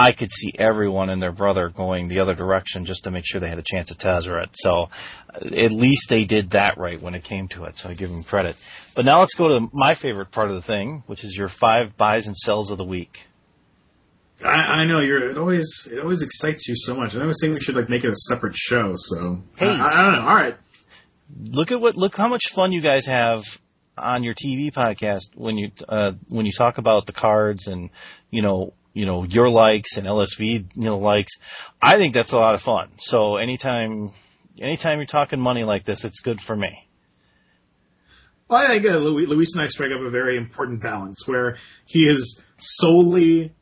I 0.00 0.12
could 0.12 0.30
see 0.30 0.52
everyone 0.56 1.10
and 1.10 1.20
their 1.20 1.32
brother 1.32 1.70
going 1.70 2.06
the 2.06 2.20
other 2.20 2.36
direction 2.36 2.84
just 2.84 3.02
to 3.04 3.10
make 3.10 3.24
sure 3.26 3.40
they 3.40 3.48
had 3.48 3.58
a 3.58 3.64
chance 3.64 3.90
at 3.90 3.98
Tezzeret. 3.98 4.50
So 4.54 4.90
uh, 5.34 5.56
at 5.56 5.72
least 5.72 6.08
they 6.08 6.24
did 6.24 6.50
that 6.50 6.78
right 6.78 7.02
when 7.02 7.16
it 7.16 7.24
came 7.24 7.48
to 7.48 7.64
it. 7.64 7.76
So 7.76 7.88
I 7.88 7.94
give 7.94 8.08
them 8.08 8.22
credit. 8.22 8.54
But 8.94 9.06
now 9.06 9.18
let's 9.18 9.34
go 9.34 9.58
to 9.58 9.68
my 9.72 9.96
favorite 9.96 10.30
part 10.30 10.50
of 10.50 10.54
the 10.54 10.62
thing, 10.62 11.02
which 11.08 11.24
is 11.24 11.34
your 11.36 11.48
five 11.48 11.96
buys 11.96 12.28
and 12.28 12.36
sells 12.36 12.70
of 12.70 12.78
the 12.78 12.84
week. 12.84 13.18
I, 14.44 14.82
I 14.82 14.84
know 14.84 15.00
you're. 15.00 15.30
It 15.30 15.36
always 15.36 15.88
it 15.90 15.98
always 15.98 16.22
excites 16.22 16.68
you 16.68 16.76
so 16.76 16.94
much. 16.94 17.16
I 17.16 17.20
always 17.20 17.38
think 17.40 17.54
we 17.54 17.60
should 17.60 17.74
like 17.74 17.88
make 17.88 18.04
it 18.04 18.10
a 18.10 18.14
separate 18.14 18.54
show. 18.54 18.92
So 18.94 19.42
Hey. 19.56 19.66
I, 19.66 19.72
I 19.72 20.02
don't 20.04 20.12
know. 20.12 20.28
All 20.28 20.34
right. 20.36 20.56
Look 21.42 21.72
at 21.72 21.80
what 21.80 21.96
look 21.96 22.16
how 22.16 22.28
much 22.28 22.50
fun 22.50 22.70
you 22.70 22.82
guys 22.82 23.06
have 23.06 23.42
on 23.96 24.22
your 24.22 24.34
TV 24.34 24.72
podcast 24.72 25.34
when 25.34 25.58
you 25.58 25.72
uh, 25.88 26.12
when 26.28 26.46
you 26.46 26.52
talk 26.52 26.78
about 26.78 27.06
the 27.06 27.12
cards 27.12 27.66
and 27.66 27.90
you 28.30 28.42
know 28.42 28.74
you 28.98 29.06
know 29.06 29.22
your 29.22 29.48
likes 29.48 29.96
and 29.96 30.06
LSV 30.06 30.66
you 30.74 30.84
know 30.84 30.98
likes. 30.98 31.34
I 31.80 31.98
think 31.98 32.14
that's 32.14 32.32
a 32.32 32.36
lot 32.36 32.54
of 32.54 32.62
fun. 32.62 32.90
So 32.98 33.36
anytime 33.36 34.10
anytime 34.60 34.98
you're 34.98 35.06
talking 35.06 35.38
money 35.38 35.62
like 35.62 35.84
this, 35.84 36.04
it's 36.04 36.18
good 36.18 36.40
for 36.40 36.56
me. 36.56 36.88
Well, 38.48 38.60
I 38.60 38.66
think 38.66 38.86
uh, 38.86 38.96
Louis, 38.96 39.26
Luis 39.26 39.52
and 39.54 39.62
I 39.62 39.68
strike 39.68 39.92
up 39.94 40.00
a 40.00 40.10
very 40.10 40.36
important 40.36 40.82
balance 40.82 41.28
where 41.28 41.58
he 41.86 42.08
is 42.08 42.42
solely 42.58 43.54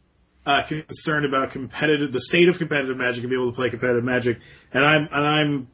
uh, 0.47 0.63
concerned 0.63 1.27
about 1.27 1.51
competitive, 1.51 2.13
the 2.13 2.21
state 2.21 2.49
of 2.49 2.57
competitive 2.57 2.97
Magic 2.97 3.21
and 3.21 3.29
be 3.29 3.37
able 3.37 3.51
to 3.51 3.57
play 3.57 3.69
competitive 3.69 4.05
Magic, 4.05 4.39
and 4.73 4.87
I'm 4.87 5.09
and 5.13 5.27
I'm 5.27 5.69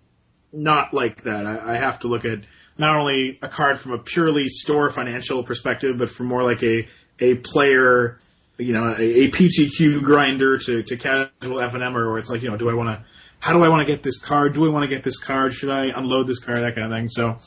not 0.53 0.93
like 0.93 1.23
that. 1.23 1.47
I, 1.47 1.75
I 1.75 1.77
have 1.77 2.01
to 2.01 2.09
look 2.09 2.25
at 2.25 2.41
not 2.79 2.97
only 2.99 3.39
a 3.43 3.49
card 3.49 3.81
from 3.81 3.93
a 3.93 3.99
purely 3.99 4.49
store 4.49 4.91
financial 4.91 5.45
perspective, 5.45 5.93
but 5.99 6.11
from 6.11 6.27
more 6.27 6.43
like 6.43 6.65
a 6.65 6.89
a 7.21 7.37
player, 7.37 8.19
you 8.59 8.73
know, 8.73 8.95
a, 8.99 9.03
a 9.25 9.31
PTQ 9.31 10.03
grinder 10.03 10.59
to 10.59 10.83
to 10.83 10.97
casual 10.97 11.61
F 11.61 11.75
and 11.75 11.83
M, 11.83 11.97
or 11.97 12.19
it's 12.19 12.31
like, 12.31 12.43
you 12.43 12.51
know, 12.51 12.57
do 12.57 12.69
I 12.71 12.75
want 12.75 12.89
to, 12.91 13.05
how 13.41 13.53
do 13.53 13.65
I 13.65 13.69
want 13.69 13.85
to 13.87 13.91
get 13.91 14.03
this 14.03 14.19
card? 14.21 14.55
Do 14.55 14.65
I 14.67 14.71
want 14.71 14.85
to 14.85 14.89
get 14.89 15.03
this 15.05 15.19
card? 15.19 15.53
Should 15.55 15.71
I 15.71 15.87
unload 15.87 16.27
this 16.27 16.39
card? 16.39 16.59
That 16.59 16.75
kind 16.75 16.93
of 16.93 16.97
thing. 16.99 17.09
So 17.09 17.39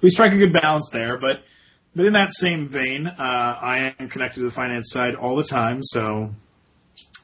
we 0.00 0.10
strike 0.10 0.32
a 0.32 0.36
good 0.38 0.52
balance 0.52 0.90
there, 0.92 1.18
but. 1.18 1.42
But 1.94 2.06
in 2.06 2.14
that 2.14 2.30
same 2.32 2.70
vein, 2.70 3.06
uh, 3.06 3.14
I 3.18 3.94
am 3.98 4.08
connected 4.08 4.40
to 4.40 4.46
the 4.46 4.50
finance 4.50 4.88
side 4.90 5.14
all 5.14 5.36
the 5.36 5.44
time, 5.44 5.80
so 5.82 6.30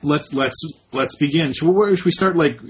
let's 0.02 0.34
let's 0.34 0.60
let's 0.92 1.16
begin. 1.16 1.54
Should, 1.54 1.68
where 1.70 1.96
should 1.96 2.04
we 2.04 2.10
start? 2.10 2.36
Like, 2.36 2.60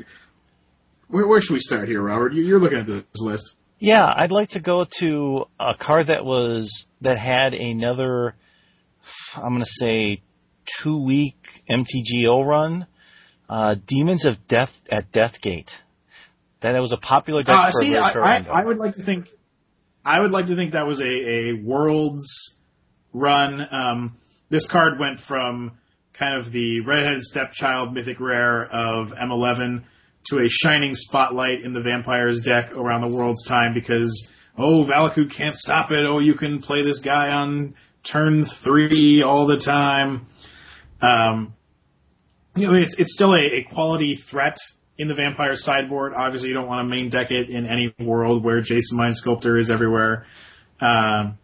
where, 1.09 1.27
where 1.27 1.41
should 1.41 1.55
we 1.55 1.59
start 1.59 1.89
here, 1.89 2.01
Robert? 2.01 2.35
You- 2.35 2.45
You're 2.45 2.61
looking 2.61 2.79
at 2.79 2.87
this 2.87 3.03
list. 3.17 3.55
Yeah, 3.81 4.07
I'd 4.15 4.31
like 4.31 4.51
to 4.51 4.61
go 4.61 4.85
to 4.99 5.47
a 5.59 5.75
card 5.77 6.07
that 6.07 6.25
was 6.25 6.87
that 7.01 7.19
had 7.19 7.55
another 7.55 8.37
I'm 9.37 9.51
going 9.55 9.61
to 9.65 9.67
say 9.69 10.23
2 10.79 11.03
week 11.03 11.63
MTGO 11.71 12.45
run. 12.45 12.87
Uh, 13.49 13.77
Demons 13.87 14.27
of 14.27 14.47
Death 14.47 14.79
at 14.91 15.11
Deathgate. 15.11 15.75
That 16.61 16.79
was 16.81 16.93
a 16.93 16.97
popular 16.97 17.43
deck 17.43 17.55
Uh, 17.55 17.71
for 17.71 17.83
a 17.83 17.87
see, 17.87 17.97
I, 17.97 18.11
I. 18.11 18.61
I 18.61 18.65
would 18.65 18.79
like 18.79 18.95
to 18.95 19.03
think, 19.03 19.29
I 20.05 20.21
would 20.21 20.31
like 20.31 20.47
to 20.47 20.57
think 20.57 20.73
that 20.73 20.87
was 20.87 21.01
a, 21.01 21.05
a 21.07 21.53
worlds 21.65 22.57
run. 23.13 23.67
Um, 23.71 24.17
this 24.51 24.67
card 24.67 24.99
went 24.99 25.21
from 25.21 25.79
kind 26.13 26.37
of 26.37 26.51
the 26.53 26.81
redheaded 26.81 27.23
stepchild 27.23 27.95
mythic 27.95 28.21
rare 28.21 28.65
of 28.65 29.13
M11 29.13 29.85
to 30.27 30.39
a 30.39 30.49
shining 30.49 30.95
spotlight 30.95 31.63
in 31.65 31.73
the 31.73 31.81
vampires 31.81 32.41
deck 32.41 32.73
around 32.73 33.03
the 33.03 33.15
world's 33.15 33.45
time 33.45 33.73
because 33.73 34.29
oh 34.57 34.85
Valakut 34.85 35.31
can't 35.31 35.55
stop 35.55 35.91
it. 35.93 36.05
Oh, 36.05 36.19
you 36.19 36.35
can 36.35 36.61
play 36.61 36.83
this 36.83 37.01
guy 37.01 37.31
on 37.31 37.75
turn 38.03 38.45
three 38.45 39.23
all 39.23 39.47
the 39.47 39.59
time. 39.59 40.27
Um, 41.01 41.55
you 42.57 42.67
know, 42.67 42.75
it's 42.75 42.95
it's 42.95 43.13
still 43.13 43.35
a, 43.35 43.41
a 43.41 43.63
quality 43.63 44.17
threat 44.17 44.57
in 44.97 45.09
the 45.09 45.15
vampire 45.15 45.57
sideboard. 45.57 46.13
Obviously, 46.15 46.49
you 46.49 46.55
don't 46.55 46.67
want 46.67 46.81
to 46.81 46.89
main 46.89 47.09
deck 47.09 47.31
it 47.31 47.49
in 47.49 47.67
any 47.67 47.95
world 47.99 48.45
where 48.45 48.61
Jace 48.61 48.91
the 48.91 48.97
Mind 48.97 49.17
Sculptor 49.17 49.57
is 49.57 49.71
everywhere. 49.71 50.27
Um, 50.81 51.39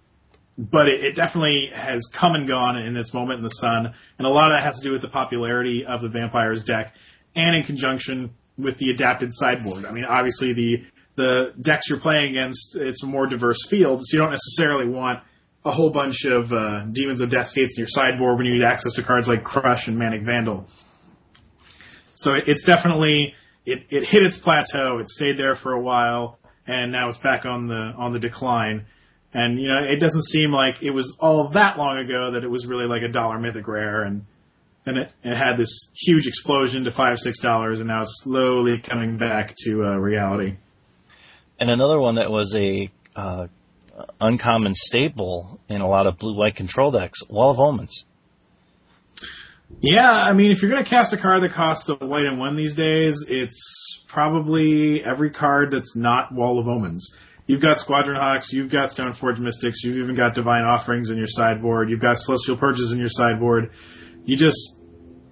but 0.57 0.89
it, 0.89 1.05
it, 1.05 1.17
definitely 1.17 1.71
has 1.73 2.07
come 2.13 2.35
and 2.35 2.47
gone 2.47 2.79
in 2.79 2.97
its 2.97 3.13
moment 3.13 3.39
in 3.39 3.43
the 3.43 3.51
sun, 3.51 3.95
and 4.19 4.27
a 4.27 4.31
lot 4.31 4.53
of 4.53 4.59
that 4.59 4.65
has 4.65 4.79
to 4.79 4.85
do 4.85 4.93
with 4.93 5.03
the 5.03 5.09
popularity 5.09 5.85
of 5.85 6.01
the 6.01 6.09
vampires 6.09 6.65
deck, 6.65 6.95
and 7.35 7.57
in 7.57 7.65
conjunction 7.65 8.35
with 8.57 8.79
the 8.79 8.91
adapted 8.91 9.31
sideboard. 9.33 9.85
I 9.85 9.93
mean, 9.93 10.05
obviously 10.05 10.53
the 10.53 10.85
the 11.17 11.55
decks 11.61 11.89
you're 11.89 12.01
playing 12.01 12.31
against, 12.31 12.77
it's 12.77 13.03
a 13.05 13.07
more 13.07 13.27
diverse 13.27 13.67
field, 13.69 14.01
so 14.05 14.17
you 14.17 14.21
don't 14.21 14.33
necessarily 14.33 14.89
want 14.89 15.21
a 15.65 15.71
whole 15.71 15.91
bunch 15.91 16.25
of 16.25 16.53
uh, 16.53 16.85
Demons 16.85 17.21
of 17.21 17.31
Death's 17.31 17.53
Gate 17.53 17.71
in 17.77 17.79
your 17.79 17.89
sideboard 17.89 18.37
when 18.37 18.47
you 18.47 18.55
need 18.55 18.65
access 18.65 18.95
to 18.95 19.03
cards 19.03 19.29
like 19.29 19.45
Crush 19.45 19.89
and 19.89 19.99
Manic 19.99 20.23
Vandal. 20.23 20.67
So 22.17 22.35
it's 22.35 22.65
definitely 22.65 23.35
it, 23.65 23.87
it 23.91 24.07
hit 24.07 24.23
its 24.23 24.37
plateau. 24.37 24.99
It 24.99 25.09
stayed 25.09 25.39
there 25.39 25.57
for 25.57 25.73
a 25.73 25.81
while, 25.81 26.39
and 26.67 26.93
now 26.93 27.09
it's 27.09 27.19
back 27.19 27.47
on 27.47 27.67
the 27.67 27.95
on 27.97 28.13
the 28.13 28.19
decline. 28.19 28.87
And 29.33 29.59
you 29.59 29.69
know, 29.69 29.79
it 29.79 29.99
doesn't 29.99 30.25
seem 30.25 30.53
like 30.53 30.83
it 30.83 30.91
was 30.91 31.17
all 31.19 31.49
that 31.51 31.79
long 31.79 31.99
ago 31.99 32.33
that 32.33 32.45
it 32.45 32.51
was 32.51 32.67
really 32.67 32.87
like 32.87 33.03
a 33.03 33.09
dollar 33.09 33.39
mythic 33.39 33.67
rare, 33.67 34.03
and 34.03 34.27
then 34.85 34.99
it, 34.99 35.13
it 35.25 35.37
had 35.37 35.57
this 35.57 35.91
huge 35.95 36.27
explosion 36.27 36.85
to 36.85 36.91
five 36.91 37.19
six 37.19 37.41
dollars, 37.41 37.81
and 37.81 37.89
now 37.89 38.03
it's 38.03 38.23
slowly 38.23 38.79
coming 38.79 39.17
back 39.17 39.55
to 39.65 39.83
uh, 39.85 39.97
reality. 39.97 40.57
And 41.59 41.71
another 41.71 41.99
one 41.99 42.17
that 42.17 42.31
was 42.31 42.55
a 42.55 42.91
uh, 43.17 43.47
uncommon 44.21 44.75
staple 44.75 45.61
in 45.69 45.81
a 45.81 45.89
lot 45.89 46.07
of 46.07 46.19
blue 46.19 46.37
white 46.37 46.57
control 46.57 46.91
decks, 46.91 47.21
Wall 47.29 47.51
of 47.51 47.61
Omens. 47.61 48.07
Yeah, 49.81 50.11
I 50.11 50.33
mean, 50.33 50.53
if 50.53 50.63
you're 50.63 50.71
going 50.71 50.85
to 50.85 50.89
cast 50.89 51.13
a 51.13 51.17
card 51.17 51.43
that 51.43 51.53
costs 51.53 51.89
a 51.89 51.95
white 51.95 52.25
and 52.25 52.39
one 52.39 52.57
these 52.57 52.75
days, 52.75 53.25
it's 53.29 54.03
probably 54.09 55.05
every 55.05 55.31
card 55.31 55.71
that's 55.71 55.97
not 55.97 56.33
Wall 56.33 56.59
of 56.59 56.69
Omens. 56.69 57.17
You've 57.47 57.61
got 57.61 57.79
Squadron 57.79 58.17
Hawks, 58.17 58.53
you've 58.53 58.71
got 58.71 58.89
Stoneforge 58.89 59.39
Mystics, 59.39 59.83
you've 59.83 59.99
even 59.99 60.17
got 60.17 60.35
Divine 60.35 60.63
Offerings 60.63 61.11
in 61.11 61.19
your 61.19 61.27
sideboard, 61.27 61.91
you've 61.91 62.01
got 62.01 62.19
Celestial 62.19 62.57
Purges 62.57 62.93
in 62.93 62.99
your 62.99 63.11
sideboard. 63.11 63.73
You 64.25 64.37
just, 64.37 64.81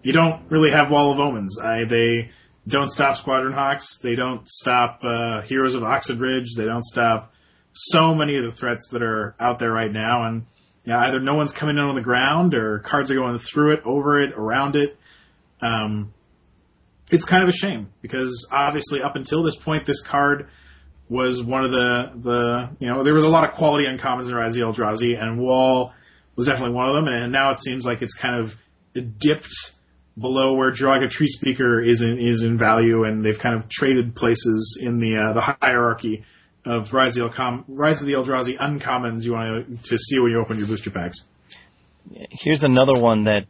you 0.02 0.12
don't 0.12 0.50
really 0.50 0.70
have 0.70 0.90
Wall 0.90 1.12
of 1.12 1.18
Omens. 1.18 1.58
I, 1.58 1.84
they 1.84 2.30
don't 2.68 2.88
stop 2.88 3.16
Squadron 3.16 3.54
Hawks, 3.54 3.98
they 4.02 4.14
don't 4.14 4.46
stop 4.46 5.00
uh, 5.02 5.40
Heroes 5.42 5.74
of 5.74 5.82
Oxid 5.82 6.20
Ridge, 6.20 6.54
they 6.54 6.64
don't 6.64 6.84
stop 6.84 7.31
so 7.72 8.14
many 8.14 8.36
of 8.36 8.44
the 8.44 8.52
threats 8.52 8.88
that 8.92 9.02
are 9.02 9.34
out 9.40 9.58
there 9.58 9.70
right 9.70 9.90
now, 9.90 10.24
and 10.24 10.46
yeah, 10.84 10.98
either 11.00 11.20
no 11.20 11.34
one's 11.34 11.52
coming 11.52 11.76
in 11.76 11.84
on 11.84 11.94
the 11.94 12.02
ground 12.02 12.54
or 12.54 12.80
cards 12.80 13.10
are 13.10 13.14
going 13.14 13.38
through 13.38 13.74
it, 13.74 13.80
over 13.84 14.20
it, 14.20 14.32
around 14.32 14.76
it. 14.76 14.98
Um, 15.60 16.12
it's 17.10 17.24
kind 17.24 17.42
of 17.42 17.48
a 17.48 17.52
shame 17.52 17.88
because 18.00 18.48
obviously 18.50 19.02
up 19.02 19.16
until 19.16 19.42
this 19.42 19.56
point, 19.56 19.84
this 19.84 20.02
card 20.02 20.48
was 21.08 21.42
one 21.42 21.64
of 21.64 21.70
the 21.70 22.12
the 22.16 22.70
you 22.78 22.88
know 22.88 23.04
there 23.04 23.14
was 23.14 23.24
a 23.24 23.28
lot 23.28 23.48
of 23.48 23.54
quality 23.54 23.86
uncommons 23.86 24.28
in 24.28 24.34
the 24.34 24.60
Eldrazi, 24.60 25.20
and 25.20 25.38
Wall 25.38 25.92
was 26.36 26.46
definitely 26.46 26.74
one 26.74 26.88
of 26.88 26.94
them. 26.94 27.08
And 27.08 27.32
now 27.32 27.50
it 27.50 27.58
seems 27.58 27.84
like 27.84 28.02
it's 28.02 28.14
kind 28.14 28.40
of 28.40 28.56
dipped 29.18 29.72
below 30.18 30.54
where 30.54 30.70
Joraga 30.70 31.08
Treespeaker 31.08 31.86
is 31.86 32.02
in 32.02 32.18
is 32.18 32.42
in 32.42 32.58
value, 32.58 33.04
and 33.04 33.24
they've 33.24 33.38
kind 33.38 33.56
of 33.56 33.68
traded 33.68 34.14
places 34.14 34.78
in 34.80 34.98
the 34.98 35.16
uh, 35.16 35.32
the 35.34 35.56
hierarchy 35.60 36.24
of 36.64 36.92
Rise 36.92 37.16
of 37.16 37.30
the, 37.30 37.36
Com- 37.36 37.64
Rise 37.68 38.00
of 38.00 38.06
the 38.06 38.14
Eldrazi 38.14 38.56
uncommons 38.56 39.24
you 39.24 39.32
want 39.32 39.84
to 39.84 39.98
see 39.98 40.18
when 40.18 40.30
you 40.30 40.40
open 40.40 40.58
your 40.58 40.66
booster 40.66 40.90
packs. 40.90 41.18
Here's 42.30 42.64
another 42.64 43.00
one 43.00 43.24
that 43.24 43.46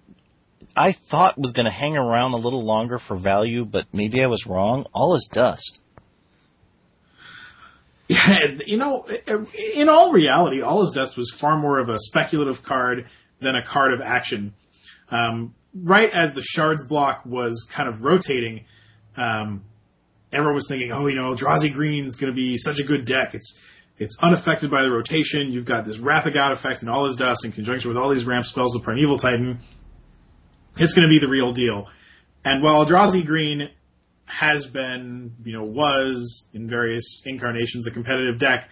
I 0.77 0.93
thought 0.93 1.39
was 1.39 1.53
going 1.53 1.67
to 1.67 1.73
hang 1.73 1.97
around 1.97 2.33
a 2.33 2.37
little 2.39 2.65
longer 2.65 2.99
for 2.99 3.17
value, 3.17 3.65
but 3.65 3.87
maybe 3.93 4.23
I 4.23 4.27
was 4.27 4.47
wrong. 4.47 4.87
All 4.95 5.15
is 5.15 5.29
dust. 5.31 5.81
Yeah, 8.09 8.39
you 8.67 8.77
know, 8.77 9.07
in 9.55 9.89
all 9.89 10.13
reality, 10.13 10.61
All 10.61 10.83
is 10.83 10.93
Dust 10.93 11.17
was 11.17 11.31
far 11.31 11.59
more 11.59 11.79
of 11.79 11.89
a 11.89 11.99
speculative 11.99 12.63
card 12.63 13.09
than 13.41 13.57
a 13.57 13.65
card 13.65 13.93
of 13.95 14.01
action. 14.01 14.55
Um, 15.11 15.55
right 15.75 16.11
as 16.11 16.35
the 16.35 16.43
shards 16.43 16.85
block 16.87 17.25
was 17.25 17.67
kind 17.71 17.89
of 17.89 18.03
rotating, 18.03 18.65
um, 19.17 19.65
everyone 20.33 20.55
was 20.55 20.69
thinking, 20.69 20.93
oh, 20.93 21.07
you 21.07 21.17
know, 21.17 21.35
Eldrazi 21.35 21.73
Green's 21.73 22.17
going 22.17 22.33
to 22.33 22.37
be 22.37 22.57
such 22.57 22.81
a 22.81 22.85
good 22.85 23.05
deck. 23.05 23.35
It's 23.35 23.59
it's 23.99 24.19
unaffected 24.21 24.71
by 24.71 24.83
the 24.83 24.91
rotation. 24.91 25.53
You've 25.53 25.67
got 25.67 25.85
this 25.85 25.99
Wrath 25.99 26.27
of 26.27 26.35
God 26.35 26.53
effect 26.53 26.81
and 26.81 26.91
All 26.91 27.07
Is 27.07 27.17
Dust 27.17 27.45
in 27.45 27.53
conjunction 27.53 27.89
with 27.89 27.99
all 27.99 28.09
these 28.09 28.25
ramp 28.25 28.45
spells 28.45 28.75
of 28.75 28.83
Primeval 28.83 29.19
Titan. 29.19 29.61
It's 30.77 30.95
going 30.95 31.07
to 31.07 31.13
be 31.13 31.19
the 31.19 31.29
real 31.29 31.53
deal. 31.53 31.89
And 32.45 32.63
while 32.63 32.85
Eldrazi 32.85 33.25
Green 33.25 33.71
has 34.25 34.67
been, 34.67 35.35
you 35.45 35.53
know, 35.53 35.63
was 35.63 36.49
in 36.55 36.69
various 36.69 37.21
incarnations 37.25 37.87
a 37.87 37.91
competitive 37.91 38.39
deck, 38.39 38.69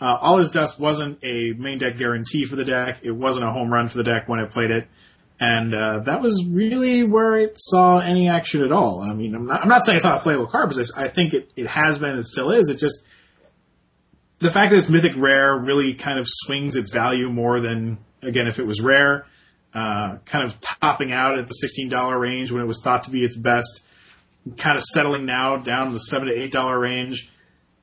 uh, 0.00 0.18
All 0.20 0.40
Is 0.40 0.50
Dust 0.50 0.78
wasn't 0.78 1.20
a 1.22 1.52
main 1.52 1.78
deck 1.78 1.96
guarantee 1.96 2.44
for 2.44 2.56
the 2.56 2.64
deck. 2.64 2.98
It 3.02 3.12
wasn't 3.12 3.46
a 3.46 3.52
home 3.52 3.72
run 3.72 3.86
for 3.86 3.96
the 3.96 4.04
deck 4.04 4.28
when 4.28 4.40
it 4.40 4.50
played 4.50 4.72
it 4.72 4.88
and 5.38 5.74
uh, 5.74 6.00
that 6.06 6.22
was 6.22 6.46
really 6.48 7.04
where 7.04 7.36
it 7.36 7.58
saw 7.58 7.98
any 7.98 8.28
action 8.28 8.62
at 8.62 8.72
all. 8.72 9.02
I 9.02 9.12
mean, 9.12 9.34
I'm 9.34 9.46
not, 9.46 9.62
I'm 9.62 9.68
not 9.68 9.84
saying 9.84 9.96
it's 9.96 10.04
not 10.04 10.18
a 10.18 10.20
playable 10.20 10.46
card, 10.46 10.70
but 10.74 10.86
I 10.96 11.08
think 11.08 11.34
it, 11.34 11.52
it 11.56 11.66
has 11.66 11.98
been, 11.98 12.16
it 12.16 12.26
still 12.26 12.52
is. 12.52 12.70
It 12.70 12.78
just 12.78 13.04
the 14.40 14.50
fact 14.50 14.70
that 14.70 14.78
it's 14.78 14.88
mythic 14.88 15.12
rare 15.16 15.58
really 15.58 15.94
kind 15.94 16.18
of 16.18 16.26
swings 16.28 16.76
its 16.76 16.90
value 16.90 17.30
more 17.30 17.60
than 17.60 17.98
again 18.22 18.46
if 18.46 18.58
it 18.58 18.66
was 18.66 18.80
rare. 18.82 19.26
Uh, 19.74 20.16
kind 20.24 20.46
of 20.46 20.58
topping 20.60 21.12
out 21.12 21.38
at 21.38 21.48
the 21.48 21.54
$16 21.54 22.18
range 22.18 22.50
when 22.50 22.62
it 22.62 22.66
was 22.66 22.80
thought 22.80 23.04
to 23.04 23.10
be 23.10 23.22
its 23.22 23.36
best, 23.36 23.82
kind 24.56 24.78
of 24.78 24.82
settling 24.82 25.26
now 25.26 25.56
down 25.56 25.92
the 25.92 25.98
seven 25.98 26.28
to 26.28 26.34
eight 26.34 26.50
dollar 26.50 26.78
range. 26.78 27.30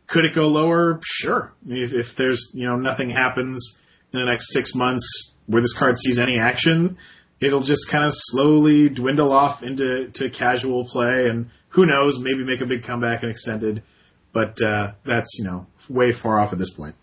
Could 0.07 0.25
it 0.25 0.33
go 0.33 0.47
lower? 0.47 0.99
Sure. 1.03 1.53
If, 1.67 1.93
if 1.93 2.15
there's 2.15 2.51
you 2.53 2.67
know 2.67 2.77
nothing 2.77 3.11
happens 3.11 3.77
in 4.11 4.19
the 4.19 4.25
next 4.25 4.51
six 4.51 4.73
months 4.73 5.33
where 5.45 5.61
this 5.61 5.77
card 5.77 5.95
sees 5.97 6.17
any 6.17 6.39
action, 6.39 6.97
it'll 7.43 7.61
just 7.61 7.89
kind 7.89 8.05
of 8.05 8.13
slowly 8.15 8.89
dwindle 8.89 9.31
off 9.31 9.63
into 9.63 10.09
to 10.09 10.29
casual 10.29 10.85
play, 10.85 11.27
and 11.27 11.49
who 11.69 11.85
knows, 11.85 12.19
maybe 12.19 12.43
make 12.43 12.61
a 12.61 12.65
big 12.65 12.83
comeback 12.83 13.23
and 13.23 13.31
extended. 13.31 13.83
But 14.31 14.61
uh, 14.61 14.93
that's 15.05 15.37
you 15.37 15.45
know 15.45 15.67
way 15.89 16.11
far 16.11 16.39
off 16.39 16.53
at 16.53 16.59
this 16.59 16.71
point. 16.71 16.95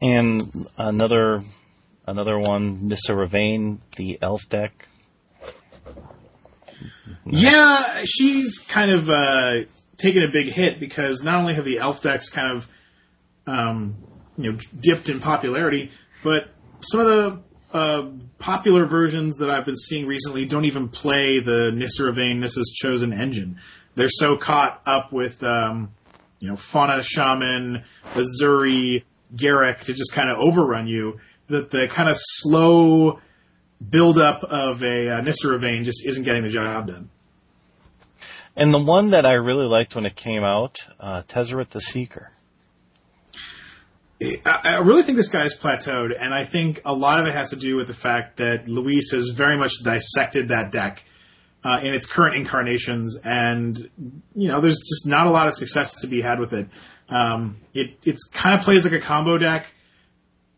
And 0.00 0.52
another 0.76 1.42
another 2.06 2.38
one, 2.38 2.88
Nissa 2.88 3.12
Revane, 3.12 3.78
the 3.96 4.18
elf 4.22 4.48
deck. 4.48 4.86
Yeah, 7.24 8.04
she's 8.04 8.60
kind 8.60 8.90
of 8.90 9.10
uh, 9.10 9.64
taken 9.96 10.22
a 10.22 10.30
big 10.32 10.52
hit 10.52 10.80
because 10.80 11.22
not 11.22 11.34
only 11.34 11.54
have 11.54 11.64
the 11.64 11.78
elf 11.78 12.02
decks 12.02 12.28
kind 12.28 12.56
of 12.56 12.68
um, 13.46 13.96
you 14.36 14.52
know 14.52 14.58
dipped 14.78 15.08
in 15.08 15.20
popularity, 15.20 15.90
but 16.22 16.48
some 16.80 17.00
of 17.00 17.06
the 17.06 17.42
uh, 17.72 18.10
popular 18.38 18.86
versions 18.86 19.38
that 19.38 19.50
I've 19.50 19.64
been 19.64 19.76
seeing 19.76 20.06
recently 20.06 20.46
don't 20.46 20.64
even 20.64 20.88
play 20.88 21.40
the 21.40 21.70
Revane, 22.00 22.38
Nissa's 22.38 22.72
Chosen 22.74 23.12
engine. 23.12 23.60
They're 23.94 24.08
so 24.08 24.36
caught 24.36 24.82
up 24.86 25.12
with, 25.12 25.42
um, 25.42 25.92
you 26.38 26.48
know, 26.48 26.56
Fauna 26.56 27.02
Shaman, 27.02 27.84
Ezuri, 28.14 29.04
Garruk 29.34 29.80
to 29.80 29.92
just 29.92 30.12
kind 30.12 30.30
of 30.30 30.38
overrun 30.38 30.86
you 30.86 31.18
that 31.48 31.70
the 31.70 31.88
kind 31.88 32.08
of 32.08 32.16
slow 32.18 33.20
build-up 33.86 34.44
of 34.44 34.82
a 34.82 35.10
uh, 35.10 35.20
Revane 35.20 35.84
just 35.84 36.06
isn't 36.06 36.24
getting 36.24 36.42
the 36.42 36.48
job 36.48 36.88
done. 36.88 37.10
And 38.56 38.74
the 38.74 38.82
one 38.82 39.10
that 39.10 39.24
I 39.24 39.34
really 39.34 39.66
liked 39.66 39.94
when 39.94 40.04
it 40.04 40.16
came 40.16 40.42
out, 40.42 40.78
uh, 40.98 41.22
Tezzeret 41.28 41.70
the 41.70 41.80
Seeker. 41.80 42.32
I 44.20 44.78
really 44.78 45.04
think 45.04 45.16
this 45.16 45.28
guy 45.28 45.42
has 45.42 45.56
plateaued, 45.56 46.10
and 46.18 46.34
I 46.34 46.44
think 46.44 46.80
a 46.84 46.92
lot 46.92 47.20
of 47.20 47.26
it 47.26 47.34
has 47.34 47.50
to 47.50 47.56
do 47.56 47.76
with 47.76 47.86
the 47.86 47.94
fact 47.94 48.38
that 48.38 48.66
Luis 48.66 49.12
has 49.12 49.32
very 49.36 49.56
much 49.56 49.74
dissected 49.84 50.48
that 50.48 50.72
deck 50.72 51.04
uh, 51.64 51.78
in 51.82 51.94
its 51.94 52.06
current 52.06 52.34
incarnations, 52.34 53.16
and 53.22 53.78
you 54.34 54.48
know, 54.48 54.60
there's 54.60 54.80
just 54.80 55.06
not 55.06 55.28
a 55.28 55.30
lot 55.30 55.46
of 55.46 55.54
success 55.54 56.00
to 56.00 56.08
be 56.08 56.20
had 56.20 56.40
with 56.40 56.52
it. 56.52 56.68
Um, 57.08 57.58
it 57.74 57.98
it's 58.04 58.24
kind 58.24 58.58
of 58.58 58.64
plays 58.64 58.84
like 58.84 58.92
a 58.94 59.00
combo 59.00 59.38
deck, 59.38 59.66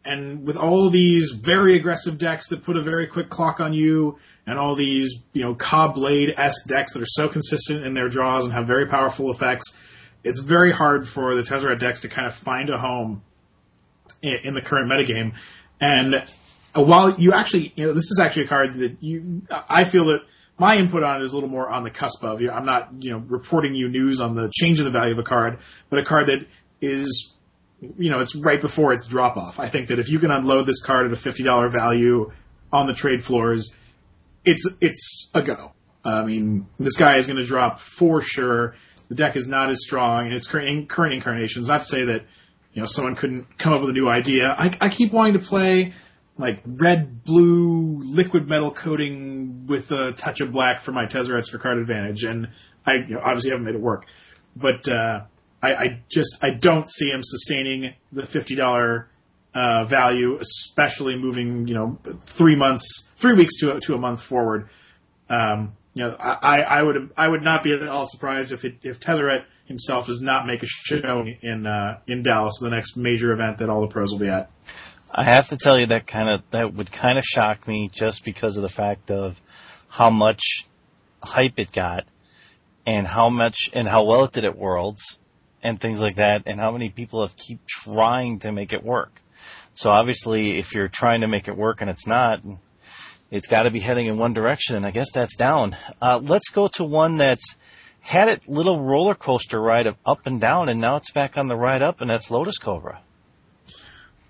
and 0.06 0.46
with 0.46 0.56
all 0.56 0.88
these 0.88 1.32
very 1.32 1.76
aggressive 1.76 2.16
decks 2.16 2.48
that 2.48 2.64
put 2.64 2.78
a 2.78 2.82
very 2.82 3.08
quick 3.08 3.28
clock 3.28 3.60
on 3.60 3.74
you, 3.74 4.18
and 4.46 4.58
all 4.58 4.74
these 4.74 5.16
you 5.34 5.42
know 5.42 5.54
Caw-Blade 5.54 6.32
esque 6.34 6.66
decks 6.66 6.94
that 6.94 7.02
are 7.02 7.06
so 7.06 7.28
consistent 7.28 7.84
in 7.84 7.92
their 7.92 8.08
draws 8.08 8.46
and 8.46 8.54
have 8.54 8.66
very 8.66 8.86
powerful 8.86 9.30
effects, 9.30 9.76
it's 10.24 10.38
very 10.38 10.72
hard 10.72 11.06
for 11.06 11.34
the 11.34 11.42
Tezzeret 11.42 11.78
decks 11.78 12.00
to 12.00 12.08
kind 12.08 12.26
of 12.26 12.34
find 12.34 12.70
a 12.70 12.78
home 12.78 13.22
in, 14.22 14.54
the 14.54 14.62
current 14.62 14.90
metagame. 14.90 15.34
And 15.80 16.14
uh, 16.14 16.82
while 16.82 17.18
you 17.18 17.32
actually, 17.32 17.72
you 17.76 17.86
know, 17.86 17.92
this 17.92 18.10
is 18.10 18.20
actually 18.22 18.44
a 18.44 18.48
card 18.48 18.74
that 18.74 19.02
you, 19.02 19.42
I 19.50 19.84
feel 19.84 20.06
that 20.06 20.20
my 20.58 20.76
input 20.76 21.02
on 21.02 21.20
it 21.20 21.24
is 21.24 21.32
a 21.32 21.36
little 21.36 21.48
more 21.48 21.70
on 21.70 21.84
the 21.84 21.90
cusp 21.90 22.22
of. 22.22 22.40
I'm 22.40 22.66
not, 22.66 22.90
you 23.02 23.12
know, 23.12 23.18
reporting 23.18 23.74
you 23.74 23.88
news 23.88 24.20
on 24.20 24.34
the 24.34 24.50
change 24.52 24.78
in 24.78 24.84
the 24.84 24.90
value 24.90 25.12
of 25.12 25.18
a 25.18 25.22
card, 25.22 25.58
but 25.88 25.98
a 25.98 26.04
card 26.04 26.28
that 26.28 26.46
is, 26.80 27.30
you 27.80 28.10
know, 28.10 28.20
it's 28.20 28.36
right 28.36 28.60
before 28.60 28.92
its 28.92 29.06
drop 29.06 29.36
off. 29.36 29.58
I 29.58 29.70
think 29.70 29.88
that 29.88 29.98
if 29.98 30.10
you 30.10 30.18
can 30.18 30.30
unload 30.30 30.66
this 30.66 30.82
card 30.82 31.06
at 31.06 31.12
a 31.12 31.16
$50 31.16 31.72
value 31.72 32.30
on 32.72 32.86
the 32.86 32.92
trade 32.92 33.24
floors, 33.24 33.74
it's, 34.44 34.68
it's 34.80 35.30
a 35.32 35.42
go. 35.42 35.72
I 36.04 36.24
mean, 36.24 36.66
this 36.78 36.96
guy 36.96 37.16
is 37.16 37.26
going 37.26 37.38
to 37.38 37.46
drop 37.46 37.80
for 37.80 38.22
sure. 38.22 38.74
The 39.08 39.14
deck 39.14 39.36
is 39.36 39.48
not 39.48 39.70
as 39.70 39.78
strong 39.82 40.26
in 40.26 40.32
its 40.32 40.46
current 40.46 40.86
incarnations. 41.12 41.68
Not 41.68 41.80
to 41.80 41.86
say 41.86 42.04
that 42.04 42.26
you 42.72 42.80
know 42.80 42.86
someone 42.86 43.16
couldn't 43.16 43.58
come 43.58 43.72
up 43.72 43.80
with 43.80 43.90
a 43.90 43.94
new 43.94 44.08
idea. 44.08 44.54
I, 44.56 44.76
I 44.80 44.88
keep 44.88 45.12
wanting 45.12 45.34
to 45.34 45.40
play 45.40 45.94
like 46.38 46.62
red, 46.64 47.22
blue, 47.24 48.00
Liquimetal 48.02 48.74
Coating 48.74 49.66
with 49.66 49.90
a 49.90 50.12
touch 50.12 50.40
of 50.40 50.52
black 50.52 50.80
for 50.80 50.92
my 50.92 51.04
Tezzeret's 51.04 51.50
for 51.50 51.58
card 51.58 51.78
advantage, 51.78 52.24
and 52.24 52.48
I 52.86 52.94
you 53.06 53.14
know, 53.14 53.20
obviously 53.22 53.50
haven't 53.50 53.66
made 53.66 53.74
it 53.74 53.80
work. 53.80 54.06
But 54.56 54.88
uh, 54.88 55.24
I, 55.62 55.72
I 55.72 56.02
just 56.10 56.38
I 56.42 56.50
don't 56.50 56.88
see 56.88 57.10
him 57.10 57.20
sustaining 57.22 57.94
the 58.12 58.24
fifty 58.24 58.54
dollar 58.54 59.10
uh, 59.54 59.84
value, 59.84 60.38
especially 60.40 61.16
moving 61.16 61.66
you 61.68 61.74
know 61.74 61.98
three 62.24 62.56
months, 62.56 63.08
three 63.16 63.34
weeks 63.34 63.58
to 63.58 63.74
a, 63.74 63.80
to 63.80 63.94
a 63.94 63.98
month 63.98 64.22
forward. 64.22 64.70
Um, 65.28 65.74
you 65.94 66.04
know, 66.04 66.16
I, 66.18 66.60
I 66.60 66.82
would 66.82 67.12
I 67.16 67.28
would 67.28 67.42
not 67.42 67.62
be 67.62 67.72
at 67.72 67.86
all 67.88 68.06
surprised 68.06 68.52
if 68.52 68.64
it, 68.64 68.76
if 68.82 69.00
Tezzeret 69.00 69.44
himself 69.70 70.08
does 70.08 70.20
not 70.20 70.46
make 70.46 70.64
a 70.64 70.66
show 70.66 71.24
in 71.42 71.64
uh, 71.64 72.00
in 72.08 72.24
Dallas, 72.24 72.58
the 72.60 72.70
next 72.70 72.96
major 72.96 73.32
event 73.32 73.58
that 73.58 73.70
all 73.70 73.80
the 73.80 73.86
pros 73.86 74.10
will 74.10 74.18
be 74.18 74.28
at. 74.28 74.50
I 75.12 75.24
have 75.24 75.48
to 75.48 75.56
tell 75.56 75.78
you 75.78 75.86
that 75.86 76.08
kind 76.08 76.28
of 76.28 76.42
that 76.50 76.74
would 76.74 76.90
kind 76.90 77.16
of 77.16 77.24
shock 77.24 77.66
me 77.68 77.88
just 77.92 78.24
because 78.24 78.56
of 78.56 78.62
the 78.62 78.68
fact 78.68 79.10
of 79.10 79.40
how 79.88 80.10
much 80.10 80.66
hype 81.22 81.54
it 81.56 81.70
got 81.72 82.04
and 82.84 83.06
how 83.06 83.30
much 83.30 83.70
and 83.72 83.86
how 83.86 84.04
well 84.04 84.24
it 84.24 84.32
did 84.32 84.44
at 84.44 84.58
Worlds 84.58 85.18
and 85.62 85.80
things 85.80 86.00
like 86.00 86.16
that 86.16 86.42
and 86.46 86.58
how 86.58 86.72
many 86.72 86.90
people 86.90 87.24
have 87.24 87.36
keep 87.36 87.64
trying 87.66 88.40
to 88.40 88.50
make 88.50 88.72
it 88.72 88.82
work. 88.82 89.12
So 89.74 89.88
obviously 89.90 90.58
if 90.58 90.74
you're 90.74 90.88
trying 90.88 91.20
to 91.20 91.28
make 91.28 91.46
it 91.46 91.56
work 91.56 91.80
and 91.80 91.90
it's 91.90 92.06
not, 92.06 92.40
it's 93.30 93.46
got 93.46 93.64
to 93.64 93.70
be 93.70 93.78
heading 93.78 94.06
in 94.06 94.18
one 94.18 94.32
direction 94.32 94.74
and 94.74 94.86
I 94.86 94.90
guess 94.90 95.12
that's 95.12 95.36
down. 95.36 95.76
Uh, 96.00 96.20
let's 96.22 96.48
go 96.50 96.68
to 96.74 96.84
one 96.84 97.18
that's 97.18 97.56
had 98.00 98.28
it 98.28 98.48
little 98.48 98.80
roller 98.82 99.14
coaster 99.14 99.60
ride 99.60 99.86
of 99.86 99.96
up 100.04 100.20
and 100.26 100.40
down 100.40 100.68
and 100.68 100.80
now 100.80 100.96
it's 100.96 101.10
back 101.10 101.36
on 101.36 101.48
the 101.48 101.56
ride 101.56 101.82
up 101.82 102.00
and 102.00 102.10
that's 102.10 102.30
Lotus 102.30 102.58
Cobra. 102.58 103.00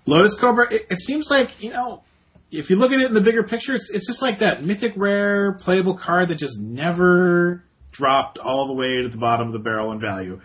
Lotus 0.05 0.35
Cobra, 0.35 0.73
it, 0.73 0.87
it, 0.89 0.99
seems 0.99 1.29
like, 1.29 1.63
you 1.63 1.71
know, 1.71 2.03
if 2.51 2.69
you 2.69 2.75
look 2.75 2.91
at 2.91 2.99
it 2.99 3.05
in 3.05 3.13
the 3.13 3.21
bigger 3.21 3.43
picture, 3.43 3.75
it's, 3.75 3.89
it's 3.91 4.07
just 4.07 4.21
like 4.21 4.39
that 4.39 4.63
mythic 4.63 4.93
rare 4.95 5.53
playable 5.53 5.95
card 5.95 6.29
that 6.29 6.35
just 6.35 6.59
never 6.59 7.63
dropped 7.91 8.37
all 8.37 8.67
the 8.67 8.73
way 8.73 9.01
to 9.01 9.09
the 9.09 9.17
bottom 9.17 9.47
of 9.47 9.53
the 9.53 9.59
barrel 9.59 9.91
in 9.91 9.99
value. 9.99 10.41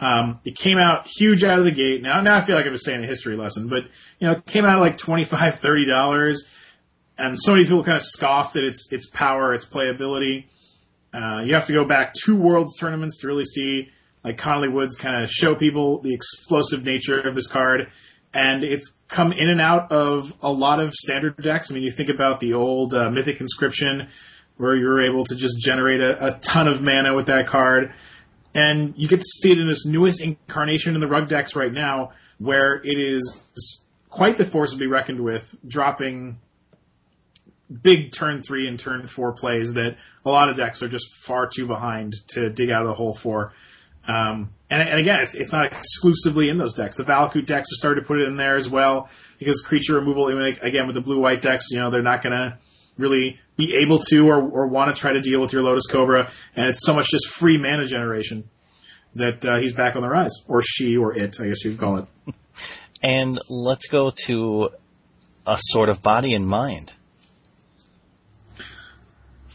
Um, 0.00 0.40
it 0.44 0.56
came 0.56 0.78
out 0.78 1.08
huge 1.08 1.42
out 1.42 1.58
of 1.58 1.64
the 1.64 1.72
gate. 1.72 2.02
Now, 2.02 2.20
now 2.20 2.36
I 2.36 2.44
feel 2.44 2.54
like 2.54 2.66
I'm 2.66 2.72
just 2.72 2.84
saying 2.84 3.02
a 3.02 3.06
history 3.06 3.36
lesson, 3.36 3.68
but, 3.68 3.84
you 4.20 4.28
know, 4.28 4.34
it 4.34 4.46
came 4.46 4.64
out 4.64 4.80
like 4.80 4.98
$25, 4.98 5.26
$30, 5.58 6.36
and 7.18 7.36
so 7.36 7.52
many 7.52 7.64
people 7.64 7.82
kind 7.82 7.96
of 7.96 8.04
scoffed 8.04 8.54
at 8.56 8.62
its, 8.62 8.92
its 8.92 9.08
power, 9.08 9.52
its 9.54 9.64
playability. 9.64 10.44
Uh, 11.12 11.42
you 11.44 11.54
have 11.54 11.66
to 11.66 11.72
go 11.72 11.84
back 11.84 12.14
two 12.14 12.36
Worlds 12.36 12.76
tournaments 12.78 13.18
to 13.18 13.26
really 13.26 13.44
see, 13.44 13.88
like, 14.24 14.38
Conley 14.38 14.68
Woods 14.68 14.96
kind 14.96 15.22
of 15.22 15.30
show 15.30 15.54
people 15.54 16.00
the 16.02 16.12
explosive 16.12 16.84
nature 16.84 17.20
of 17.20 17.34
this 17.34 17.46
card 17.48 17.88
and 18.34 18.62
it's 18.62 18.96
come 19.08 19.32
in 19.32 19.48
and 19.48 19.60
out 19.60 19.90
of 19.90 20.32
a 20.42 20.52
lot 20.52 20.80
of 20.80 20.92
standard 20.92 21.36
decks. 21.42 21.70
I 21.70 21.74
mean, 21.74 21.82
you 21.82 21.90
think 21.90 22.10
about 22.10 22.40
the 22.40 22.54
old 22.54 22.94
uh, 22.94 23.10
Mythic 23.10 23.38
Conscription, 23.38 24.08
where 24.56 24.74
you 24.74 24.86
were 24.86 25.02
able 25.02 25.24
to 25.24 25.34
just 25.34 25.58
generate 25.60 26.00
a, 26.00 26.26
a, 26.26 26.38
ton 26.38 26.68
of 26.68 26.82
mana 26.82 27.14
with 27.14 27.26
that 27.26 27.46
card, 27.46 27.94
and 28.54 28.94
you 28.96 29.08
get 29.08 29.20
to 29.20 29.24
see 29.24 29.52
it 29.52 29.58
in 29.58 29.66
this 29.66 29.86
newest 29.86 30.20
incarnation 30.20 30.94
in 30.94 31.00
the 31.00 31.06
rug 31.06 31.28
decks 31.28 31.54
right 31.54 31.72
now, 31.72 32.10
where 32.38 32.74
it 32.74 32.98
is 32.98 33.46
quite 34.10 34.36
the 34.36 34.44
force 34.44 34.72
to 34.72 34.78
be 34.78 34.86
reckoned 34.86 35.20
with, 35.20 35.54
dropping 35.66 36.38
big 37.70 38.12
turn 38.12 38.42
three 38.42 38.66
and 38.66 38.78
turn 38.78 39.06
four 39.06 39.32
plays 39.32 39.74
that 39.74 39.96
a 40.24 40.30
lot 40.30 40.48
of 40.48 40.56
decks 40.56 40.82
are 40.82 40.88
just 40.88 41.06
far 41.24 41.46
too 41.46 41.66
behind 41.66 42.14
to 42.28 42.50
dig 42.50 42.70
out 42.70 42.82
of 42.82 42.88
the 42.88 42.94
hole 42.94 43.14
for. 43.14 43.52
Um, 44.06 44.50
and, 44.70 44.88
and, 44.88 44.98
again, 44.98 45.20
it's, 45.20 45.34
it's, 45.34 45.52
not 45.52 45.66
exclusively 45.66 46.48
in 46.48 46.56
those 46.56 46.74
decks. 46.74 46.96
The 46.96 47.04
Valakut 47.04 47.44
decks 47.44 47.68
are 47.72 47.76
starting 47.76 48.02
to 48.02 48.08
put 48.08 48.20
it 48.20 48.28
in 48.28 48.36
there 48.36 48.54
as 48.54 48.68
well 48.68 49.10
because 49.38 49.60
creature 49.60 49.96
removal, 49.96 50.28
again, 50.28 50.86
with 50.86 50.94
the 50.94 51.02
blue 51.02 51.20
white 51.20 51.42
decks, 51.42 51.66
you 51.70 51.78
know, 51.78 51.90
they're 51.90 52.02
not 52.02 52.22
going 52.22 52.34
to 52.34 52.58
really 52.96 53.38
be 53.56 53.76
able 53.76 53.98
to 53.98 54.28
or, 54.28 54.40
or 54.40 54.66
want 54.66 54.94
to 54.94 54.98
try 54.98 55.12
to 55.12 55.20
deal 55.20 55.40
with 55.40 55.52
your 55.52 55.62
Lotus 55.62 55.86
Cobra. 55.86 56.30
And 56.56 56.68
it's 56.68 56.84
so 56.84 56.94
much 56.94 57.08
just 57.10 57.28
free 57.28 57.58
mana 57.58 57.84
generation 57.84 58.48
that 59.14 59.44
uh, 59.44 59.58
he's 59.58 59.74
back 59.74 59.94
on 59.94 60.02
the 60.02 60.08
rise. 60.08 60.32
Or 60.46 60.62
she 60.62 60.96
or 60.96 61.14
it, 61.14 61.38
I 61.40 61.48
guess 61.48 61.64
you'd 61.64 61.78
call 61.78 61.98
it. 61.98 62.06
And 63.00 63.40
let's 63.48 63.86
go 63.86 64.10
to 64.26 64.70
a 65.46 65.56
Sword 65.56 65.88
of 65.88 66.02
Body 66.02 66.34
and 66.34 66.44
Mind. 66.44 66.92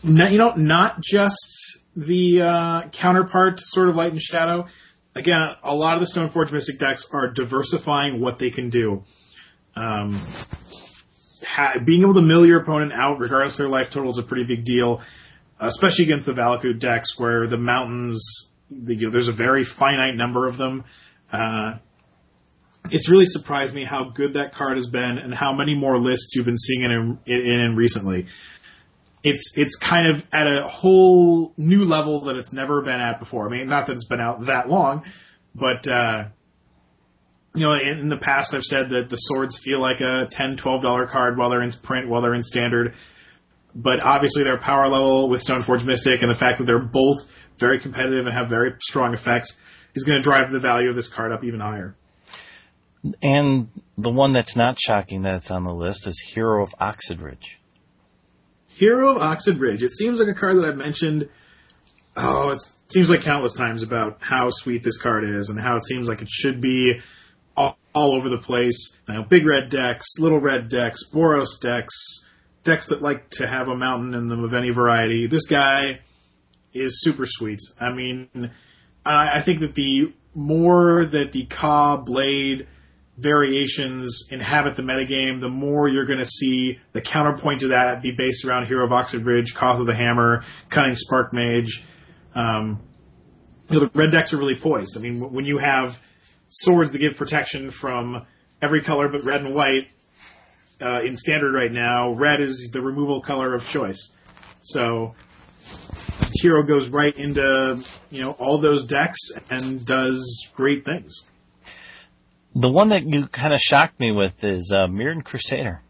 No, 0.04 0.28
you 0.28 0.38
know, 0.38 0.54
not 0.56 1.02
just 1.02 1.80
the 1.96 2.42
uh, 2.42 2.90
counterpart 2.92 3.58
to 3.58 3.64
Sword 3.66 3.90
of 3.90 3.96
Light 3.96 4.12
and 4.12 4.22
Shadow. 4.22 4.66
Again, 5.16 5.40
a 5.64 5.74
lot 5.74 6.02
of 6.02 6.02
the 6.02 6.12
Stoneforge 6.12 6.52
Mystic 6.52 6.78
decks 6.78 7.06
are 7.12 7.32
diversifying 7.32 8.20
what 8.20 8.38
they 8.38 8.50
can 8.50 8.70
do. 8.70 9.04
Um, 9.76 10.22
ha- 11.46 11.76
being 11.86 12.02
able 12.02 12.16
to 12.16 12.22
mill 12.22 12.46
your 12.46 12.62
opponent 12.62 12.92
out, 12.92 13.20
regardless 13.20 13.54
of 13.54 13.58
their 13.60 13.70
life 13.70 13.92
total, 13.92 14.10
is 14.10 14.18
a 14.18 14.24
pretty 14.24 14.44
big 14.44 14.66
deal, 14.66 15.02
especially 15.60 16.06
against 16.06 16.26
the 16.26 16.34
Valakut 16.34 16.80
decks, 16.80 17.18
where 17.18 17.48
the 17.48 17.58
mountains, 17.58 18.52
the, 18.70 18.96
you 18.96 19.06
know, 19.06 19.12
there's 19.12 19.30
a 19.30 19.34
very 19.34 19.64
finite 19.64 20.16
number 20.16 20.48
of 20.48 20.58
them. 20.58 20.84
Uh, 21.32 21.76
it's 22.92 23.10
really 23.10 23.26
surprised 23.26 23.74
me 23.74 23.86
how 23.86 24.10
good 24.10 24.34
that 24.34 24.54
card 24.54 24.76
has 24.76 24.88
been 24.88 25.18
and 25.18 25.34
how 25.34 25.54
many 25.54 25.76
more 25.76 25.98
lists 25.98 26.36
you've 26.36 26.46
been 26.46 26.58
seeing 26.58 26.84
it 26.84 26.92
in, 26.92 27.20
in, 27.26 27.60
in 27.62 27.76
recently 27.78 28.28
it's 29.24 29.54
it's 29.56 29.76
kind 29.78 30.08
of 30.08 30.26
at 30.34 30.48
a 30.48 30.68
whole 30.68 31.54
new 31.58 31.86
level 31.86 32.22
that 32.22 32.36
it's 32.36 32.52
never 32.52 32.82
been 32.82 33.00
at 33.00 33.20
before. 33.20 33.48
I 33.48 33.50
mean, 33.50 33.68
not 33.68 33.88
that 33.88 33.94
it's 33.94 34.08
been 34.08 34.20
out 34.20 34.46
that 34.46 34.70
long, 34.70 35.04
but 35.56 35.88
uh, 35.88 36.26
you 37.56 37.66
know, 37.66 37.74
in, 37.74 38.00
in 38.00 38.08
the 38.10 38.18
past 38.18 38.54
I've 38.54 38.64
said 38.64 38.90
that 38.90 39.10
the 39.10 39.16
swords 39.16 39.58
feel 39.58 39.80
like 39.80 40.02
a 40.02 40.28
ten, 40.30 40.58
twelve 40.58 40.82
dollar 40.82 41.08
card 41.08 41.38
while 41.38 41.50
they're 41.50 41.64
in 41.64 41.72
print, 41.72 42.10
while 42.10 42.22
they're 42.22 42.34
in 42.34 42.44
standard. 42.44 42.96
But 43.76 44.02
obviously 44.02 44.44
their 44.44 44.60
power 44.60 44.88
level 44.88 45.30
with 45.30 45.44
Stoneforge 45.44 45.84
Mystic 45.84 46.22
and 46.22 46.30
the 46.30 46.38
fact 46.38 46.60
that 46.60 46.66
they're 46.66 46.78
both 46.80 47.28
very 47.58 47.80
competitive 47.80 48.26
and 48.26 48.34
have 48.34 48.50
very 48.50 48.74
strong 48.82 49.14
effects 49.14 49.58
is 49.96 50.04
going 50.04 50.18
to 50.18 50.24
drive 50.24 50.52
the 50.52 50.60
value 50.60 50.90
of 50.90 50.96
this 50.96 51.08
card 51.08 51.32
up 51.32 51.44
even 51.44 51.60
higher. 51.60 51.96
And 53.22 53.70
the 53.98 54.12
one 54.12 54.32
that's 54.32 54.56
not 54.56 54.80
shocking 54.80 55.24
that 55.24 55.36
it's 55.36 55.52
on 55.52 55.64
the 55.64 55.74
list 55.74 56.08
is 56.08 56.20
Hero 56.20 56.64
of 56.64 56.74
Oxid 56.80 57.22
Ridge. 57.22 57.60
Hero 58.76 59.16
of 59.16 59.22
Oxid 59.22 59.60
Ridge. 59.60 59.84
It 59.84 59.92
seems 59.92 60.20
like 60.20 60.28
a 60.28 60.34
card 60.34 60.58
that 60.58 60.66
I've 60.66 60.78
mentioned. 60.78 61.30
Oh, 62.16 62.52
it 62.52 62.60
seems 62.88 63.10
like 63.10 63.22
countless 63.22 63.54
times 63.54 63.84
about 63.84 64.18
how 64.22 64.50
sweet 64.50 64.84
this 64.84 64.98
card 64.98 65.24
is 65.24 65.50
and 65.50 65.60
how 65.60 65.76
it 65.76 65.84
seems 65.84 66.08
like 66.08 66.22
it 66.22 66.30
should 66.30 66.62
be 66.62 67.00
all, 67.56 67.78
all 67.94 68.16
over 68.16 68.30
the 68.30 68.38
place. 68.38 68.96
You 69.08 69.16
know, 69.16 69.24
big 69.24 69.46
red 69.46 69.70
decks, 69.70 70.20
little 70.20 70.40
red 70.40 70.70
decks, 70.70 71.10
Boros 71.12 71.60
decks, 71.60 72.26
decks 72.64 72.90
that 72.90 73.02
like 73.02 73.30
to 73.32 73.48
have 73.48 73.68
a 73.68 73.76
mountain 73.76 74.14
in 74.14 74.28
them 74.28 74.44
of 74.44 74.54
any 74.54 74.72
variety. 74.72 75.28
This 75.28 75.46
guy 75.46 76.00
is 76.74 77.02
super 77.02 77.26
sweet. 77.26 77.60
I 77.80 77.92
mean, 77.92 78.52
I, 79.06 79.40
I 79.40 79.42
think 79.42 79.60
that 79.60 79.76
the 79.76 80.14
more 80.36 81.06
that 81.06 81.32
the 81.32 81.46
Caw-Blade 81.46 82.68
variations 83.18 84.28
inhabit 84.32 84.76
the 84.76 84.82
metagame, 84.82 85.40
the 85.40 85.50
more 85.50 85.88
you're 85.88 86.06
going 86.06 86.20
to 86.20 86.26
see 86.26 86.80
the 86.94 87.02
counterpoint 87.02 87.62
to 87.62 87.68
that 87.70 88.02
be 88.02 88.12
based 88.12 88.46
around 88.46 88.66
Hero 88.66 88.86
of 88.86 88.92
Oxidridge, 88.92 89.54
Koth 89.54 89.80
of 89.80 89.86
the 89.86 89.94
Hammer, 89.94 90.46
Cunning 90.70 90.96
Sparkmage. 90.96 91.84
Um, 92.34 92.82
you 93.70 93.80
know, 93.80 93.86
the 93.86 93.92
red 93.94 94.12
decks 94.12 94.34
are 94.34 94.38
really 94.38 94.60
poised. 94.60 94.98
I 94.98 95.00
mean, 95.00 95.20
when 95.32 95.46
you 95.46 95.60
have 95.60 96.00
swords 96.50 96.92
that 96.92 97.00
give 97.00 97.16
protection 97.16 97.72
from 97.72 98.26
every 98.62 98.82
color 98.82 99.08
but 99.10 99.24
red 99.24 99.42
and 99.42 99.54
white 99.54 99.88
uh, 100.82 101.02
in 101.02 101.16
standard 101.16 101.54
right 101.54 101.72
now, 101.72 102.14
red 102.14 102.42
is 102.42 102.70
the 102.74 102.82
removal 102.82 103.22
color 103.22 103.54
of 103.54 103.68
choice. 103.68 104.12
So 104.62 105.14
Hero 106.34 106.64
goes 106.64 106.90
right 106.90 107.16
into 107.18 107.84
you 108.10 108.22
know 108.22 108.32
all 108.32 108.58
those 108.58 108.86
decks 108.86 109.32
and 109.50 109.86
does 109.86 110.48
great 110.56 110.84
things. 110.84 111.26
The 112.56 112.70
one 112.70 112.90
that 112.90 113.04
you 113.04 113.28
kind 113.28 113.54
of 113.54 113.60
shocked 113.60 114.00
me 114.00 114.12
with 114.12 114.44
is 114.44 114.72
uh, 114.74 114.88
Mirran 114.88 115.24
Crusader. 115.24 115.82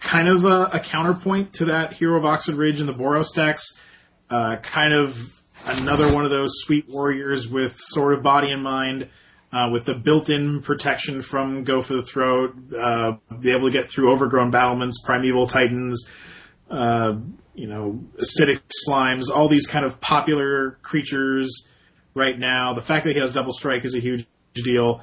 Kind 0.00 0.28
of 0.28 0.44
a, 0.44 0.70
a, 0.72 0.80
counterpoint 0.80 1.54
to 1.54 1.66
that 1.66 1.92
Hero 1.92 2.16
of 2.16 2.24
Oxid 2.24 2.56
Ridge 2.56 2.80
and 2.80 2.88
the 2.88 2.94
Boros 2.94 3.34
decks. 3.34 3.74
Uh, 4.30 4.56
kind 4.56 4.94
of 4.94 5.16
another 5.66 6.12
one 6.12 6.24
of 6.24 6.30
those 6.30 6.54
sweet 6.56 6.88
warriors 6.88 7.48
with 7.48 7.76
Sword 7.78 8.16
of 8.16 8.22
Body 8.22 8.50
and 8.50 8.62
Mind, 8.62 9.10
uh, 9.52 9.68
with 9.70 9.84
the 9.84 9.94
built-in 9.94 10.62
protection 10.62 11.20
from 11.20 11.64
Go 11.64 11.82
for 11.82 11.94
the 11.94 12.02
Throat, 12.02 12.54
uh, 12.74 13.12
be 13.38 13.50
able 13.50 13.70
to 13.70 13.72
get 13.72 13.90
through 13.90 14.10
overgrown 14.10 14.50
battlements, 14.50 15.02
primeval 15.04 15.46
titans, 15.46 16.08
uh, 16.70 17.14
you 17.54 17.68
know, 17.68 18.00
acidic 18.16 18.60
slimes, 18.88 19.30
all 19.32 19.48
these 19.48 19.66
kind 19.66 19.84
of 19.84 20.00
popular 20.00 20.78
creatures 20.82 21.68
right 22.14 22.38
now. 22.38 22.72
The 22.72 22.80
fact 22.80 23.04
that 23.04 23.14
he 23.14 23.20
has 23.20 23.34
double 23.34 23.52
strike 23.52 23.84
is 23.84 23.94
a 23.94 24.00
huge 24.00 24.26
deal. 24.60 25.02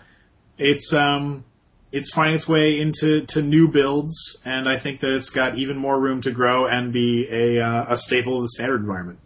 It's 0.58 0.94
um, 0.94 1.44
it's 1.92 2.14
finding 2.14 2.36
its 2.36 2.48
way 2.48 2.80
into 2.80 3.26
to 3.28 3.42
new 3.42 3.70
builds, 3.70 4.38
and 4.46 4.70
I 4.70 4.78
think 4.78 5.00
that 5.00 5.14
it's 5.16 5.32
got 5.32 5.58
even 5.58 5.78
more 5.78 6.00
room 6.00 6.22
to 6.22 6.32
grow 6.32 6.68
and 6.68 6.94
be 6.94 7.28
a 7.30 7.62
uh, 7.62 7.86
a 7.90 7.98
staple 7.98 8.38
of 8.38 8.44
the 8.44 8.50
standard 8.50 8.82
environment. 8.82 9.20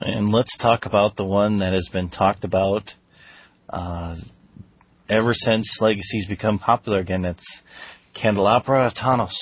And 0.00 0.30
let's 0.30 0.56
talk 0.56 0.86
about 0.86 1.16
the 1.16 1.24
one 1.24 1.58
that 1.58 1.72
has 1.72 1.88
been 1.88 2.08
talked 2.08 2.44
about 2.44 2.94
uh, 3.68 4.16
ever 5.08 5.34
since 5.34 5.80
Legacy's 5.80 6.26
become 6.26 6.58
popular 6.58 6.98
again, 6.98 7.24
it's 7.24 7.62
Candelabra 8.14 8.90
Thanos. 8.90 9.36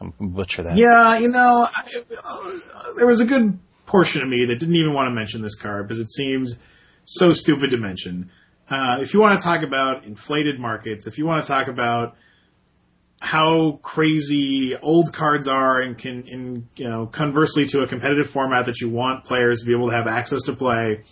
I'm 0.00 0.12
butcher 0.18 0.64
that. 0.64 0.76
Yeah, 0.76 1.18
you 1.18 1.28
know, 1.28 1.66
I, 1.72 2.04
uh, 2.22 2.94
there 2.96 3.06
was 3.06 3.20
a 3.20 3.24
good 3.24 3.58
portion 3.86 4.22
of 4.22 4.28
me 4.28 4.46
that 4.46 4.58
didn't 4.58 4.76
even 4.76 4.92
want 4.92 5.08
to 5.08 5.14
mention 5.14 5.42
this 5.42 5.54
card 5.54 5.86
because 5.86 6.00
it 6.00 6.10
seems 6.10 6.56
so 7.04 7.32
stupid 7.32 7.70
to 7.70 7.76
mention. 7.76 8.30
Uh, 8.68 8.98
if 9.00 9.12
you 9.12 9.20
want 9.20 9.38
to 9.38 9.44
talk 9.44 9.62
about 9.62 10.04
inflated 10.04 10.58
markets, 10.58 11.06
if 11.06 11.18
you 11.18 11.26
want 11.26 11.44
to 11.44 11.48
talk 11.48 11.68
about 11.68 12.16
how 13.20 13.78
crazy 13.82 14.76
old 14.76 15.12
cards 15.12 15.48
are 15.48 15.80
and 15.80 15.98
can, 15.98 16.22
in, 16.24 16.68
you 16.76 16.88
know, 16.88 17.06
conversely 17.06 17.66
to 17.66 17.80
a 17.80 17.86
competitive 17.86 18.30
format 18.30 18.66
that 18.66 18.80
you 18.80 18.88
want 18.88 19.24
players 19.24 19.60
to 19.60 19.66
be 19.66 19.74
able 19.74 19.88
to 19.88 19.94
have 19.94 20.06
access 20.06 20.42
to 20.44 20.54
play, 20.54 21.02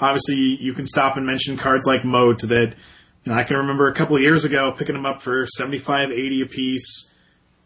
obviously 0.00 0.58
you 0.60 0.74
can 0.74 0.86
stop 0.86 1.16
and 1.16 1.26
mention 1.26 1.56
cards 1.56 1.86
like 1.86 2.04
Moat 2.04 2.40
that, 2.40 2.74
you 3.24 3.32
know, 3.32 3.38
I 3.38 3.44
can 3.44 3.58
remember 3.58 3.88
a 3.88 3.94
couple 3.94 4.16
of 4.16 4.22
years 4.22 4.44
ago 4.44 4.72
picking 4.76 4.94
them 4.94 5.06
up 5.06 5.22
for 5.22 5.46
75, 5.46 6.10
80 6.10 6.42
a 6.42 6.46
piece, 6.46 7.10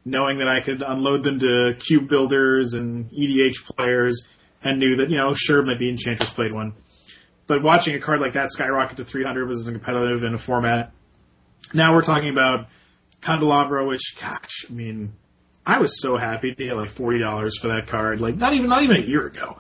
knowing 0.05 0.39
that 0.39 0.49
I 0.49 0.61
could 0.61 0.83
unload 0.83 1.23
them 1.23 1.41
to 1.41 1.75
cube 1.79 2.09
builders 2.09 2.73
and 2.73 3.11
EDH 3.11 3.65
players 3.65 4.27
and 4.63 4.79
knew 4.79 4.97
that, 4.97 5.11
you 5.11 5.17
know, 5.17 5.33
sure, 5.35 5.63
maybe 5.63 5.89
Enchantress 5.91 6.31
played 6.31 6.53
one. 6.53 6.75
But 7.51 7.65
watching 7.65 7.97
a 7.97 8.01
card 8.01 8.21
like 8.21 8.35
that 8.35 8.53
skyrocket 8.53 8.99
to 8.99 9.05
300 9.05 9.49
was 9.49 9.65
competitive 9.69 10.23
in 10.23 10.35
a 10.35 10.39
format. 10.39 10.93
Now 11.75 11.97
we're 11.97 12.03
talking 12.03 12.31
about 12.31 12.69
Candelabra, 13.23 13.85
which, 13.89 14.15
gosh, 14.21 14.67
I 14.71 14.73
mean, 14.73 15.15
I 15.67 15.79
was 15.81 16.01
so 16.01 16.17
happy 16.17 16.55
to 16.55 16.65
get 16.65 16.77
like 16.77 16.93
$40 16.93 17.51
for 17.61 17.67
that 17.71 17.89
card. 17.89 18.21
Like, 18.21 18.37
not 18.37 18.53
even, 18.53 18.69
not 18.69 18.85
even 18.85 19.03
a 19.03 19.05
year 19.05 19.27
ago. 19.27 19.59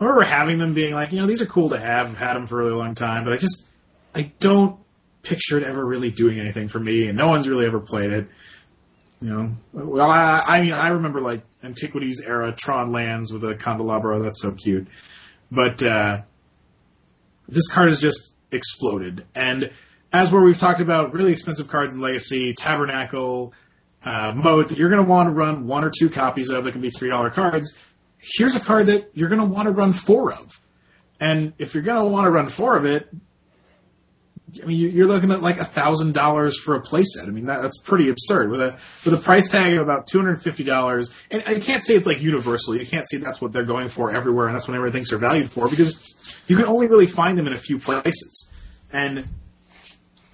I 0.00 0.04
remember 0.04 0.24
having 0.24 0.58
them 0.58 0.74
being 0.74 0.94
like, 0.94 1.12
you 1.12 1.20
know, 1.20 1.28
these 1.28 1.40
are 1.40 1.46
cool 1.46 1.68
to 1.68 1.78
have. 1.78 2.08
I've 2.08 2.18
had 2.18 2.34
them 2.34 2.48
for 2.48 2.60
a 2.60 2.64
really 2.64 2.76
long 2.76 2.96
time, 2.96 3.22
but 3.22 3.32
I 3.32 3.36
just, 3.36 3.68
I 4.16 4.32
don't 4.40 4.80
picture 5.22 5.58
it 5.58 5.62
ever 5.62 5.86
really 5.86 6.10
doing 6.10 6.40
anything 6.40 6.68
for 6.68 6.80
me, 6.80 7.06
and 7.06 7.16
no 7.16 7.28
one's 7.28 7.48
really 7.48 7.66
ever 7.66 7.78
played 7.78 8.10
it. 8.10 8.28
You 9.20 9.30
know, 9.30 9.56
well, 9.72 10.10
I, 10.10 10.40
I 10.44 10.60
mean, 10.60 10.72
I 10.72 10.88
remember 10.88 11.20
like 11.20 11.44
Antiquities 11.62 12.20
era 12.20 12.50
Tron 12.50 12.90
lands 12.90 13.32
with 13.32 13.44
a 13.44 13.54
candelabra. 13.54 14.20
That's 14.20 14.42
so 14.42 14.54
cute. 14.54 14.88
But 15.52 15.80
uh, 15.84 16.22
this 17.48 17.68
card 17.68 17.88
has 17.88 18.00
just 18.00 18.32
exploded, 18.52 19.26
and 19.34 19.70
as 20.12 20.32
where 20.32 20.42
we've 20.42 20.58
talked 20.58 20.80
about 20.80 21.12
really 21.12 21.32
expensive 21.32 21.68
cards 21.68 21.94
in 21.94 22.00
Legacy, 22.00 22.54
Tabernacle, 22.54 23.52
uh, 24.04 24.32
Moat 24.34 24.72
you're 24.72 24.90
going 24.90 25.04
to 25.04 25.08
want 25.08 25.28
to 25.28 25.32
run 25.32 25.66
one 25.66 25.84
or 25.84 25.90
two 25.90 26.08
copies 26.08 26.50
of 26.50 26.64
that 26.64 26.72
can 26.72 26.80
be 26.80 26.90
three 26.90 27.10
dollar 27.10 27.30
cards. 27.30 27.74
Here's 28.18 28.54
a 28.54 28.60
card 28.60 28.86
that 28.86 29.10
you're 29.14 29.28
going 29.28 29.40
to 29.40 29.46
want 29.46 29.66
to 29.66 29.72
run 29.72 29.92
four 29.92 30.32
of, 30.32 30.60
and 31.20 31.52
if 31.58 31.74
you're 31.74 31.82
going 31.82 32.02
to 32.02 32.08
want 32.08 32.26
to 32.26 32.30
run 32.30 32.48
four 32.48 32.76
of 32.76 32.84
it, 32.84 33.08
I 34.62 34.66
mean, 34.66 34.78
you're 34.78 35.06
looking 35.06 35.30
at 35.30 35.42
like 35.42 35.58
a 35.58 35.64
thousand 35.64 36.14
dollars 36.14 36.58
for 36.58 36.74
a 36.74 36.82
playset. 36.82 37.24
I 37.24 37.30
mean, 37.30 37.46
that, 37.46 37.60
that's 37.60 37.78
pretty 37.78 38.08
absurd 38.08 38.50
with 38.50 38.60
a 38.60 38.78
with 39.04 39.14
a 39.14 39.18
price 39.18 39.48
tag 39.50 39.74
of 39.74 39.82
about 39.82 40.06
two 40.06 40.18
hundred 40.18 40.34
and 40.34 40.42
fifty 40.42 40.64
dollars. 40.64 41.10
And 41.30 41.42
I 41.46 41.60
can't 41.60 41.82
say 41.82 41.94
it's 41.94 42.06
like 42.06 42.20
universal. 42.20 42.76
You 42.76 42.86
can't 42.86 43.06
say 43.06 43.18
that's 43.18 43.40
what 43.40 43.52
they're 43.52 43.66
going 43.66 43.88
for 43.88 44.14
everywhere, 44.14 44.46
and 44.46 44.54
that's 44.54 44.66
what 44.66 44.74
everyone 44.74 44.92
thinks 44.92 45.10
they're 45.10 45.18
valued 45.18 45.50
for 45.50 45.68
because 45.68 46.27
you 46.48 46.56
can 46.56 46.66
only 46.66 46.88
really 46.88 47.06
find 47.06 47.38
them 47.38 47.46
in 47.46 47.52
a 47.52 47.58
few 47.58 47.78
places. 47.78 48.48
And 48.90 49.24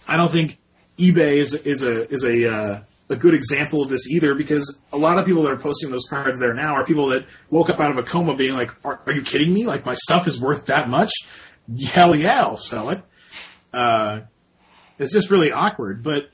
I 0.08 0.16
don't 0.16 0.30
think 0.30 0.58
eBay 0.98 1.36
is 1.36 1.54
is 1.54 1.82
a 1.82 2.10
is 2.10 2.24
a 2.24 2.54
uh, 2.54 2.82
a 3.10 3.16
good 3.16 3.34
example 3.34 3.82
of 3.82 3.90
this 3.90 4.08
either 4.08 4.34
because 4.34 4.78
a 4.92 4.96
lot 4.96 5.18
of 5.18 5.26
people 5.26 5.42
that 5.42 5.52
are 5.52 5.58
posting 5.58 5.90
those 5.90 6.06
cards 6.08 6.38
there 6.38 6.54
now 6.54 6.74
are 6.74 6.86
people 6.86 7.08
that 7.08 7.26
woke 7.50 7.68
up 7.68 7.80
out 7.80 7.90
of 7.90 7.98
a 7.98 8.02
coma 8.02 8.36
being 8.36 8.54
like, 8.54 8.70
"Are, 8.84 9.00
are 9.06 9.12
you 9.12 9.22
kidding 9.22 9.52
me? 9.52 9.66
Like 9.66 9.84
my 9.84 9.94
stuff 9.94 10.26
is 10.26 10.40
worth 10.40 10.66
that 10.66 10.88
much? 10.88 11.10
Hell 11.84 12.16
yeah, 12.16 12.42
I'll 12.42 12.56
sell 12.56 12.90
it." 12.90 13.02
Uh, 13.72 14.20
it's 14.98 15.12
just 15.12 15.30
really 15.30 15.50
awkward. 15.50 16.04
But 16.04 16.30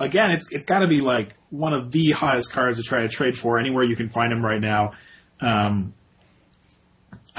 again, 0.00 0.32
it's 0.32 0.50
it's 0.50 0.66
got 0.66 0.80
to 0.80 0.88
be 0.88 1.00
like 1.00 1.34
one 1.50 1.72
of 1.72 1.92
the 1.92 2.10
hottest 2.10 2.52
cards 2.52 2.78
to 2.78 2.82
try 2.82 3.02
to 3.02 3.08
trade 3.08 3.38
for 3.38 3.58
anywhere 3.58 3.84
you 3.84 3.96
can 3.96 4.08
find 4.08 4.32
them 4.32 4.44
right 4.44 4.60
now. 4.60 4.92
Um, 5.40 5.94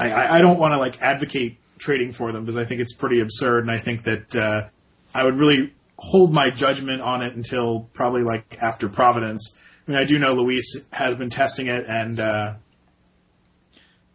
I, 0.00 0.10
I, 0.10 0.36
I 0.36 0.40
don't 0.40 0.58
want 0.58 0.72
to 0.72 0.78
like 0.78 1.00
advocate 1.02 1.58
trading 1.82 2.12
for 2.12 2.32
them 2.32 2.44
because 2.44 2.56
I 2.56 2.64
think 2.64 2.80
it's 2.80 2.94
pretty 2.94 3.20
absurd, 3.20 3.66
and 3.66 3.70
I 3.70 3.78
think 3.78 4.04
that 4.04 4.36
uh, 4.36 4.68
I 5.14 5.24
would 5.24 5.36
really 5.36 5.74
hold 5.98 6.32
my 6.32 6.50
judgment 6.50 7.00
on 7.02 7.22
it 7.22 7.34
until 7.34 7.88
probably 7.92 8.22
like 8.22 8.58
after 8.60 8.88
Providence. 8.88 9.56
I 9.86 9.90
mean, 9.90 10.00
I 10.00 10.04
do 10.04 10.18
know 10.18 10.32
Luis 10.32 10.76
has 10.90 11.16
been 11.16 11.30
testing 11.30 11.66
it 11.66 11.86
and 11.86 12.18
uh, 12.18 12.54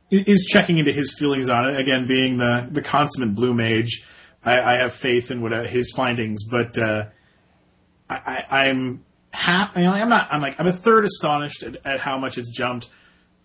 is 0.09 0.45
checking 0.45 0.77
into 0.77 0.91
his 0.91 1.15
feelings 1.17 1.49
on 1.49 1.69
it. 1.69 1.79
Again, 1.79 2.07
being 2.07 2.37
the 2.37 2.67
the 2.71 2.81
consummate 2.81 3.35
blue 3.35 3.53
mage. 3.53 4.03
I, 4.43 4.61
I 4.61 4.75
have 4.77 4.93
faith 4.93 5.29
in 5.29 5.41
what 5.41 5.51
uh, 5.51 5.63
his 5.63 5.91
findings, 5.91 6.45
but 6.45 6.77
uh, 6.77 7.05
I, 8.09 8.45
I, 8.49 8.67
am 8.67 9.03
happy. 9.33 9.85
I'm 9.85 10.07
not. 10.07 10.29
I'm 10.31 10.41
like 10.41 10.59
I'm 10.59 10.67
a 10.67 10.73
third 10.73 11.03
astonished 11.03 11.63
at, 11.63 11.85
at 11.85 11.99
how 11.99 12.17
much 12.17 12.37
it's 12.37 12.49
jumped. 12.49 12.89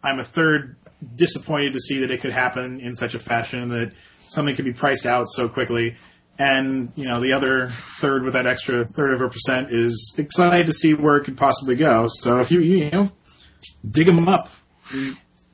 I'm 0.04 0.20
a 0.20 0.24
third 0.24 0.76
disappointed 1.16 1.72
to 1.72 1.80
see 1.80 2.00
that 2.00 2.10
it 2.10 2.20
could 2.20 2.32
happen 2.32 2.80
in 2.80 2.94
such 2.94 3.14
a 3.14 3.18
fashion 3.18 3.68
that 3.70 3.92
something 4.28 4.56
could 4.56 4.64
be 4.64 4.72
priced 4.72 5.06
out 5.06 5.28
so 5.28 5.48
quickly. 5.48 5.96
And 6.38 6.92
you 6.96 7.04
know, 7.06 7.20
the 7.20 7.34
other 7.34 7.70
third 8.00 8.24
with 8.24 8.32
that 8.34 8.46
extra 8.46 8.86
third 8.86 9.14
of 9.14 9.20
a 9.20 9.28
percent 9.28 9.68
is 9.70 10.14
excited 10.16 10.66
to 10.66 10.72
see 10.72 10.94
where 10.94 11.16
it 11.16 11.24
could 11.24 11.36
possibly 11.36 11.74
go. 11.74 12.06
So 12.08 12.40
if 12.40 12.50
you 12.50 12.60
you 12.60 12.90
know, 12.90 13.10
dig 13.88 14.06
them 14.06 14.28
up. 14.28 14.48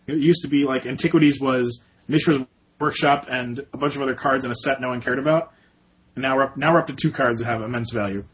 It 0.07 0.19
used 0.19 0.43
to 0.43 0.49
be 0.49 0.65
like 0.65 0.87
Antiquities 0.87 1.41
was 1.41 1.85
Mishra's 2.09 2.39
workshop 2.81 3.27
and 3.29 3.67
a 3.73 3.77
bunch 3.77 3.97
of 3.97 4.03
other 4.03 4.15
cards 4.15 4.45
in 4.45 4.51
a 4.51 4.55
set 4.55 4.81
no 4.81 4.89
one 4.89 5.01
cared 5.01 5.19
about. 5.19 5.53
And 6.15 6.23
now 6.23 6.37
we're 6.37 6.45
up, 6.45 6.57
now 6.57 6.73
we're 6.73 6.81
up 6.81 6.87
to 6.89 6.95
two 6.95 7.13
cards 7.13 7.41
that 7.41 7.47
have 7.47 7.61
immense 7.61 7.91
value. 7.91 8.25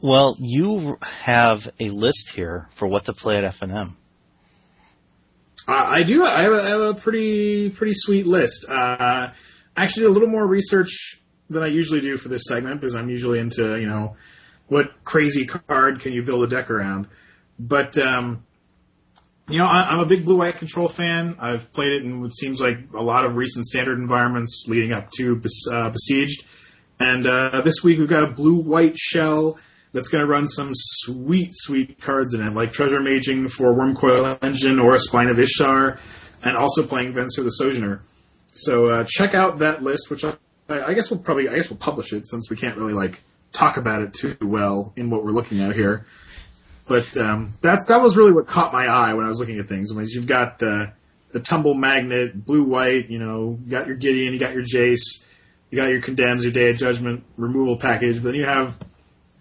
Well, 0.00 0.36
you 0.38 0.98
have 1.00 1.68
a 1.80 1.90
list 1.90 2.30
here 2.34 2.68
for 2.74 2.86
what 2.86 3.06
to 3.06 3.12
play 3.12 3.36
at 3.36 3.44
FNM. 3.44 3.88
Uh, 3.88 3.92
I 5.68 6.02
do. 6.02 6.24
I 6.24 6.40
have, 6.42 6.52
a, 6.52 6.62
I 6.62 6.68
have, 6.70 6.80
a 6.80 6.94
pretty 6.94 7.70
pretty 7.70 7.92
sweet 7.94 8.26
list. 8.26 8.66
Uh, 8.68 9.28
actually, 9.76 10.06
a 10.06 10.10
little 10.10 10.28
more 10.28 10.46
research 10.46 11.20
than 11.50 11.62
I 11.62 11.66
usually 11.68 12.00
do 12.00 12.16
for 12.16 12.28
this 12.28 12.44
segment 12.48 12.80
because 12.80 12.94
I'm 12.94 13.10
usually 13.10 13.38
into 13.38 13.78
you 13.78 13.86
know 13.86 14.16
what 14.66 15.04
crazy 15.04 15.46
card 15.46 16.00
can 16.00 16.12
you 16.12 16.22
build 16.22 16.44
a 16.44 16.46
deck 16.46 16.70
around. 16.70 17.08
But 17.58 17.98
um, 17.98 18.44
you 19.48 19.58
know, 19.58 19.66
I, 19.66 19.94
am 19.94 20.00
a 20.00 20.06
big 20.06 20.24
blue 20.24 20.36
white 20.36 20.58
control 20.58 20.88
fan. 20.88 21.36
I've 21.40 21.72
played 21.72 21.92
it 21.92 22.04
in 22.04 22.20
what 22.20 22.34
seems 22.34 22.60
like 22.60 22.78
a 22.94 23.02
lot 23.02 23.24
of 23.24 23.34
recent 23.34 23.66
standard 23.66 23.98
environments 23.98 24.64
leading 24.66 24.92
up 24.92 25.10
to 25.18 25.42
uh, 25.70 25.90
Besieged. 25.90 26.44
And 27.00 27.26
uh, 27.26 27.62
this 27.62 27.82
week 27.82 27.98
we've 27.98 28.08
got 28.08 28.24
a 28.24 28.32
blue 28.32 28.60
white 28.60 28.98
shell 28.98 29.58
that's 29.92 30.08
going 30.08 30.22
to 30.22 30.30
run 30.30 30.46
some 30.46 30.70
sweet, 30.72 31.50
sweet 31.52 32.00
cards 32.00 32.34
in 32.34 32.42
it, 32.42 32.52
like 32.52 32.72
Treasure 32.72 33.00
Maging 33.00 33.50
for 33.50 33.74
Wurmcoil 33.74 34.38
Engine 34.42 34.78
or 34.78 34.94
a 34.94 35.00
Spine 35.00 35.28
of 35.28 35.38
Ish 35.38 35.56
Sah, 35.56 35.96
and 36.42 36.56
also 36.56 36.86
playing 36.86 37.12
Venser 37.12 37.44
the 37.44 37.50
Sojourner. 37.50 38.02
So 38.52 38.86
uh, 38.86 39.04
check 39.06 39.34
out 39.34 39.58
that 39.58 39.82
list, 39.82 40.10
which 40.10 40.24
I, 40.24 40.36
I 40.68 40.92
guess 40.94 41.10
we'll 41.10 41.20
probably, 41.20 41.48
I 41.48 41.54
guess 41.54 41.70
we'll 41.70 41.78
publish 41.78 42.12
it 42.12 42.26
since 42.26 42.50
we 42.50 42.56
can't 42.56 42.76
really 42.76 42.94
like 42.94 43.22
talk 43.52 43.76
about 43.76 44.02
it 44.02 44.12
too 44.12 44.36
well 44.42 44.92
in 44.96 45.10
what 45.10 45.24
we're 45.24 45.32
looking 45.32 45.60
at 45.60 45.74
here. 45.74 46.06
But 46.86 47.16
um, 47.18 47.54
that's 47.60 47.86
that 47.86 48.00
was 48.00 48.16
really 48.16 48.32
what 48.32 48.46
caught 48.46 48.72
my 48.72 48.86
eye 48.86 49.12
when 49.14 49.24
I 49.24 49.28
was 49.28 49.38
looking 49.38 49.58
at 49.58 49.68
things. 49.68 49.92
Was 49.92 50.12
you've 50.12 50.26
got 50.26 50.58
the 50.58 50.92
the 51.32 51.40
tumble 51.40 51.74
magnet, 51.74 52.44
blue 52.44 52.64
white. 52.64 53.10
You 53.10 53.18
know, 53.18 53.58
you 53.62 53.70
got 53.70 53.86
your 53.86 53.96
Gideon, 53.96 54.32
you 54.32 54.40
got 54.40 54.54
your 54.54 54.64
Jace, 54.64 55.22
you 55.70 55.78
got 55.78 55.90
your 55.90 56.00
condemns, 56.00 56.44
your 56.44 56.52
Day 56.52 56.70
of 56.70 56.78
Judgment 56.78 57.24
removal 57.36 57.78
package. 57.78 58.22
But 58.22 58.34
you 58.34 58.46
have 58.46 58.78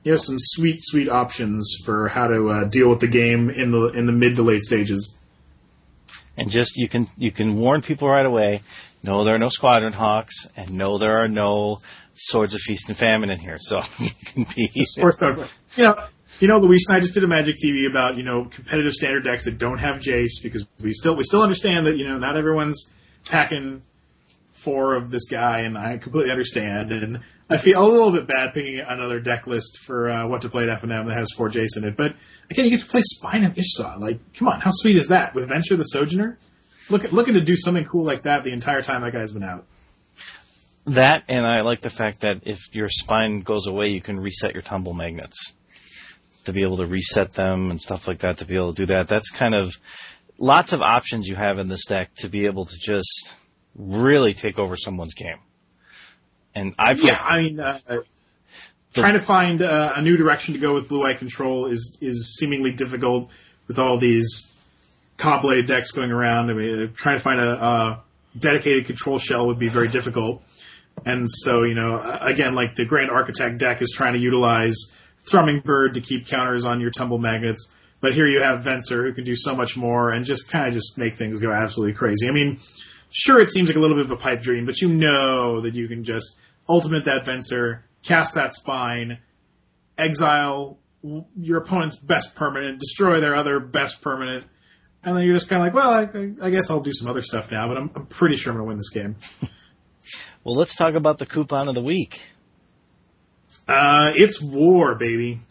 you 0.07 0.13
have 0.13 0.21
some 0.21 0.37
sweet 0.39 0.77
sweet 0.79 1.09
options 1.09 1.79
for 1.83 2.07
how 2.07 2.27
to 2.27 2.49
uh, 2.49 2.63
deal 2.63 2.89
with 2.89 3.01
the 3.01 3.09
game 3.09 3.49
in 3.49 3.71
the 3.71 3.87
in 3.87 4.05
the 4.05 4.13
mid 4.13 4.37
to 4.37 4.41
late 4.41 4.61
stages. 4.61 5.13
And 6.37 6.49
just 6.49 6.77
you 6.77 6.87
can 6.87 7.09
you 7.17 7.29
can 7.29 7.57
warn 7.57 7.81
people 7.81 8.07
right 8.07 8.25
away. 8.25 8.61
No, 9.03 9.25
there 9.25 9.35
are 9.35 9.39
no 9.39 9.49
squadron 9.49 9.91
hawks, 9.91 10.47
and 10.55 10.71
no, 10.71 10.97
there 10.97 11.21
are 11.21 11.27
no 11.27 11.79
swords 12.13 12.55
of 12.55 12.61
feast 12.61 12.87
and 12.87 12.97
famine 12.97 13.29
in 13.29 13.37
here. 13.37 13.57
So 13.59 13.81
you 13.99 14.09
can 14.23 14.47
be. 14.55 14.71
You 15.75 15.83
know, 15.83 15.95
you 16.39 16.47
know, 16.47 16.57
Luis 16.59 16.85
and 16.87 16.95
I 16.95 17.01
just 17.01 17.13
did 17.13 17.25
a 17.25 17.27
Magic 17.27 17.57
TV 17.61 17.89
about 17.89 18.15
you 18.15 18.23
know 18.23 18.45
competitive 18.45 18.93
standard 18.93 19.25
decks 19.25 19.43
that 19.43 19.57
don't 19.57 19.79
have 19.79 19.97
Jace 19.97 20.41
because 20.41 20.65
we 20.79 20.93
still 20.93 21.17
we 21.17 21.25
still 21.25 21.41
understand 21.41 21.85
that 21.87 21.97
you 21.97 22.07
know 22.07 22.17
not 22.17 22.37
everyone's 22.37 22.89
packing 23.25 23.81
four 24.53 24.95
of 24.95 25.11
this 25.11 25.27
guy, 25.27 25.63
and 25.63 25.77
I 25.77 25.97
completely 25.97 26.31
understand. 26.31 26.93
And 26.93 27.19
I 27.49 27.57
feel 27.57 27.81
a 27.81 27.87
little 27.87 28.11
bit 28.11 28.27
bad 28.27 28.53
picking 28.53 28.79
another 28.79 29.21
deck 29.21 29.47
list 29.47 29.79
for 29.85 30.09
uh, 30.09 30.27
what 30.27 30.41
to 30.41 30.49
play 30.49 30.63
at 30.63 30.81
FNM 30.81 31.07
that 31.07 31.17
has 31.17 31.31
four 31.31 31.49
Jace 31.49 31.77
in 31.77 31.85
it. 31.85 31.95
But 31.95 32.13
again, 32.49 32.65
you 32.65 32.71
get 32.71 32.81
to 32.81 32.85
play 32.85 33.01
Spine 33.01 33.45
of 33.45 33.57
Ish 33.57 33.73
Sah. 33.73 33.95
Like, 33.95 34.19
come 34.37 34.49
on, 34.49 34.59
how 34.59 34.71
sweet 34.71 34.97
is 34.97 35.07
that 35.07 35.33
with 35.33 35.47
Venser 35.47 35.77
the 35.77 35.83
Sojourner? 35.83 36.37
Look, 36.89 37.09
looking 37.11 37.35
to 37.35 37.41
do 37.41 37.55
something 37.55 37.85
cool 37.85 38.05
like 38.05 38.23
that 38.23 38.43
the 38.43 38.51
entire 38.51 38.81
time 38.81 39.01
that 39.01 39.13
guy's 39.13 39.31
been 39.31 39.43
out. 39.43 39.65
That, 40.87 41.23
and 41.27 41.45
I 41.45 41.61
like 41.61 41.81
the 41.81 41.89
fact 41.89 42.21
that 42.21 42.47
if 42.47 42.59
your 42.73 42.87
spine 42.89 43.41
goes 43.41 43.67
away, 43.67 43.87
you 43.87 44.01
can 44.01 44.19
reset 44.19 44.53
your 44.53 44.61
tumble 44.61 44.93
magnets 44.93 45.53
to 46.45 46.53
be 46.53 46.63
able 46.63 46.77
to 46.77 46.85
reset 46.85 47.31
them 47.31 47.71
and 47.71 47.81
stuff 47.81 48.07
like 48.07 48.19
that 48.19 48.37
to 48.39 48.45
be 48.45 48.55
able 48.55 48.73
to 48.73 48.85
do 48.85 48.93
that. 48.93 49.09
That's 49.09 49.29
kind 49.29 49.53
of 49.53 49.73
lots 50.37 50.71
of 50.71 50.81
options 50.81 51.27
you 51.27 51.35
have 51.35 51.59
in 51.59 51.67
this 51.67 51.85
deck 51.85 52.11
to 52.17 52.29
be 52.29 52.45
able 52.45 52.65
to 52.65 52.75
just 52.79 53.29
really 53.75 54.33
take 54.33 54.57
over 54.57 54.77
someone's 54.77 55.13
game. 55.13 55.39
And 56.57 56.73
I 56.79 56.93
yeah, 56.93 57.17
I 57.21 57.41
mean, 57.41 57.59
uh, 57.59 57.79
trying 58.93 59.13
to 59.13 59.19
find 59.19 59.61
uh, 59.61 59.93
a 59.95 60.01
new 60.01 60.17
direction 60.17 60.55
to 60.55 60.59
go 60.59 60.73
with 60.73 60.87
blue 60.87 61.03
eye 61.03 61.13
control 61.13 61.67
is 61.67 61.99
is 62.01 62.35
seemingly 62.37 62.71
difficult 62.71 63.29
with 63.67 63.77
all 63.77 63.99
these 63.99 64.51
Caw-Blade 65.17 65.67
decks 65.67 65.91
going 65.91 66.11
around. 66.11 66.49
I 66.49 66.53
mean, 66.53 66.93
trying 66.95 67.17
to 67.17 67.23
find 67.23 67.39
a, 67.39 67.63
a 67.63 68.03
dedicated 68.37 68.87
control 68.87 69.19
shell 69.19 69.47
would 69.47 69.59
be 69.59 69.69
very 69.69 69.87
difficult. 69.87 70.41
And 71.05 71.29
so, 71.29 71.63
you 71.63 71.75
know, 71.75 71.99
again, 72.21 72.55
like 72.55 72.75
the 72.75 72.85
Grand 72.85 73.11
Architect 73.11 73.59
deck 73.59 73.81
is 73.81 73.91
trying 73.95 74.13
to 74.13 74.19
utilize 74.19 74.75
Thrummingbird 75.25 75.93
to 75.93 76.01
keep 76.01 76.27
counters 76.27 76.65
on 76.65 76.81
your 76.81 76.89
tumble 76.89 77.19
magnets. 77.19 77.71
But 78.01 78.13
here 78.13 78.27
you 78.27 78.41
have 78.41 78.63
Venser 78.63 79.03
who 79.03 79.13
can 79.13 79.23
do 79.23 79.35
so 79.35 79.55
much 79.55 79.77
more 79.77 80.11
and 80.11 80.25
just 80.25 80.51
kind 80.51 80.67
of 80.67 80.73
just 80.73 80.97
make 80.97 81.15
things 81.15 81.39
go 81.39 81.51
absolutely 81.51 81.93
crazy. 81.93 82.27
I 82.27 82.31
mean, 82.31 82.59
sure, 83.11 83.39
it 83.39 83.49
seems 83.49 83.69
like 83.69 83.77
a 83.77 83.79
little 83.79 83.97
bit 83.97 84.05
of 84.05 84.11
a 84.11 84.17
pipe 84.17 84.41
dream, 84.41 84.65
but 84.65 84.81
you 84.81 84.89
know 84.89 85.61
that 85.61 85.75
you 85.75 85.87
can 85.87 86.03
just 86.03 86.37
ultimate 86.67 87.05
that 87.05 87.25
Venser, 87.25 87.81
cast 88.03 88.35
that 88.35 88.53
spine, 88.53 89.19
exile 89.97 90.79
your 91.37 91.59
opponent's 91.59 91.95
best 91.97 92.35
permanent, 92.35 92.79
destroy 92.79 93.21
their 93.21 93.35
other 93.35 93.59
best 93.59 94.01
permanent, 94.01 94.45
and 95.03 95.15
then 95.15 95.23
you're 95.23 95.35
just 95.35 95.49
kind 95.49 95.61
of 95.61 95.67
like, 95.67 95.73
well, 95.73 95.89
I, 95.89 96.45
I, 96.45 96.49
guess 96.49 96.69
I'll 96.69 96.81
do 96.81 96.91
some 96.91 97.07
other 97.07 97.21
stuff 97.21 97.51
now, 97.51 97.67
but 97.67 97.77
I'm, 97.77 97.91
I'm 97.95 98.05
pretty 98.07 98.35
sure 98.35 98.51
I'm 98.51 98.57
going 98.57 98.65
to 98.65 98.69
win 98.69 98.77
this 98.77 98.89
game. 98.89 99.15
well, 100.43 100.55
let's 100.55 100.75
talk 100.75 100.95
about 100.95 101.17
the 101.19 101.25
coupon 101.25 101.69
of 101.69 101.75
the 101.75 101.83
week. 101.83 102.21
Uh, 103.67 104.13
it's 104.15 104.41
war, 104.41 104.95
baby. 104.95 105.41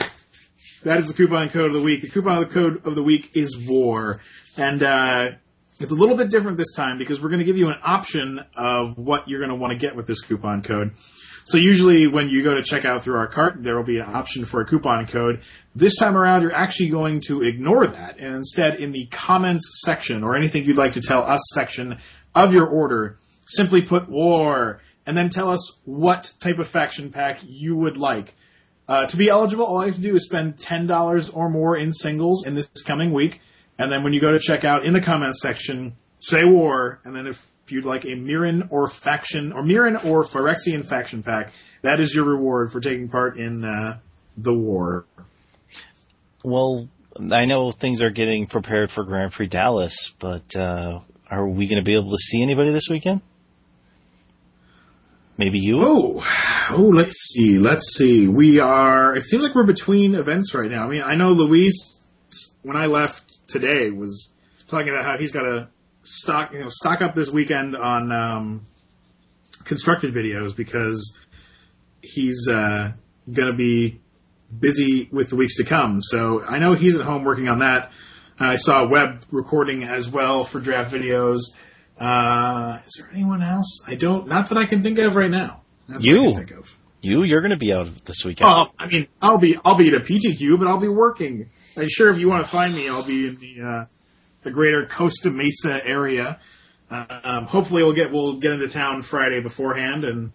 That 0.82 0.98
is 0.98 1.08
the 1.08 1.14
coupon 1.14 1.48
code 1.48 1.66
of 1.66 1.72
the 1.72 1.80
week. 1.80 2.02
The 2.02 2.10
coupon 2.10 2.42
of 2.42 2.48
the 2.48 2.54
code 2.54 2.86
of 2.86 2.94
the 2.94 3.02
week 3.02 3.30
is 3.34 3.56
war. 3.56 4.20
And, 4.56 4.82
uh, 4.82 5.30
it's 5.78 5.92
a 5.92 5.94
little 5.94 6.16
bit 6.16 6.30
different 6.30 6.56
this 6.56 6.72
time 6.72 6.96
because 6.96 7.20
we're 7.20 7.28
going 7.28 7.40
to 7.40 7.44
give 7.44 7.58
you 7.58 7.68
an 7.68 7.76
option 7.84 8.40
of 8.56 8.96
what 8.96 9.28
you're 9.28 9.40
going 9.40 9.50
to 9.50 9.56
want 9.56 9.72
to 9.72 9.78
get 9.78 9.94
with 9.94 10.06
this 10.06 10.22
coupon 10.22 10.62
code. 10.62 10.92
So 11.44 11.58
usually 11.58 12.06
when 12.06 12.28
you 12.28 12.42
go 12.42 12.54
to 12.54 12.62
check 12.62 12.84
out 12.84 13.04
through 13.04 13.18
our 13.18 13.28
cart, 13.28 13.62
there 13.62 13.76
will 13.76 13.84
be 13.84 13.98
an 13.98 14.14
option 14.14 14.44
for 14.44 14.62
a 14.62 14.66
coupon 14.66 15.06
code. 15.06 15.42
This 15.74 15.96
time 15.96 16.16
around, 16.16 16.42
you're 16.42 16.54
actually 16.54 16.88
going 16.88 17.20
to 17.28 17.42
ignore 17.42 17.86
that 17.86 18.18
and 18.18 18.34
instead 18.34 18.76
in 18.76 18.90
the 18.90 19.06
comments 19.06 19.82
section 19.84 20.24
or 20.24 20.34
anything 20.34 20.64
you'd 20.64 20.78
like 20.78 20.92
to 20.92 21.02
tell 21.02 21.22
us 21.22 21.40
section 21.52 21.98
of 22.34 22.54
your 22.54 22.66
order, 22.66 23.18
simply 23.46 23.82
put 23.82 24.08
war 24.08 24.80
and 25.04 25.16
then 25.16 25.28
tell 25.28 25.50
us 25.50 25.78
what 25.84 26.32
type 26.40 26.58
of 26.58 26.68
faction 26.68 27.12
pack 27.12 27.38
you 27.42 27.76
would 27.76 27.96
like. 27.96 28.34
Uh, 28.88 29.06
to 29.06 29.16
be 29.16 29.28
eligible, 29.28 29.64
all 29.64 29.82
you 29.82 29.88
have 29.88 29.96
to 29.96 30.00
do 30.00 30.14
is 30.14 30.24
spend 30.24 30.56
$10 30.56 31.30
or 31.34 31.50
more 31.50 31.76
in 31.76 31.92
singles 31.92 32.46
in 32.46 32.54
this 32.54 32.68
coming 32.86 33.12
week. 33.12 33.40
And 33.78 33.92
then 33.92 34.02
when 34.02 34.12
you 34.12 34.20
go 34.20 34.32
to 34.32 34.38
check 34.38 34.64
out 34.64 34.84
in 34.84 34.92
the 34.94 35.02
comments 35.02 35.40
section, 35.40 35.96
say 36.18 36.44
war, 36.44 37.00
and 37.04 37.14
then 37.14 37.26
if 37.26 37.46
you'd 37.68 37.84
like 37.84 38.04
a 38.04 38.14
Mirran 38.14 38.68
or 38.70 38.88
faction 38.88 39.52
or 39.52 39.62
Mirran 39.62 40.04
or 40.04 40.24
Phyrexian 40.24 40.86
faction 40.86 41.22
pack, 41.22 41.52
that 41.82 42.00
is 42.00 42.14
your 42.14 42.24
reward 42.24 42.72
for 42.72 42.80
taking 42.80 43.08
part 43.08 43.38
in 43.38 43.64
uh, 43.64 43.98
the 44.36 44.54
war. 44.54 45.06
Well, 46.44 46.88
I 47.32 47.44
know 47.44 47.72
things 47.72 48.02
are 48.02 48.10
getting 48.10 48.46
prepared 48.46 48.90
for 48.90 49.04
Grand 49.04 49.32
Prix 49.32 49.48
Dallas, 49.48 50.12
but 50.18 50.54
uh, 50.54 51.00
are 51.30 51.48
we 51.48 51.66
going 51.66 51.82
to 51.82 51.84
be 51.84 51.96
able 51.96 52.10
to 52.10 52.18
see 52.18 52.42
anybody 52.42 52.72
this 52.72 52.88
weekend? 52.88 53.20
Maybe 55.38 55.58
you? 55.58 55.78
Oh, 55.80 56.24
oh, 56.70 56.92
let's 56.94 57.32
see, 57.32 57.58
let's 57.58 57.94
see. 57.94 58.26
We 58.26 58.58
are. 58.60 59.14
It 59.14 59.24
seems 59.24 59.42
like 59.42 59.54
we're 59.54 59.66
between 59.66 60.14
events 60.14 60.54
right 60.54 60.70
now. 60.70 60.84
I 60.84 60.88
mean, 60.88 61.02
I 61.02 61.14
know 61.14 61.32
Luis, 61.32 62.02
when 62.62 62.76
I 62.76 62.86
left 62.86 63.25
today, 63.46 63.90
was 63.90 64.32
talking 64.68 64.88
about 64.88 65.04
how 65.04 65.18
he's 65.18 65.32
got 65.32 65.46
a 65.46 65.68
stock 66.02 66.52
you 66.52 66.60
know 66.60 66.68
stock 66.68 67.02
up 67.02 67.14
this 67.14 67.30
weekend 67.30 67.76
on 67.76 68.12
um, 68.12 68.66
constructed 69.64 70.14
videos 70.14 70.56
because 70.56 71.16
he's 72.00 72.48
uh, 72.48 72.92
going 73.30 73.48
to 73.48 73.56
be 73.56 74.00
busy 74.56 75.08
with 75.10 75.30
the 75.30 75.36
weeks 75.36 75.56
to 75.56 75.64
come. 75.64 76.00
So 76.02 76.42
I 76.42 76.58
know 76.58 76.74
he's 76.74 76.96
at 76.96 77.04
home 77.04 77.24
working 77.24 77.48
on 77.48 77.58
that. 77.60 77.90
I 78.38 78.56
saw 78.56 78.86
Webb 78.86 79.22
recording 79.30 79.84
as 79.84 80.08
well 80.08 80.44
for 80.44 80.60
draft 80.60 80.92
videos. 80.92 81.40
Uh, 81.98 82.78
is 82.86 82.98
there 82.98 83.10
anyone 83.12 83.42
else? 83.42 83.82
I 83.86 83.94
don't. 83.94 84.28
Not 84.28 84.50
that 84.50 84.58
I 84.58 84.66
can 84.66 84.82
think 84.82 84.98
of 84.98 85.16
right 85.16 85.30
now. 85.30 85.62
you. 85.98 86.38
You, 87.02 87.22
you're 87.22 87.40
going 87.40 87.52
to 87.52 87.56
be 87.56 87.72
out 87.72 87.86
this 88.04 88.24
weekend. 88.24 88.50
Oh, 88.50 88.66
I 88.78 88.86
mean, 88.88 89.06
I'll 89.22 89.38
be, 89.38 89.56
I'll 89.64 89.76
be 89.76 89.88
at 89.88 89.94
a 89.94 90.00
PTQ, 90.00 90.58
but 90.58 90.66
I'll 90.66 90.80
be 90.80 90.88
working. 90.88 91.50
I'm 91.76 91.88
sure 91.88 92.08
if 92.08 92.18
you 92.18 92.28
want 92.28 92.44
to 92.44 92.50
find 92.50 92.74
me, 92.74 92.88
I'll 92.88 93.06
be 93.06 93.28
in 93.28 93.36
the, 93.36 93.62
uh, 93.62 93.84
the 94.42 94.50
greater 94.50 94.86
Costa 94.86 95.30
Mesa 95.30 95.84
area. 95.84 96.40
Um, 96.90 97.46
hopefully, 97.46 97.82
we'll 97.82 97.94
get 97.94 98.12
we'll 98.12 98.38
get 98.38 98.52
into 98.52 98.68
town 98.68 99.02
Friday 99.02 99.40
beforehand 99.40 100.04
and 100.04 100.32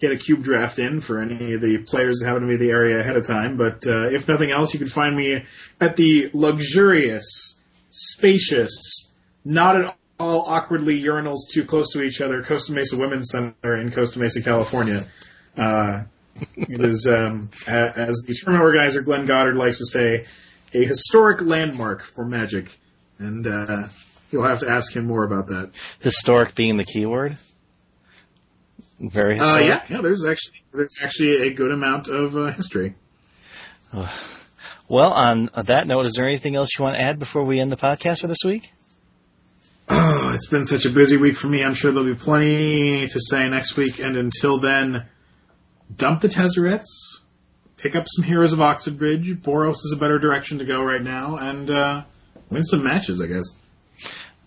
get 0.00 0.10
a 0.10 0.16
cube 0.16 0.42
draft 0.42 0.78
in 0.78 1.00
for 1.00 1.22
any 1.22 1.54
of 1.54 1.60
the 1.60 1.78
players 1.78 2.18
that 2.18 2.26
happen 2.26 2.42
to 2.42 2.48
be 2.48 2.54
in 2.54 2.60
the 2.60 2.70
area 2.70 2.98
ahead 2.98 3.16
of 3.16 3.26
time. 3.26 3.56
But 3.56 3.86
uh, 3.86 4.08
if 4.08 4.26
nothing 4.26 4.50
else, 4.50 4.74
you 4.74 4.80
can 4.80 4.88
find 4.88 5.16
me 5.16 5.44
at 5.80 5.96
the 5.96 6.30
luxurious, 6.34 7.54
spacious, 7.90 9.10
not 9.44 9.76
at 9.80 9.96
all 10.18 10.42
awkwardly 10.42 11.00
urinals 11.00 11.48
too 11.52 11.64
close 11.64 11.92
to 11.92 12.02
each 12.02 12.20
other 12.20 12.42
Costa 12.42 12.72
Mesa 12.72 12.96
Women's 12.96 13.30
Center 13.30 13.76
in 13.76 13.92
Costa 13.92 14.18
Mesa, 14.18 14.42
California. 14.42 15.06
Uh, 15.56 16.02
it 16.56 16.84
is, 16.84 17.06
um, 17.06 17.50
as 17.66 18.24
the 18.26 18.34
tournament 18.34 18.64
organizer 18.64 19.02
Glenn 19.02 19.26
Goddard 19.26 19.56
likes 19.56 19.78
to 19.78 19.86
say, 19.86 20.24
a 20.72 20.84
historic 20.84 21.40
landmark 21.40 22.02
for 22.02 22.24
Magic 22.24 22.68
and 23.18 23.46
uh, 23.46 23.84
you'll 24.30 24.46
have 24.46 24.60
to 24.60 24.68
ask 24.68 24.94
him 24.94 25.06
more 25.06 25.24
about 25.24 25.48
that. 25.48 25.70
Historic 26.00 26.54
being 26.54 26.76
the 26.76 26.84
key 26.84 27.06
word. 27.06 27.36
Very 29.00 29.36
historic. 29.36 29.64
Uh, 29.64 29.68
yeah, 29.68 29.84
yeah. 29.88 30.02
There's 30.02 30.24
actually 30.24 30.62
there's 30.72 30.94
actually 31.02 31.48
a 31.48 31.54
good 31.54 31.72
amount 31.72 32.08
of 32.08 32.36
uh, 32.36 32.52
history. 32.52 32.94
Well, 34.88 35.12
on 35.12 35.50
that 35.64 35.86
note, 35.86 36.06
is 36.06 36.14
there 36.14 36.26
anything 36.26 36.56
else 36.56 36.70
you 36.78 36.84
want 36.84 36.96
to 36.96 37.02
add 37.02 37.18
before 37.18 37.44
we 37.44 37.60
end 37.60 37.72
the 37.72 37.76
podcast 37.76 38.20
for 38.20 38.26
this 38.26 38.44
week? 38.44 38.70
Oh, 39.88 40.32
it's 40.34 40.48
been 40.48 40.64
such 40.64 40.86
a 40.86 40.90
busy 40.90 41.16
week 41.16 41.36
for 41.36 41.46
me. 41.46 41.62
I'm 41.62 41.74
sure 41.74 41.92
there'll 41.92 42.08
be 42.08 42.18
plenty 42.18 43.06
to 43.06 43.20
say 43.20 43.48
next 43.48 43.76
week. 43.76 43.98
And 43.98 44.16
until 44.16 44.58
then, 44.58 45.06
dump 45.94 46.20
the 46.20 46.28
Tezzerets, 46.28 46.86
pick 47.76 47.96
up 47.96 48.06
some 48.08 48.24
Heroes 48.24 48.52
of 48.52 48.60
Oxid 48.60 49.00
Ridge. 49.00 49.40
Boros 49.42 49.76
is 49.84 49.92
a 49.94 49.98
better 49.98 50.18
direction 50.18 50.58
to 50.58 50.64
go 50.64 50.82
right 50.82 51.02
now, 51.02 51.36
and 51.36 51.70
uh, 51.70 52.04
win 52.50 52.62
some 52.62 52.82
matches, 52.82 53.20
I 53.20 53.26
guess. 53.26 53.44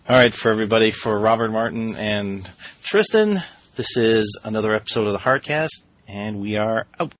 All 0.08 0.16
right, 0.16 0.32
for 0.32 0.50
everybody, 0.50 0.90
for 0.90 1.18
Robert 1.18 1.50
Martin 1.50 1.94
and 1.96 2.50
Tristan, 2.82 3.42
this 3.76 3.96
is 3.96 4.40
another 4.42 4.72
episode 4.74 5.06
of 5.06 5.12
the 5.12 5.18
Hardcast, 5.18 5.82
and 6.06 6.40
we 6.40 6.56
are 6.56 6.86
out. 6.98 7.12